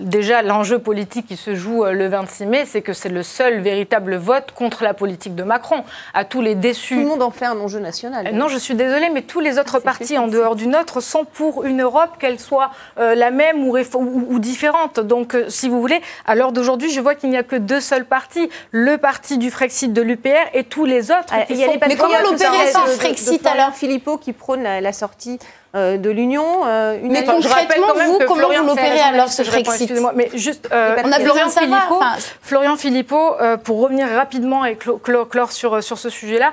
[0.00, 3.60] Déjà, l'enjeu politique qui se joue euh, le 26 mai, c'est que c'est le seul
[3.60, 5.84] véritable vote contre la politique de Macron.
[6.14, 6.94] À tous les déçus.
[6.94, 8.34] Tout le monde en fait un enjeu national.
[8.34, 11.64] non, je suis désolée, mais tous les autres partis en dehors du nôtre sont pour
[11.64, 14.98] une Europe, qu'elle soit euh, la même ou, ou, différente.
[14.98, 17.80] Donc, euh, si vous voulez, à l'heure d'aujourd'hui, je vois qu'il n'y a que deux
[17.80, 21.32] seuls partis le parti du Frexit de l'UPR et tous les autres.
[21.32, 21.70] Ah, qui sont...
[21.86, 25.38] Mais comment l'opérer sans Frexit alors Philippot qui prône la sortie
[25.74, 26.64] euh, de l'Union.
[26.64, 31.10] Euh, une mais concrètement, vous, comment vous l'opérez alors ce Brexit Mais juste, euh, on
[31.10, 32.00] a Florian Philippot,
[32.42, 36.52] Florian Philippot pour revenir rapidement et clore sur, sur ce sujet-là,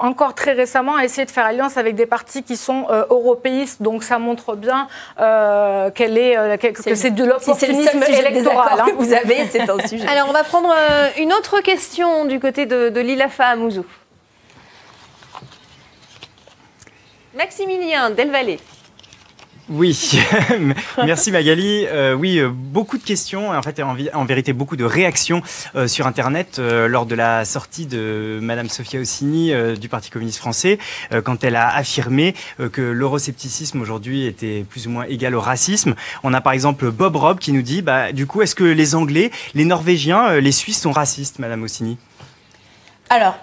[0.00, 4.02] encore très récemment a essayé de faire alliance avec des partis qui sont européistes, donc
[4.02, 4.86] ça montre bien
[5.94, 8.80] qu'elle est, que c'est de l'opportunisme électoral.
[8.80, 8.86] Hein.
[8.98, 10.06] Vous avez, c'est un sujet.
[10.08, 10.74] Alors, on va prendre
[11.16, 13.86] une autre question du côté de, de Lilafa à Mouzou.
[17.38, 18.58] Maximilien Delvalet.
[19.68, 20.18] Oui,
[21.04, 21.86] merci Magali.
[21.86, 25.40] Euh, oui, euh, beaucoup de questions, en fait, en, vérité, beaucoup de réactions
[25.76, 30.80] euh, sur Internet lors de la sortie de Madame Sophia Ossini du Parti communiste français,
[31.22, 32.34] quand elle a affirmé
[32.72, 35.94] que l'euroscepticisme aujourd'hui était plus ou moins égal au racisme.
[36.24, 38.96] On a par exemple Bob Robb qui nous dit, bah, du coup, est-ce que les
[38.96, 41.98] Anglais, les Norvégiens, les Suisses sont racistes, Madame Ossini?
[43.10, 43.38] Alors,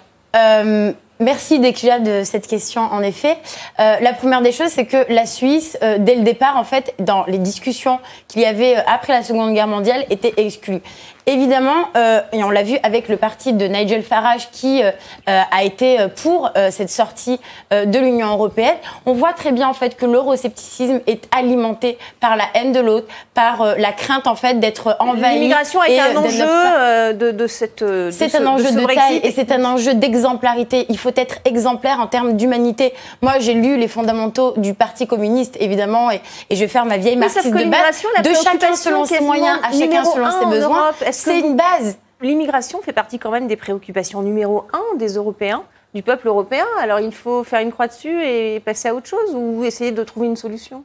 [1.19, 3.37] Merci déjà de cette question, en effet.
[3.79, 6.93] Euh, la première des choses, c'est que la Suisse, euh, dès le départ, en fait,
[6.99, 10.81] dans les discussions qu'il y avait euh, après la Seconde Guerre mondiale, était exclue.
[11.27, 14.91] Évidemment, euh, et on l'a vu avec le parti de Nigel Farage qui euh,
[15.27, 17.39] euh a été euh, pour euh, cette sortie
[17.71, 18.75] de l'Union européenne,
[19.05, 23.07] on voit très bien en fait que l'euroscepticisme est alimenté par la haine de l'autre,
[23.33, 25.35] par la crainte en fait d'être envahi.
[25.35, 27.83] L'immigration est un enjeu de, de, cette.
[28.11, 30.85] C'est un enjeu de, de taille et c'est un enjeu d'exemplarité.
[30.89, 32.93] Il faut être exemplaire en termes d'humanité.
[33.21, 36.97] Moi, j'ai lu les fondamentaux du Parti communiste, évidemment, et, et je vais faire ma
[36.97, 38.03] vieille marxiste de base.
[38.23, 40.91] De chacun selon ses moyens, à chacun selon ses besoins.
[41.15, 41.97] C'est une base.
[42.19, 45.63] L'immigration fait partie quand même des préoccupations numéro un des Européens,
[45.93, 46.65] du peuple européen.
[46.79, 50.03] Alors il faut faire une croix dessus et passer à autre chose ou essayer de
[50.03, 50.83] trouver une solution?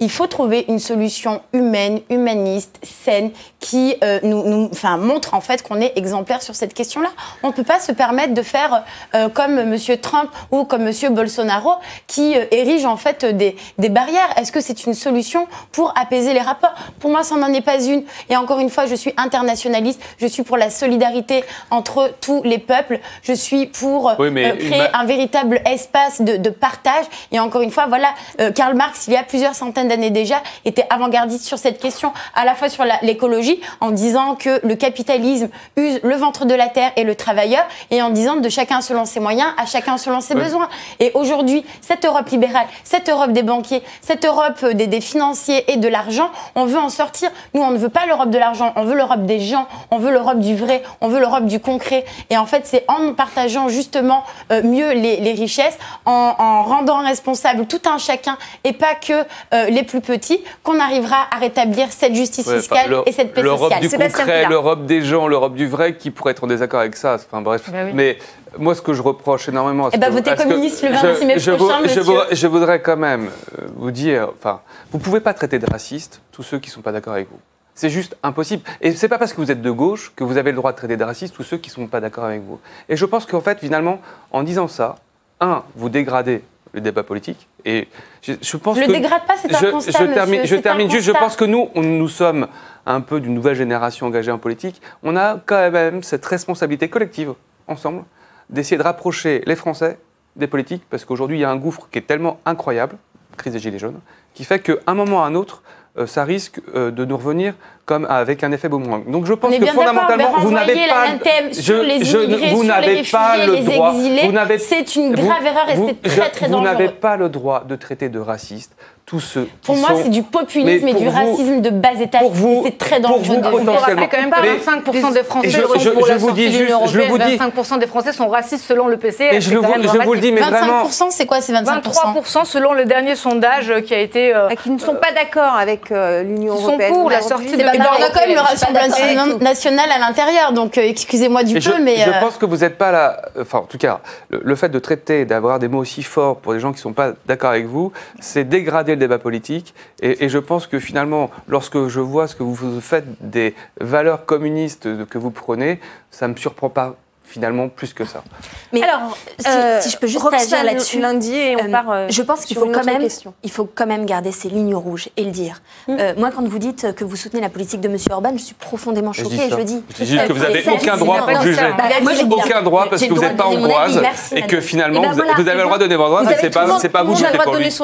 [0.00, 5.40] Il faut trouver une solution humaine, humaniste, saine, qui euh, nous, nous enfin, montre en
[5.40, 7.08] fait qu'on est exemplaire sur cette question-là.
[7.42, 8.84] On ne peut pas se permettre de faire
[9.16, 9.76] euh, comme M.
[10.00, 11.14] Trump ou comme M.
[11.14, 11.72] Bolsonaro,
[12.06, 14.28] qui euh, érige en fait des, des barrières.
[14.36, 16.74] Est-ce que c'est une solution pour apaiser les rapports?
[17.00, 18.04] Pour moi, ça n'en est pas une.
[18.30, 20.00] Et encore une fois, je suis internationaliste.
[20.18, 21.42] Je suis pour la solidarité
[21.72, 23.00] entre tous les peuples.
[23.22, 27.04] Je suis pour créer un véritable espace de, de, partage.
[27.32, 28.14] Et encore une fois, voilà,
[28.54, 32.44] Karl Marx, il y a plusieurs centaines d'années déjà, était avant-gardiste sur cette question, à
[32.44, 36.92] la fois sur l'écologie, en disant que le capitalisme use le ventre de la terre
[36.96, 40.34] et le travailleur, et en disant de chacun selon ses moyens, à chacun selon ses
[40.34, 40.68] besoins.
[41.00, 45.76] Et aujourd'hui, cette Europe libérale, cette Europe des banquiers, cette Europe des, des financiers et
[45.76, 47.30] de l'argent, on veut en sortir.
[47.54, 50.10] Nous, on ne veut pas l'Europe de l'argent, on veut l'Europe des gens, on veut
[50.10, 52.04] l'Europe du vrai, on veut l'Europe du concret.
[52.30, 56.98] Et en fait, c'est en partageant justement euh, mieux les, les richesses, en, en, rendant
[56.98, 59.24] responsable tout un chacun et pas que
[59.54, 63.72] euh, les plus petits qu'on arrivera à rétablir cette justice fiscale et cette paix L'Europe
[63.72, 63.80] sociale.
[63.88, 67.14] du concret, l'Europe des gens, l'Europe du vrai, qui pourrait être en désaccord avec ça.
[67.14, 67.70] Enfin bref.
[67.70, 67.90] Bah oui.
[67.94, 68.18] Mais
[68.58, 69.86] moi, ce que je reproche énormément.
[69.86, 72.02] à Eh que- votez communiste le 26 mai je, prochain, je, monsieur.
[72.02, 73.26] voudrais- je voudrais quand même
[73.58, 74.60] euh, vous dire, enfin,
[74.90, 77.38] vous pouvez pas traiter de racistes tous ceux qui sont pas d'accord avec vous.
[77.74, 78.62] C'est juste impossible.
[78.80, 80.76] Et c'est pas parce que vous êtes de gauche que vous avez le droit de
[80.76, 82.58] traiter de racistes tous ceux qui sont pas d'accord avec vous.
[82.88, 84.00] Et je pense qu'en fait, finalement,
[84.32, 84.96] en disant ça,
[85.40, 86.42] un, vous dégradez
[86.72, 87.47] le débat politique.
[87.64, 87.88] Et
[88.22, 90.62] je, je pense le que dégrade pas, c'est un je, constat, je termine, monsieur, je
[90.62, 91.04] termine juste.
[91.06, 92.46] Je pense que nous, on- nous sommes
[92.86, 94.80] un peu d'une nouvelle génération engagée en politique.
[95.02, 97.34] On a quand même cette responsabilité collective,
[97.66, 98.04] ensemble,
[98.48, 99.98] d'essayer de rapprocher les Français
[100.36, 102.96] des politiques, parce qu'aujourd'hui, il y a un gouffre qui est tellement incroyable,
[103.36, 104.00] crise des Gilets jaunes,
[104.34, 105.62] qui fait qu'à un moment ou à un autre,
[105.98, 107.54] euh, ça risque euh, de nous revenir
[107.88, 109.02] comme avec un effet boomerang.
[109.10, 111.94] Donc je pense que bien d'accord, fondamentalement, mais vous n'avez renvoyer pas, l'anathème sur les
[111.96, 113.92] immigrés, vous sur n'avez les pas réfugiés, le les droit.
[113.94, 116.52] exilés, vous n'avez- c'est une vous- grave erreur et vous- c'est très, je- très Vous
[116.52, 116.70] dangereux.
[116.70, 118.72] n'avez pas le droit de traiter de racistes
[119.06, 121.70] tous ceux Pour qui moi, sont- c'est du populisme et du pour vous- racisme de
[121.70, 122.20] bas étage.
[122.20, 123.36] pour vous- c'est très pour dangereux.
[123.36, 123.80] vous, de- potentiellement.
[124.02, 126.46] rappeler quand même Mais- 25% des Français je- sont je- pour je la vous sortie
[126.46, 127.22] dis de l'Union juste- je européenne.
[127.22, 129.28] vous dis- 25% des Français sont racistes selon le PC.
[129.32, 132.00] Mais je le vous- je vous le dis, mais vraiment- 25%, c'est quoi ces 25%
[132.12, 134.34] 23% selon le dernier sondage qui a été.
[134.34, 136.92] euh, qui ne sont pas d'accord avec euh, l'Union Ils sont européenne.
[136.92, 140.78] pour la sortie de ben, on a quand même le Rassemblement national à l'intérieur, donc
[140.78, 141.96] euh, excusez-moi du Et peu, je, mais.
[141.98, 143.22] je euh, pense que vous n'êtes pas là.
[143.40, 144.00] Enfin, en tout cas,
[144.30, 146.82] le, le fait de traiter, d'avoir des mots aussi forts pour des gens qui ne
[146.82, 149.74] sont pas d'accord avec vous, c'est dégrader le débat politique.
[150.00, 154.26] Et, et je pense que finalement, lorsque je vois ce que vous faites des valeurs
[154.26, 155.80] communistes que vous prenez,
[156.10, 156.96] ça ne me surprend pas
[157.28, 158.24] finalement plus que ça.
[158.72, 160.98] Mais Alors, si, euh, si je peux juste Roxane, réagir là-dessus.
[161.00, 163.34] lundi et on euh, part, euh, je pense qu'il faut quand même, question.
[163.42, 165.60] il faut quand même garder ces lignes rouges et le dire.
[165.88, 165.96] Mm.
[166.00, 167.96] Euh, moi, quand vous dites que vous soutenez la politique de M.
[168.10, 169.48] Orban, je suis profondément Je choquée.
[169.50, 169.82] je le dis.
[169.98, 171.60] Je dis juste que vous Euh, n'avez aucun droit pour juger.
[171.76, 174.00] bah, moi, je dire, Aucun droit parce j'ai que vous n'êtes pas hongroise
[174.32, 176.32] et que finalement Eh ben vous, avez le droit de donner votre droit, vous mais
[176.34, 177.74] avez c'est pas, c'est pas vous qui droit pour de lui.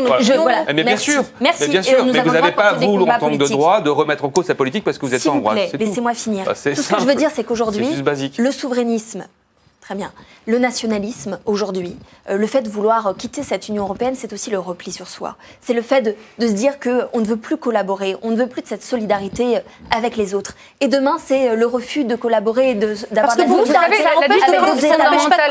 [0.69, 1.71] Eh, Mais bien sûr, Merci.
[1.71, 3.57] mais vous n'avez pas vous l'entendre de politiques.
[3.57, 5.59] droit de remettre en cause sa politique parce que vous êtes pas hongroise.
[5.79, 6.45] laissez-moi finir.
[6.45, 7.89] Bah, ce que je veux dire, c'est qu'aujourd'hui,
[8.39, 9.25] le souverainisme,
[9.85, 10.13] très bien,
[10.47, 11.95] le nationalisme, aujourd'hui,
[12.31, 15.37] euh, le fait de vouloir quitter cette Union européenne, c'est aussi le repli sur soi.
[15.61, 18.47] C'est le fait de, de se dire qu'on ne veut plus collaborer, on ne veut
[18.47, 19.61] plus de cette solidarité euh,
[19.95, 20.55] avec les autres.
[20.81, 23.99] Et demain, c'est euh, le refus de collaborer et d'avoir des vous, vous savez,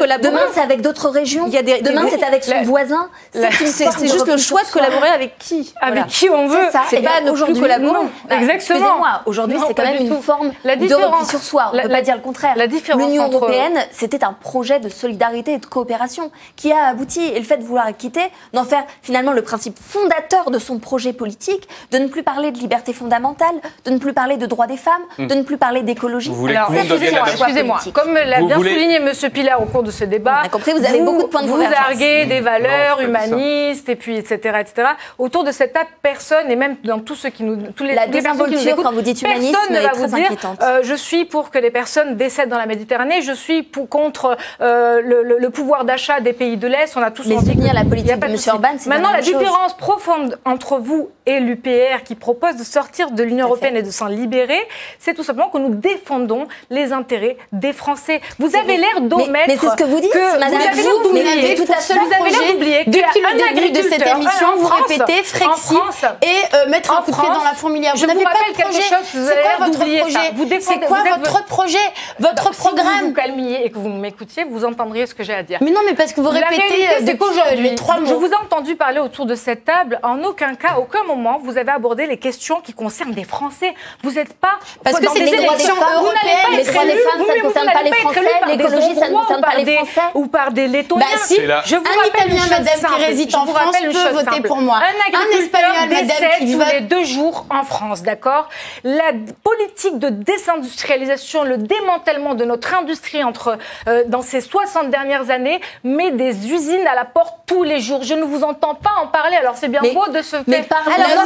[0.08, 0.18] la.
[0.18, 1.44] Demain, c'est avec d'autres régions.
[1.46, 3.10] Il y a des- Demain, c'est avec son la- voisin.
[3.34, 6.08] C'est juste le choix de collaborer avec qui Avec Voilà.
[6.10, 6.58] qui on veut.
[6.66, 6.82] C'est ça.
[6.90, 7.94] C'est Et pas ne plus aujourd'hui, collaborer.
[7.94, 8.10] non.
[8.28, 8.96] Bah, Exactement.
[9.28, 11.70] Aujourd'hui, c'est quand même une forme de repli sur soi.
[11.72, 12.56] On ne peut pas dire le contraire.
[12.98, 17.22] L'Union européenne, c'était un projet de solidarité et de coopération qui a abouti.
[17.24, 18.22] Et le fait de vouloir quitter,
[18.54, 22.58] d'en faire finalement le principe fondateur de son projet politique, de ne plus parler de
[22.58, 23.56] liberté fondamentale,
[23.86, 25.28] de ne plus parler de droits des femmes, Hmm.
[25.28, 26.30] de ne plus parler d'écologie.
[26.32, 27.80] Tout excusez-moi, excusez-moi.
[27.94, 29.12] Comme l'a bien voulez- souligné M.
[29.32, 31.48] Pilar au cours de ce débat, On a compris, vous avez beaucoup de points de
[31.48, 34.88] vous arguez des valeurs Non, humanistes et puis etc etc.
[35.18, 38.06] Autour de cette table, personne et même dans tous ceux qui nous tous les, La
[38.06, 40.26] les personnes qui nous écoutent, quand vous dites humanisme, personne ne va très vous dire
[40.26, 40.62] inquiétante.
[40.62, 44.13] euh, je suis pour que les personnes décèdent dans la Méditerranée, je suis pour contre
[44.14, 46.96] contre euh, le, pouvoir d'achat des pays de l'Est.
[46.96, 48.36] On a tous Mais soutenir la politique de M.
[48.48, 53.24] Orban, c'est Maintenant, la, différence profonde entre vous et l'UPR qui propose de sortir de
[53.24, 54.60] l'Union européenne et de s'en libérer,
[55.00, 58.22] c'est tout simplement que nous défendons les intérêts des Français.
[58.40, 59.48] Vous avez l'air d'omettre.
[59.48, 60.50] Mais, c'est ce que vous dites, Madame.
[60.50, 61.56] Vous avez l'air d'oublier.
[61.56, 61.94] Tout à fait.
[61.94, 62.84] Vous avez l'air d'oublier.
[62.86, 65.78] Depuis le début de cette émission, vous répétez Frexit
[66.22, 67.94] et euh, mettre un coup de pied dans la fourmilière.
[67.96, 68.82] Vous n'avez pas de projet.
[69.14, 71.78] C'est quoi votre projet C'est quoi votre projet
[72.20, 75.60] Votre programme vous calmiez et que vous m'écoutiez, vous entendriez ce que j'ai à dire.
[75.62, 78.06] Mais non, mais parce que vous répétez euh, depuis trois mots.
[78.06, 80.00] Je vous ai entendu parler autour de cette table.
[80.04, 83.74] En aucun cas, aucun moment, vous avez abordé les questions qui concernent des Français.
[84.04, 86.58] Vous n'êtes pas parce que c'est les droits des femmes européennes.
[86.58, 88.20] Les droits des femmes, ça ne concerne pas les Français.
[88.48, 90.02] L'écologie, ça ne concerne pas les Français.
[90.16, 91.06] Ou par des Lettoniens.
[91.06, 94.80] Bah si, je vous un Italien, madame, qui réside en France peut voter pour moi.
[94.80, 96.08] Un Espagnol, madame,
[96.40, 98.50] qui tous les deux jours en France, d'accord?
[98.84, 99.12] La
[99.44, 103.58] politique de désindustrialisation, le démantèlement de notre industrie entre,
[103.94, 108.04] euh, dans ces 60 dernières années met des usines à la porte tous les jours.
[108.04, 110.44] Je ne vous entends pas en parler, alors c'est bien beau de se faire.
[110.48, 111.26] Mais par alors,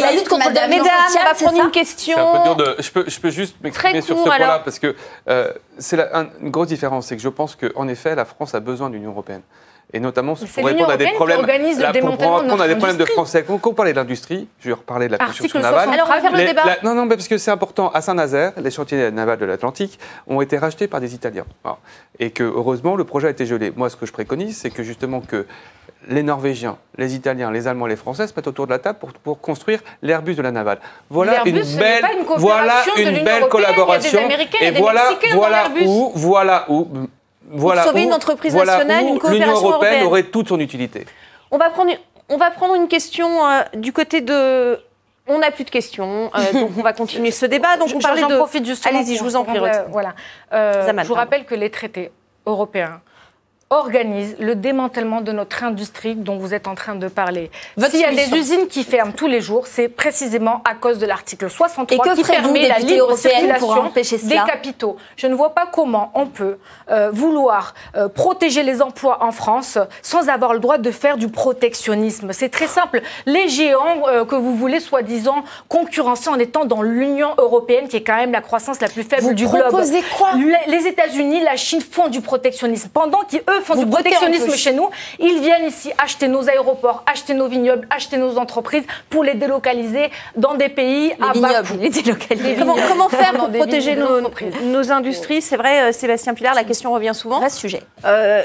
[0.00, 2.18] la lutte contre le Mesdames, on va prendre une question.
[2.18, 4.94] Un peu dur de, je, peux, je peux juste m'exprimer sur ce point-là, parce que
[5.28, 5.98] euh, c'est
[6.40, 9.10] une grosse différence, c'est que je pense qu'en effet, la France a besoin de l'Union
[9.10, 9.42] européenne
[9.96, 13.44] et notamment pour répondre à des problèmes, là, pour, répondre à des problèmes de français.
[13.46, 15.88] Quand on parlait de l'industrie, je vais reparler de la construction navale.
[15.88, 16.62] Alors on va faire le débat.
[16.82, 17.90] non, non, parce que c'est important.
[17.90, 21.46] À Saint-Nazaire, les chantiers navals de l'Atlantique ont été rachetés par des Italiens.
[22.18, 23.72] Et que heureusement, le projet a été gelé.
[23.74, 25.46] Moi, ce que je préconise, c'est que justement que
[26.08, 29.12] les Norvégiens, les Italiens, les Allemands, les Français se mettent autour de la table pour,
[29.12, 30.78] pour construire l'Airbus de la navale.
[31.10, 32.04] Voilà une belle,
[32.36, 34.20] voilà une belle collaboration.
[34.60, 36.86] Et voilà, voilà où, voilà où
[37.50, 41.06] voilà sauver une entreprise nationale, une coopération L'Union européenne aurait toute son utilité.
[41.50, 41.92] On va prendre,
[42.28, 44.80] on va prendre une question euh, du côté de.
[45.28, 47.76] On n'a plus de questions, euh, donc on va continuer ce débat.
[47.76, 48.36] Donc on parlait de.
[48.36, 48.98] profite justement.
[48.98, 49.58] Allez-y, je vous en prie.
[49.90, 50.14] voilà.
[50.52, 52.10] Euh, je vous rappelle que les traités
[52.46, 53.00] européens
[53.70, 57.50] organise le démantèlement de notre industrie dont vous êtes en train de parler.
[57.76, 61.06] S'il y a des usines qui ferment tous les jours, c'est précisément à cause de
[61.06, 64.96] l'article 63 qui permet la libre circulation des capitaux.
[65.16, 66.58] Je ne vois pas comment on peut
[66.90, 71.28] euh, vouloir euh, protéger les emplois en France sans avoir le droit de faire du
[71.28, 72.32] protectionnisme.
[72.32, 73.02] C'est très simple.
[73.26, 78.04] Les géants euh, que vous voulez soi-disant concurrencer en étant dans l'Union européenne, qui est
[78.04, 79.70] quand même la croissance la plus faible du globe.
[80.16, 80.30] Quoi
[80.68, 83.22] les États-Unis, la Chine font du protectionnisme pendant
[83.56, 84.88] qu'eux font du protectionnisme chez nous.
[85.18, 90.10] Ils viennent ici acheter nos aéroports, acheter nos vignobles, acheter nos entreprises pour les délocaliser
[90.36, 91.74] dans des pays à bas coût.
[91.80, 92.56] Les délocaliser.
[92.56, 95.42] Comment, faire pour protéger nos, industries?
[95.42, 97.38] C'est vrai, euh, Sébastien Pilar, la question revient souvent.
[97.38, 97.82] Vrai sujet.
[98.04, 98.42] Euh,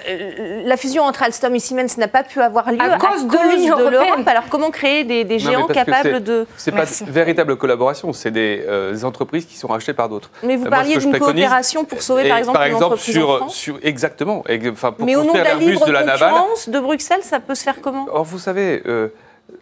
[0.66, 3.78] la fusion entre Alstom et Siemens n'a pas pu avoir lieu à, cause, de l'Union
[3.78, 4.24] européenne.
[4.28, 6.48] Alors comment créer des, géants capables de...
[6.58, 10.30] C'est pas une véritable collaboration, c'est des, euh, entreprises qui sont rachetées par d'autres.
[10.44, 13.38] Mais vous parliez d'une coopération pour sauver par exemple, par exemple une entreprise sur, en
[13.38, 14.44] France sur, Exactement.
[14.72, 17.64] Enfin, mais au nom de la libre de la concurrence de Bruxelles, ça peut se
[17.64, 18.08] faire comment?
[18.12, 19.10] Or, vous savez, euh,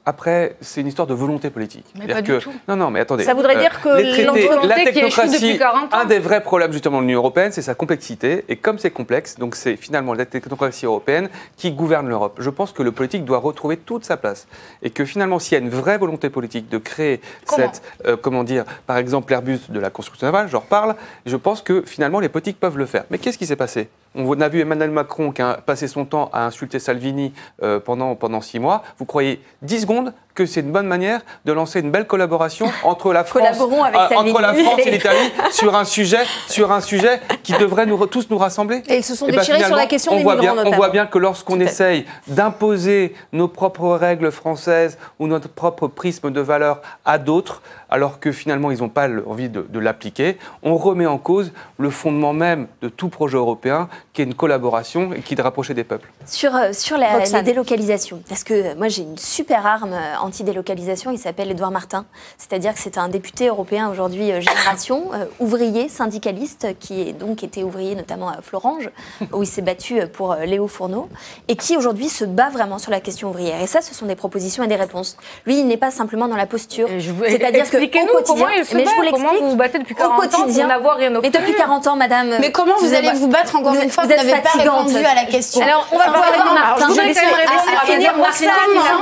[0.05, 1.85] après, c'est une histoire de volonté politique.
[1.95, 2.51] Mais pas du tout.
[2.67, 3.23] Non, non, mais attendez.
[3.23, 5.59] Ça voudrait dire que euh, la technocratie,
[5.91, 8.45] un des vrais problèmes justement de l'Union européenne, c'est sa complexité.
[8.49, 12.37] Et comme c'est complexe, donc c'est finalement la technocratie européenne qui gouverne l'Europe.
[12.39, 14.47] Je pense que le politique doit retrouver toute sa place.
[14.81, 18.43] Et que finalement, s'il y a une vraie volonté politique de créer cette, euh, comment
[18.43, 20.95] dire, par exemple, l'Airbus de la construction navale, j'en reparle,
[21.25, 23.05] je pense que finalement, les politiques peuvent le faire.
[23.11, 23.89] Mais qu'est-ce qui s'est passé?
[24.15, 28.15] On a vu Emmanuel Macron qui a passé son temps à insulter Salvini euh, pendant,
[28.15, 28.83] pendant six mois.
[28.97, 33.11] Vous croyez 10 secondes que c'est une bonne manière de lancer une belle collaboration entre
[33.13, 37.53] la France, euh, entre la France et l'Italie sur un sujet, sur un sujet qui
[37.53, 38.83] devrait nous, tous nous rassembler.
[38.87, 40.65] Et ils se sont eh ben, déchirés sur la question on des voit migrants, bien,
[40.65, 46.31] On voit bien que lorsqu'on essaye d'imposer nos propres règles françaises ou notre propre prisme
[46.31, 50.77] de valeur à d'autres, alors que finalement ils n'ont pas envie de, de l'appliquer, on
[50.77, 55.21] remet en cause le fondement même de tout projet européen, qui est une collaboration et
[55.21, 56.09] qui est de rapprocher des peuples.
[56.25, 61.11] Sur, euh, sur la, la délocalisation, parce que moi j'ai une super arme en anti-délocalisation,
[61.11, 62.05] il s'appelle Édouard Martin.
[62.37, 67.43] C'est-à-dire que c'est un député européen aujourd'hui, euh, génération, euh, ouvrier, syndicaliste, qui est donc
[67.43, 68.89] été ouvrier notamment à Florange,
[69.33, 71.09] où il s'est battu euh, pour Léo Fourneau,
[71.47, 73.61] et qui aujourd'hui se bat vraiment sur la question ouvrière.
[73.61, 75.17] Et ça, ce sont des propositions et des réponses.
[75.45, 76.87] Lui, il n'est pas simplement dans la posture.
[76.87, 79.11] C'est-à-dire que au quotidien, mais je vous l'explique.
[79.11, 82.35] Comment vous vous battez depuis 40 ans pour n'avoir rien Mais depuis 40 ans, madame.
[82.39, 85.25] Mais comment vous allez vous battre encore une fois Vous n'avez pas répondu à la
[85.25, 85.61] question.
[85.61, 86.87] Alors, on va voir Martin.
[86.87, 87.13] Je voudrais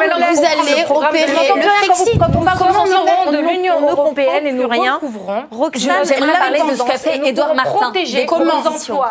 [0.07, 0.83] Comment vous allez
[2.57, 5.43] comment nous aurons de l'Union européenne et nous recouvrons.
[5.75, 7.91] J'aimerais parler de ce qu'a fait Édouard Martin.
[8.27, 8.63] Comment.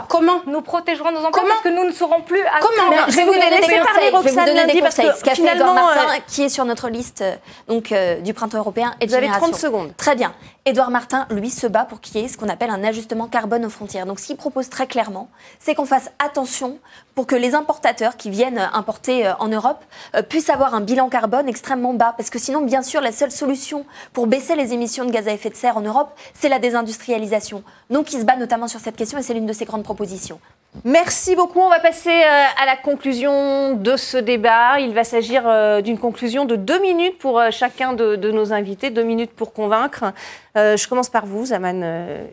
[0.08, 3.24] Comment Nous protégerons nos emplois parce que nous ne serons plus à Comment Je vais
[3.24, 3.80] vous donner des conseils.
[4.12, 5.10] Je vais vous donner des conseils.
[5.18, 7.24] Ce qu'a fait Édouard Martin, qui est sur notre liste
[7.68, 7.92] donc
[8.22, 9.96] du printemps européen et de Vous avez 30 secondes.
[9.96, 10.32] Très bien.
[10.68, 13.64] Édouard Martin, lui, se bat pour qu'il y ait ce qu'on appelle un ajustement carbone
[13.64, 14.04] aux frontières.
[14.04, 15.28] Donc ce qu'il propose très clairement,
[15.60, 16.80] c'est qu'on fasse attention
[17.14, 19.84] pour que les importateurs qui viennent importer euh, en Europe
[20.16, 22.14] euh, puissent avoir un bilan carbone extrêmement bas.
[22.16, 25.32] Parce que sinon, bien sûr, la seule solution pour baisser les émissions de gaz à
[25.32, 27.62] effet de serre en Europe, c'est la désindustrialisation.
[27.90, 30.40] Donc il se bat notamment sur cette question et c'est l'une de ses grandes propositions.
[30.84, 31.60] Merci beaucoup.
[31.60, 34.78] On va passer euh, à la conclusion de ce débat.
[34.80, 38.90] Il va s'agir euh, d'une conclusion de deux minutes pour euh, chacun de, nos invités,
[38.90, 40.12] deux minutes pour convaincre.
[40.54, 41.84] Je commence par vous, Zaman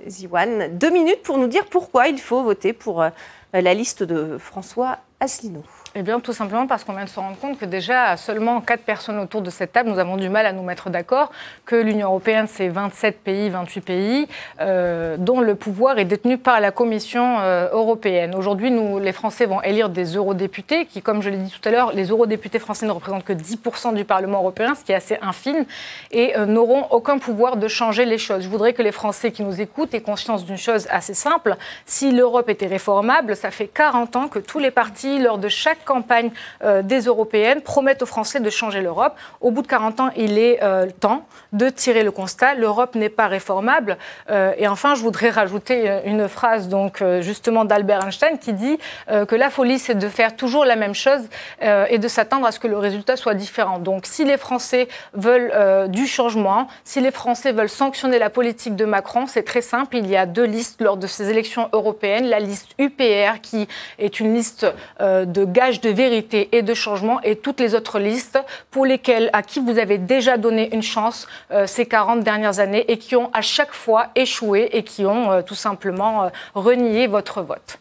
[0.07, 0.77] Ziwan.
[0.77, 3.03] Deux minutes pour nous dire pourquoi il faut voter pour
[3.51, 5.63] la liste de François Asselineau.
[5.95, 8.81] Eh bien, tout simplement parce qu'on vient de se rendre compte que déjà, seulement quatre
[8.81, 11.31] personnes autour de cette table, nous avons du mal à nous mettre d'accord,
[11.67, 14.27] que l'Union européenne, c'est 27 pays, 28 pays,
[14.59, 18.33] euh, dont le pouvoir est détenu par la Commission euh, européenne.
[18.33, 21.71] Aujourd'hui, nous, les Français vont élire des eurodéputés, qui, comme je l'ai dit tout à
[21.71, 25.19] l'heure, les eurodéputés français ne représentent que 10% du Parlement européen, ce qui est assez
[25.21, 25.63] infime,
[26.09, 28.41] et euh, n'auront aucun pouvoir de changer les choses.
[28.41, 31.55] Je voudrais que les Français qui nous écoutent aient conscience d'une chose assez simple.
[31.85, 35.82] Si l'Europe était réformable, ça fait 40 ans que tous les partis, lors de chaque
[35.83, 36.31] campagne
[36.63, 39.15] euh, des Européennes promettent aux Français de changer l'Europe.
[39.41, 42.55] Au bout de 40 ans, il est euh, temps de tirer le constat.
[42.55, 43.97] L'Europe n'est pas réformable.
[44.29, 48.77] Euh, et enfin, je voudrais rajouter une phrase donc justement d'Albert Einstein qui dit
[49.09, 51.21] que la folie, c'est de faire toujours la même chose
[51.61, 53.79] et de s'attendre à ce que le résultat soit différent.
[53.79, 58.85] Donc, si les Français veulent du changement, si les Français veulent sanctionner la politique de
[58.85, 59.97] Macron, c'est très simple.
[59.97, 62.25] Il y a deux listes lors de ces élections européennes.
[62.25, 63.67] La liste UPR, qui
[63.99, 64.65] est une liste
[64.99, 68.39] de gages de vérité et de changement et toutes les autres listes
[68.71, 72.85] pour lesquelles, à qui vous avez déjà donné une chance euh, ces 40 dernières années
[72.91, 77.07] et qui ont à chaque fois échoué et qui ont euh, tout simplement euh, renié
[77.07, 77.79] votre vote.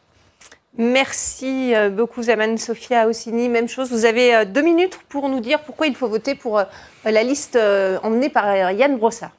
[0.79, 3.51] Merci beaucoup Zaman Sofia Ossini.
[3.51, 6.63] Même chose, vous avez deux minutes pour nous dire pourquoi il faut voter pour
[7.05, 7.59] la liste
[8.03, 9.33] emmenée par Yann Brossard.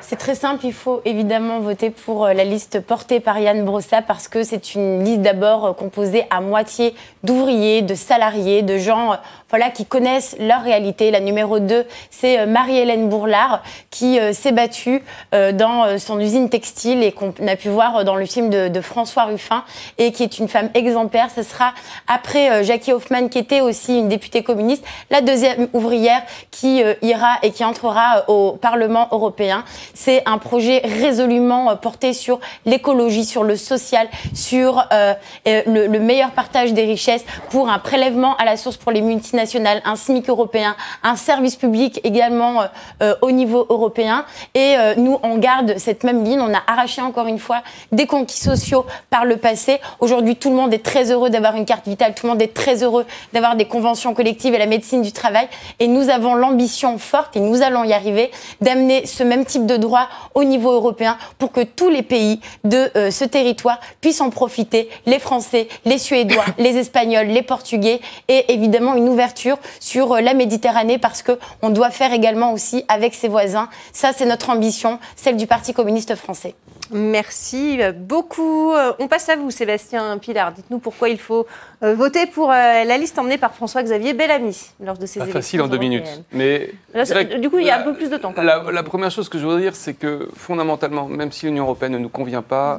[0.00, 4.00] C'est très simple, il faut évidemment voter pour euh, la liste portée par Yann Brossa
[4.00, 6.94] parce que c'est une liste d'abord euh, composée à moitié
[7.24, 9.16] d'ouvriers, de salariés, de gens euh,
[9.50, 11.10] voilà, qui connaissent leur réalité.
[11.10, 15.02] La numéro 2, c'est Marie-Hélène Bourlard qui s'est battue
[15.32, 19.64] dans son usine textile et qu'on a pu voir dans le film de, François Ruffin
[19.96, 21.28] et qui est une femme exemplaire.
[21.34, 21.72] Ce sera
[22.06, 27.50] après Jackie Hoffman qui était aussi une députée communiste, la deuxième ouvrière qui ira et
[27.50, 29.64] qui entrera au Parlement européen.
[29.94, 35.14] C'est un projet résolument euh, porté sur l'écologie, sur le social, sur euh,
[35.46, 39.37] euh, le, meilleur partage des richesses, pour un prélèvement à la source pour les multinationales,
[39.38, 42.62] un SMIC européen, un service public également
[43.22, 44.24] au niveau européen.
[44.54, 46.40] Et nous, on garde cette même ligne.
[46.40, 47.62] On a arraché encore une fois
[47.92, 49.80] des conquis sociaux par le passé.
[50.00, 52.14] Aujourd'hui, tout le monde est très heureux d'avoir une carte vitale.
[52.14, 55.48] Tout le monde est très heureux d'avoir des conventions collectives et la médecine du travail.
[55.78, 59.76] Et nous avons l'ambition forte, et nous allons y arriver, d'amener ce même type de
[59.76, 64.30] droit au niveau européen pour que tous les pays de euh, ce territoire puissent en
[64.30, 69.27] profiter, les Français, les Suédois, les Espagnols, les Portugais, et évidemment une ouverture
[69.80, 73.68] sur euh, la Méditerranée parce qu'on doit faire également aussi avec ses voisins.
[73.92, 76.54] Ça, c'est notre ambition, celle du Parti communiste français.
[76.90, 78.72] Merci beaucoup.
[78.72, 80.52] Euh, on passe à vous, Sébastien Pilar.
[80.52, 81.46] Dites-nous pourquoi il faut
[81.82, 85.68] euh, voter pour la liste emmenée par François-Xavier Bellamy lors de ces Pas facile en
[85.68, 86.22] deux minutes.
[86.32, 86.72] Mais
[87.40, 88.32] du coup, il y a un peu plus de temps.
[88.36, 91.98] la, première chose que je voudrais dire, c'est que fondamentalement, même si l'Union européenne ne
[91.98, 92.78] nous convient pas,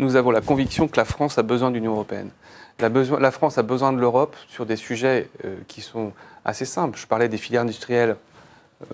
[0.00, 2.30] nous avons la conviction que la France a besoin d'une Union européenne.
[2.80, 5.28] La, France a besoin de l'Europe sur des sujets
[5.68, 6.12] qui sont
[6.44, 6.98] assez simples.
[6.98, 8.16] Je parlais des filières industrielles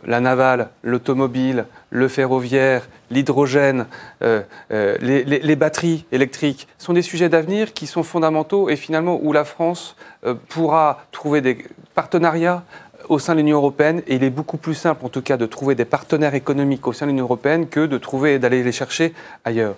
[0.07, 3.87] la navale, l'automobile, le ferroviaire, l'hydrogène,
[4.23, 4.43] euh,
[4.73, 9.45] euh, les, batteries électriques sont des sujets d'avenir qui sont fondamentaux et finalement où la
[9.45, 11.59] France euh, pourra trouver des
[11.95, 12.63] partenariats
[13.09, 15.47] au sein de l'Union européenne et il est beaucoup plus simple en tout cas de
[15.47, 18.73] trouver des partenaires économiques au sein de l'Union européenne que de trouver et d'aller les
[18.73, 19.75] chercher ailleurs.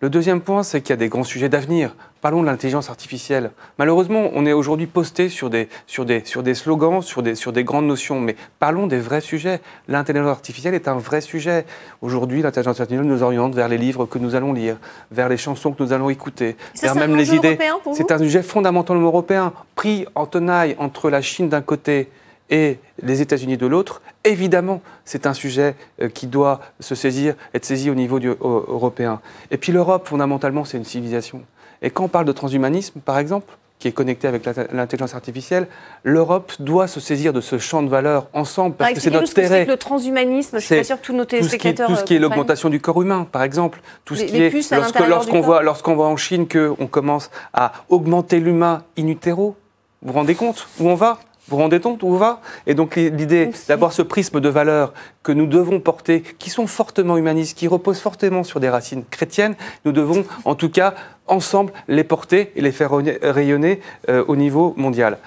[0.00, 1.94] Le deuxième point, c'est qu'il y a des grands sujets d'avenir.
[2.20, 3.50] Parlons de l'intelligence artificielle.
[3.78, 7.50] Malheureusement, on est aujourd'hui posté sur des, sur, des, sur des slogans, sur des, sur
[7.50, 9.60] des grandes notions, mais parlons des vrais sujets.
[9.88, 11.64] L'intelligence artificielle est un vrai sujet.
[12.02, 14.76] Aujourd'hui, l'intelligence artificielle nous oriente vers les livres que nous allons lire,
[15.12, 17.58] vers les chansons que nous allons écouter, vers même les idées.
[17.94, 22.10] C'est un sujet fondamentalement européen, pris en tenaille entre la Chine d'un côté
[22.50, 27.64] et les États-Unis de l'autre, évidemment, c'est un sujet euh, qui doit se saisir, être
[27.64, 29.20] saisi au niveau européen.
[29.50, 31.42] Et puis l'Europe, fondamentalement, c'est une civilisation.
[31.82, 35.68] Et quand on parle de transhumanisme, par exemple, qui est connecté avec l'intelligence artificielle,
[36.02, 39.64] l'Europe doit se saisir de ce champ de valeurs ensemble parce que c'est notre terrain.
[39.64, 41.88] le transhumanisme, je suis pas sûre que tous nos téléspectateurs.
[41.88, 45.08] Tout ce qui est, euh, l'augmentation du corps humain, par exemple, tout ce qui est
[45.08, 49.56] lorsqu'on voit lorsqu'on voit en Chine qu'on commence à augmenter l'humain in utero,
[50.00, 51.18] vous vous rendez compte où on va?
[51.48, 52.40] Vous vous rendez compte où on va?
[52.66, 54.92] Et donc l'idée d'avoir ce prisme de valeurs
[55.22, 59.54] que nous devons porter, qui sont fortement humanistes, qui reposent fortement sur des racines chrétiennes,
[59.84, 60.94] nous devons en tout cas
[61.28, 62.90] ensemble les porter et les faire
[63.22, 65.18] rayonner euh, au niveau mondial.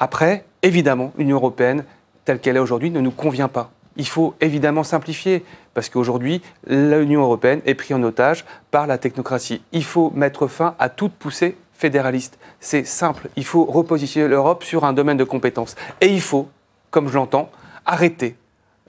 [0.00, 1.84] Après, évidemment, l'Union européenne,
[2.24, 3.70] telle qu'elle est aujourd'hui, ne nous convient pas.
[3.96, 5.44] Il faut évidemment simplifier,
[5.74, 9.62] parce qu'aujourd'hui, l'Union européenne est prise en otage par la technocratie.
[9.72, 12.38] Il faut mettre fin à toute poussée fédéraliste.
[12.60, 15.76] C'est simple, il faut repositionner l'Europe sur un domaine de compétences.
[16.00, 16.48] Et il faut,
[16.90, 17.50] comme je l'entends,
[17.86, 18.36] arrêter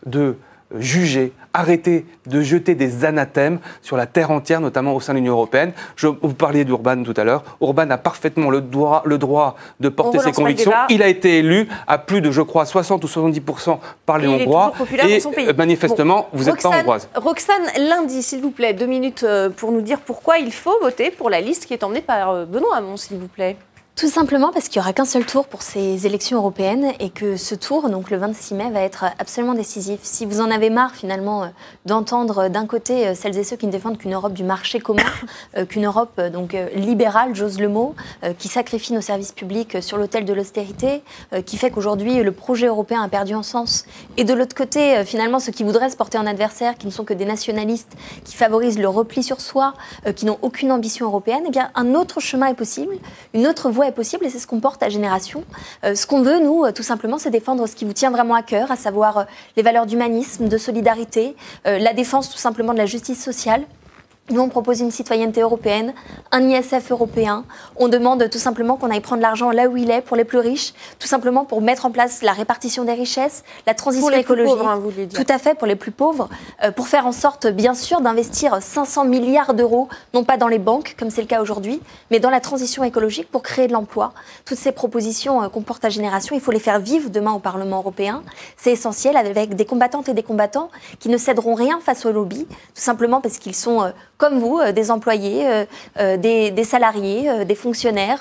[0.05, 0.35] de
[0.75, 5.33] juger, arrêter de jeter des anathèmes sur la terre entière, notamment au sein de l'Union
[5.33, 5.71] européenne.
[5.95, 7.43] Je, vous parliez d'Urban tout à l'heure.
[7.61, 10.71] Urban a parfaitement le droit, le droit de porter ses convictions.
[10.89, 14.73] Il a été élu à plus de, je crois, 60 ou 70% par les Hongrois.
[15.07, 17.09] et euh, manifestement, vous n'êtes pas hongroise.
[17.15, 21.11] Roxane, lundi, s'il vous plaît, deux minutes euh, pour nous dire pourquoi il faut voter
[21.11, 23.57] pour la liste qui est emmenée par euh, Benoît Hamon, s'il vous plaît.
[23.99, 27.35] Tout simplement parce qu'il n'y aura qu'un seul tour pour ces élections européennes et que
[27.35, 29.99] ce tour, donc le 26 mai, va être absolument décisif.
[30.03, 31.47] Si vous en avez marre finalement euh,
[31.85, 35.03] d'entendre d'un côté euh, celles et ceux qui ne défendent qu'une Europe du marché commun,
[35.57, 37.93] euh, qu'une Europe donc libérale, j'ose le mot,
[38.37, 41.03] qui sacrifie nos services publics sur l'autel de l'austérité,
[41.45, 43.85] qui fait qu'aujourd'hui le projet européen a perdu en sens,
[44.15, 47.03] et de l'autre côté finalement ceux qui voudraient se porter en adversaire, qui ne sont
[47.03, 47.91] que des nationalistes,
[48.23, 49.73] qui favorisent le repli sur soi,
[50.15, 52.95] qui n'ont aucune ambition européenne, eh bien un autre chemin est possible,
[53.33, 55.43] une autre voie possible et c'est ce qu'on porte à Génération.
[55.83, 58.35] Euh, ce qu'on veut, nous, euh, tout simplement, c'est défendre ce qui vous tient vraiment
[58.35, 59.23] à cœur, à savoir euh,
[59.57, 61.35] les valeurs d'humanisme, de solidarité,
[61.65, 63.63] la défense tout simplement de la justice sociale.
[64.31, 65.93] Nous, on propose une citoyenneté européenne,
[66.31, 67.45] un ISF européen.
[67.77, 70.37] On demande tout simplement qu'on aille prendre l'argent là où il est pour les plus
[70.37, 74.55] riches, tout simplement pour mettre en place la répartition des richesses, la transition écologique.
[74.55, 74.81] Pauvres, hein,
[75.13, 76.29] tout à fait, pour les plus pauvres,
[76.63, 80.59] euh, pour faire en sorte, bien sûr, d'investir 500 milliards d'euros, non pas dans les
[80.59, 81.81] banques, comme c'est le cas aujourd'hui,
[82.11, 84.13] mais dans la transition écologique pour créer de l'emploi.
[84.45, 87.39] Toutes ces propositions euh, qu'on porte à génération, il faut les faire vivre demain au
[87.39, 88.21] Parlement européen.
[88.57, 90.69] C'est essentiel avec des combattantes et des combattants
[90.99, 93.89] qui ne céderont rien face aux lobbies, tout simplement parce qu'ils sont euh,
[94.19, 95.65] comme vous, euh, des employés, euh,
[95.97, 98.19] euh, des, salariés, des fonctionnaires,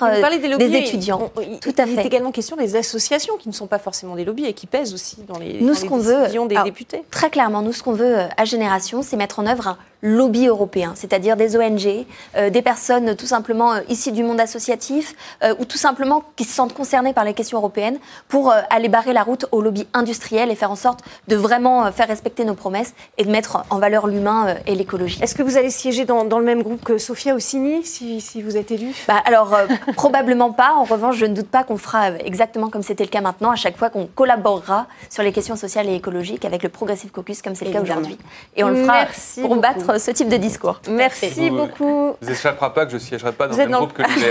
[0.57, 1.29] des, étudiants.
[1.61, 1.91] Tout à fait.
[1.91, 4.65] Il est également question des associations qui ne sont pas forcément des lobbies et qui
[4.65, 7.03] pèsent aussi dans les, nous, ce qu'on décisions veut, des députés.
[7.11, 10.93] Très clairement, nous, ce qu'on veut à Génération, c'est mettre en œuvre un lobby européen,
[10.95, 12.05] c'est-à-dire des ONG,
[12.49, 15.13] des personnes tout simplement ici du monde associatif
[15.59, 17.97] ou tout simplement qui se sentent concernées par les questions européennes
[18.29, 22.07] pour aller barrer la route au lobby industriel et faire en sorte de vraiment faire
[22.07, 25.19] respecter nos promesses et de mettre en valeur l'humain et l'écologie.
[25.21, 28.57] Est-ce que vous allez siéger dans, le même groupe que Sophia Ossini, si, si vous
[28.57, 28.93] êtes élue?
[29.07, 30.73] Bah, Alors, euh, probablement pas.
[30.73, 33.55] En revanche, je ne doute pas qu'on fera exactement comme c'était le cas maintenant, à
[33.55, 37.55] chaque fois qu'on collaborera sur les questions sociales et écologiques avec le Progressive Caucus, comme
[37.55, 38.17] c'est le cas aujourd'hui.
[38.55, 39.05] Et on le fera
[39.41, 40.79] pour battre ce type de discours.
[40.89, 42.15] Merci, beaucoup.
[42.21, 44.25] Vous n'échapperez pas que je ne siégerai pas dans le même groupe que lui.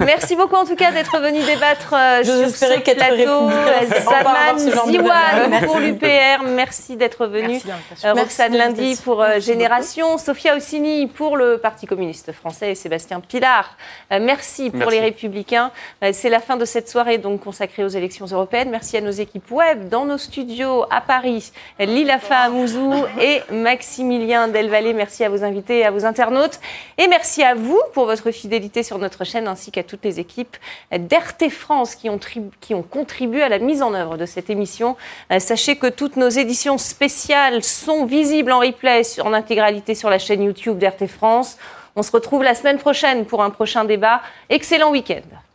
[0.00, 3.50] Merci beaucoup, en tout cas, d'être venu débattre euh, sur ce plateau.
[4.02, 6.42] Zaman Ziwan pour l'UPR.
[6.48, 7.60] Merci d'être venu.
[8.04, 13.20] Euh, Roxane Lundi pour euh, Génération, Sophia Ossini pour le Parti communiste français et Sébastien
[13.20, 13.76] Pilar.
[14.10, 15.70] Euh, merci pour les Républicains.
[16.12, 18.70] C'est la fin de cette soirée donc consacrée aux élections européennes.
[18.70, 24.94] Merci à nos équipes web dans nos studios à Paris, Lilafa Amouzou et Maximilien Delvalle.
[24.94, 26.58] Merci à vos invités et à vos internautes.
[26.96, 30.56] Et merci à vous pour votre fidélité sur notre chaîne ainsi qu'à toutes les équipes
[30.90, 32.18] d'RT France qui ont,
[32.62, 34.96] qui ont contribué à la mise en œuvre de cette émission.
[35.38, 39.34] Sachez que toutes nos éditions spéciales sont visibles en replay en
[39.94, 41.58] sur la chaîne YouTube d'RT France.
[41.96, 44.20] On se retrouve la semaine prochaine pour un prochain débat.
[44.48, 45.49] Excellent week-end.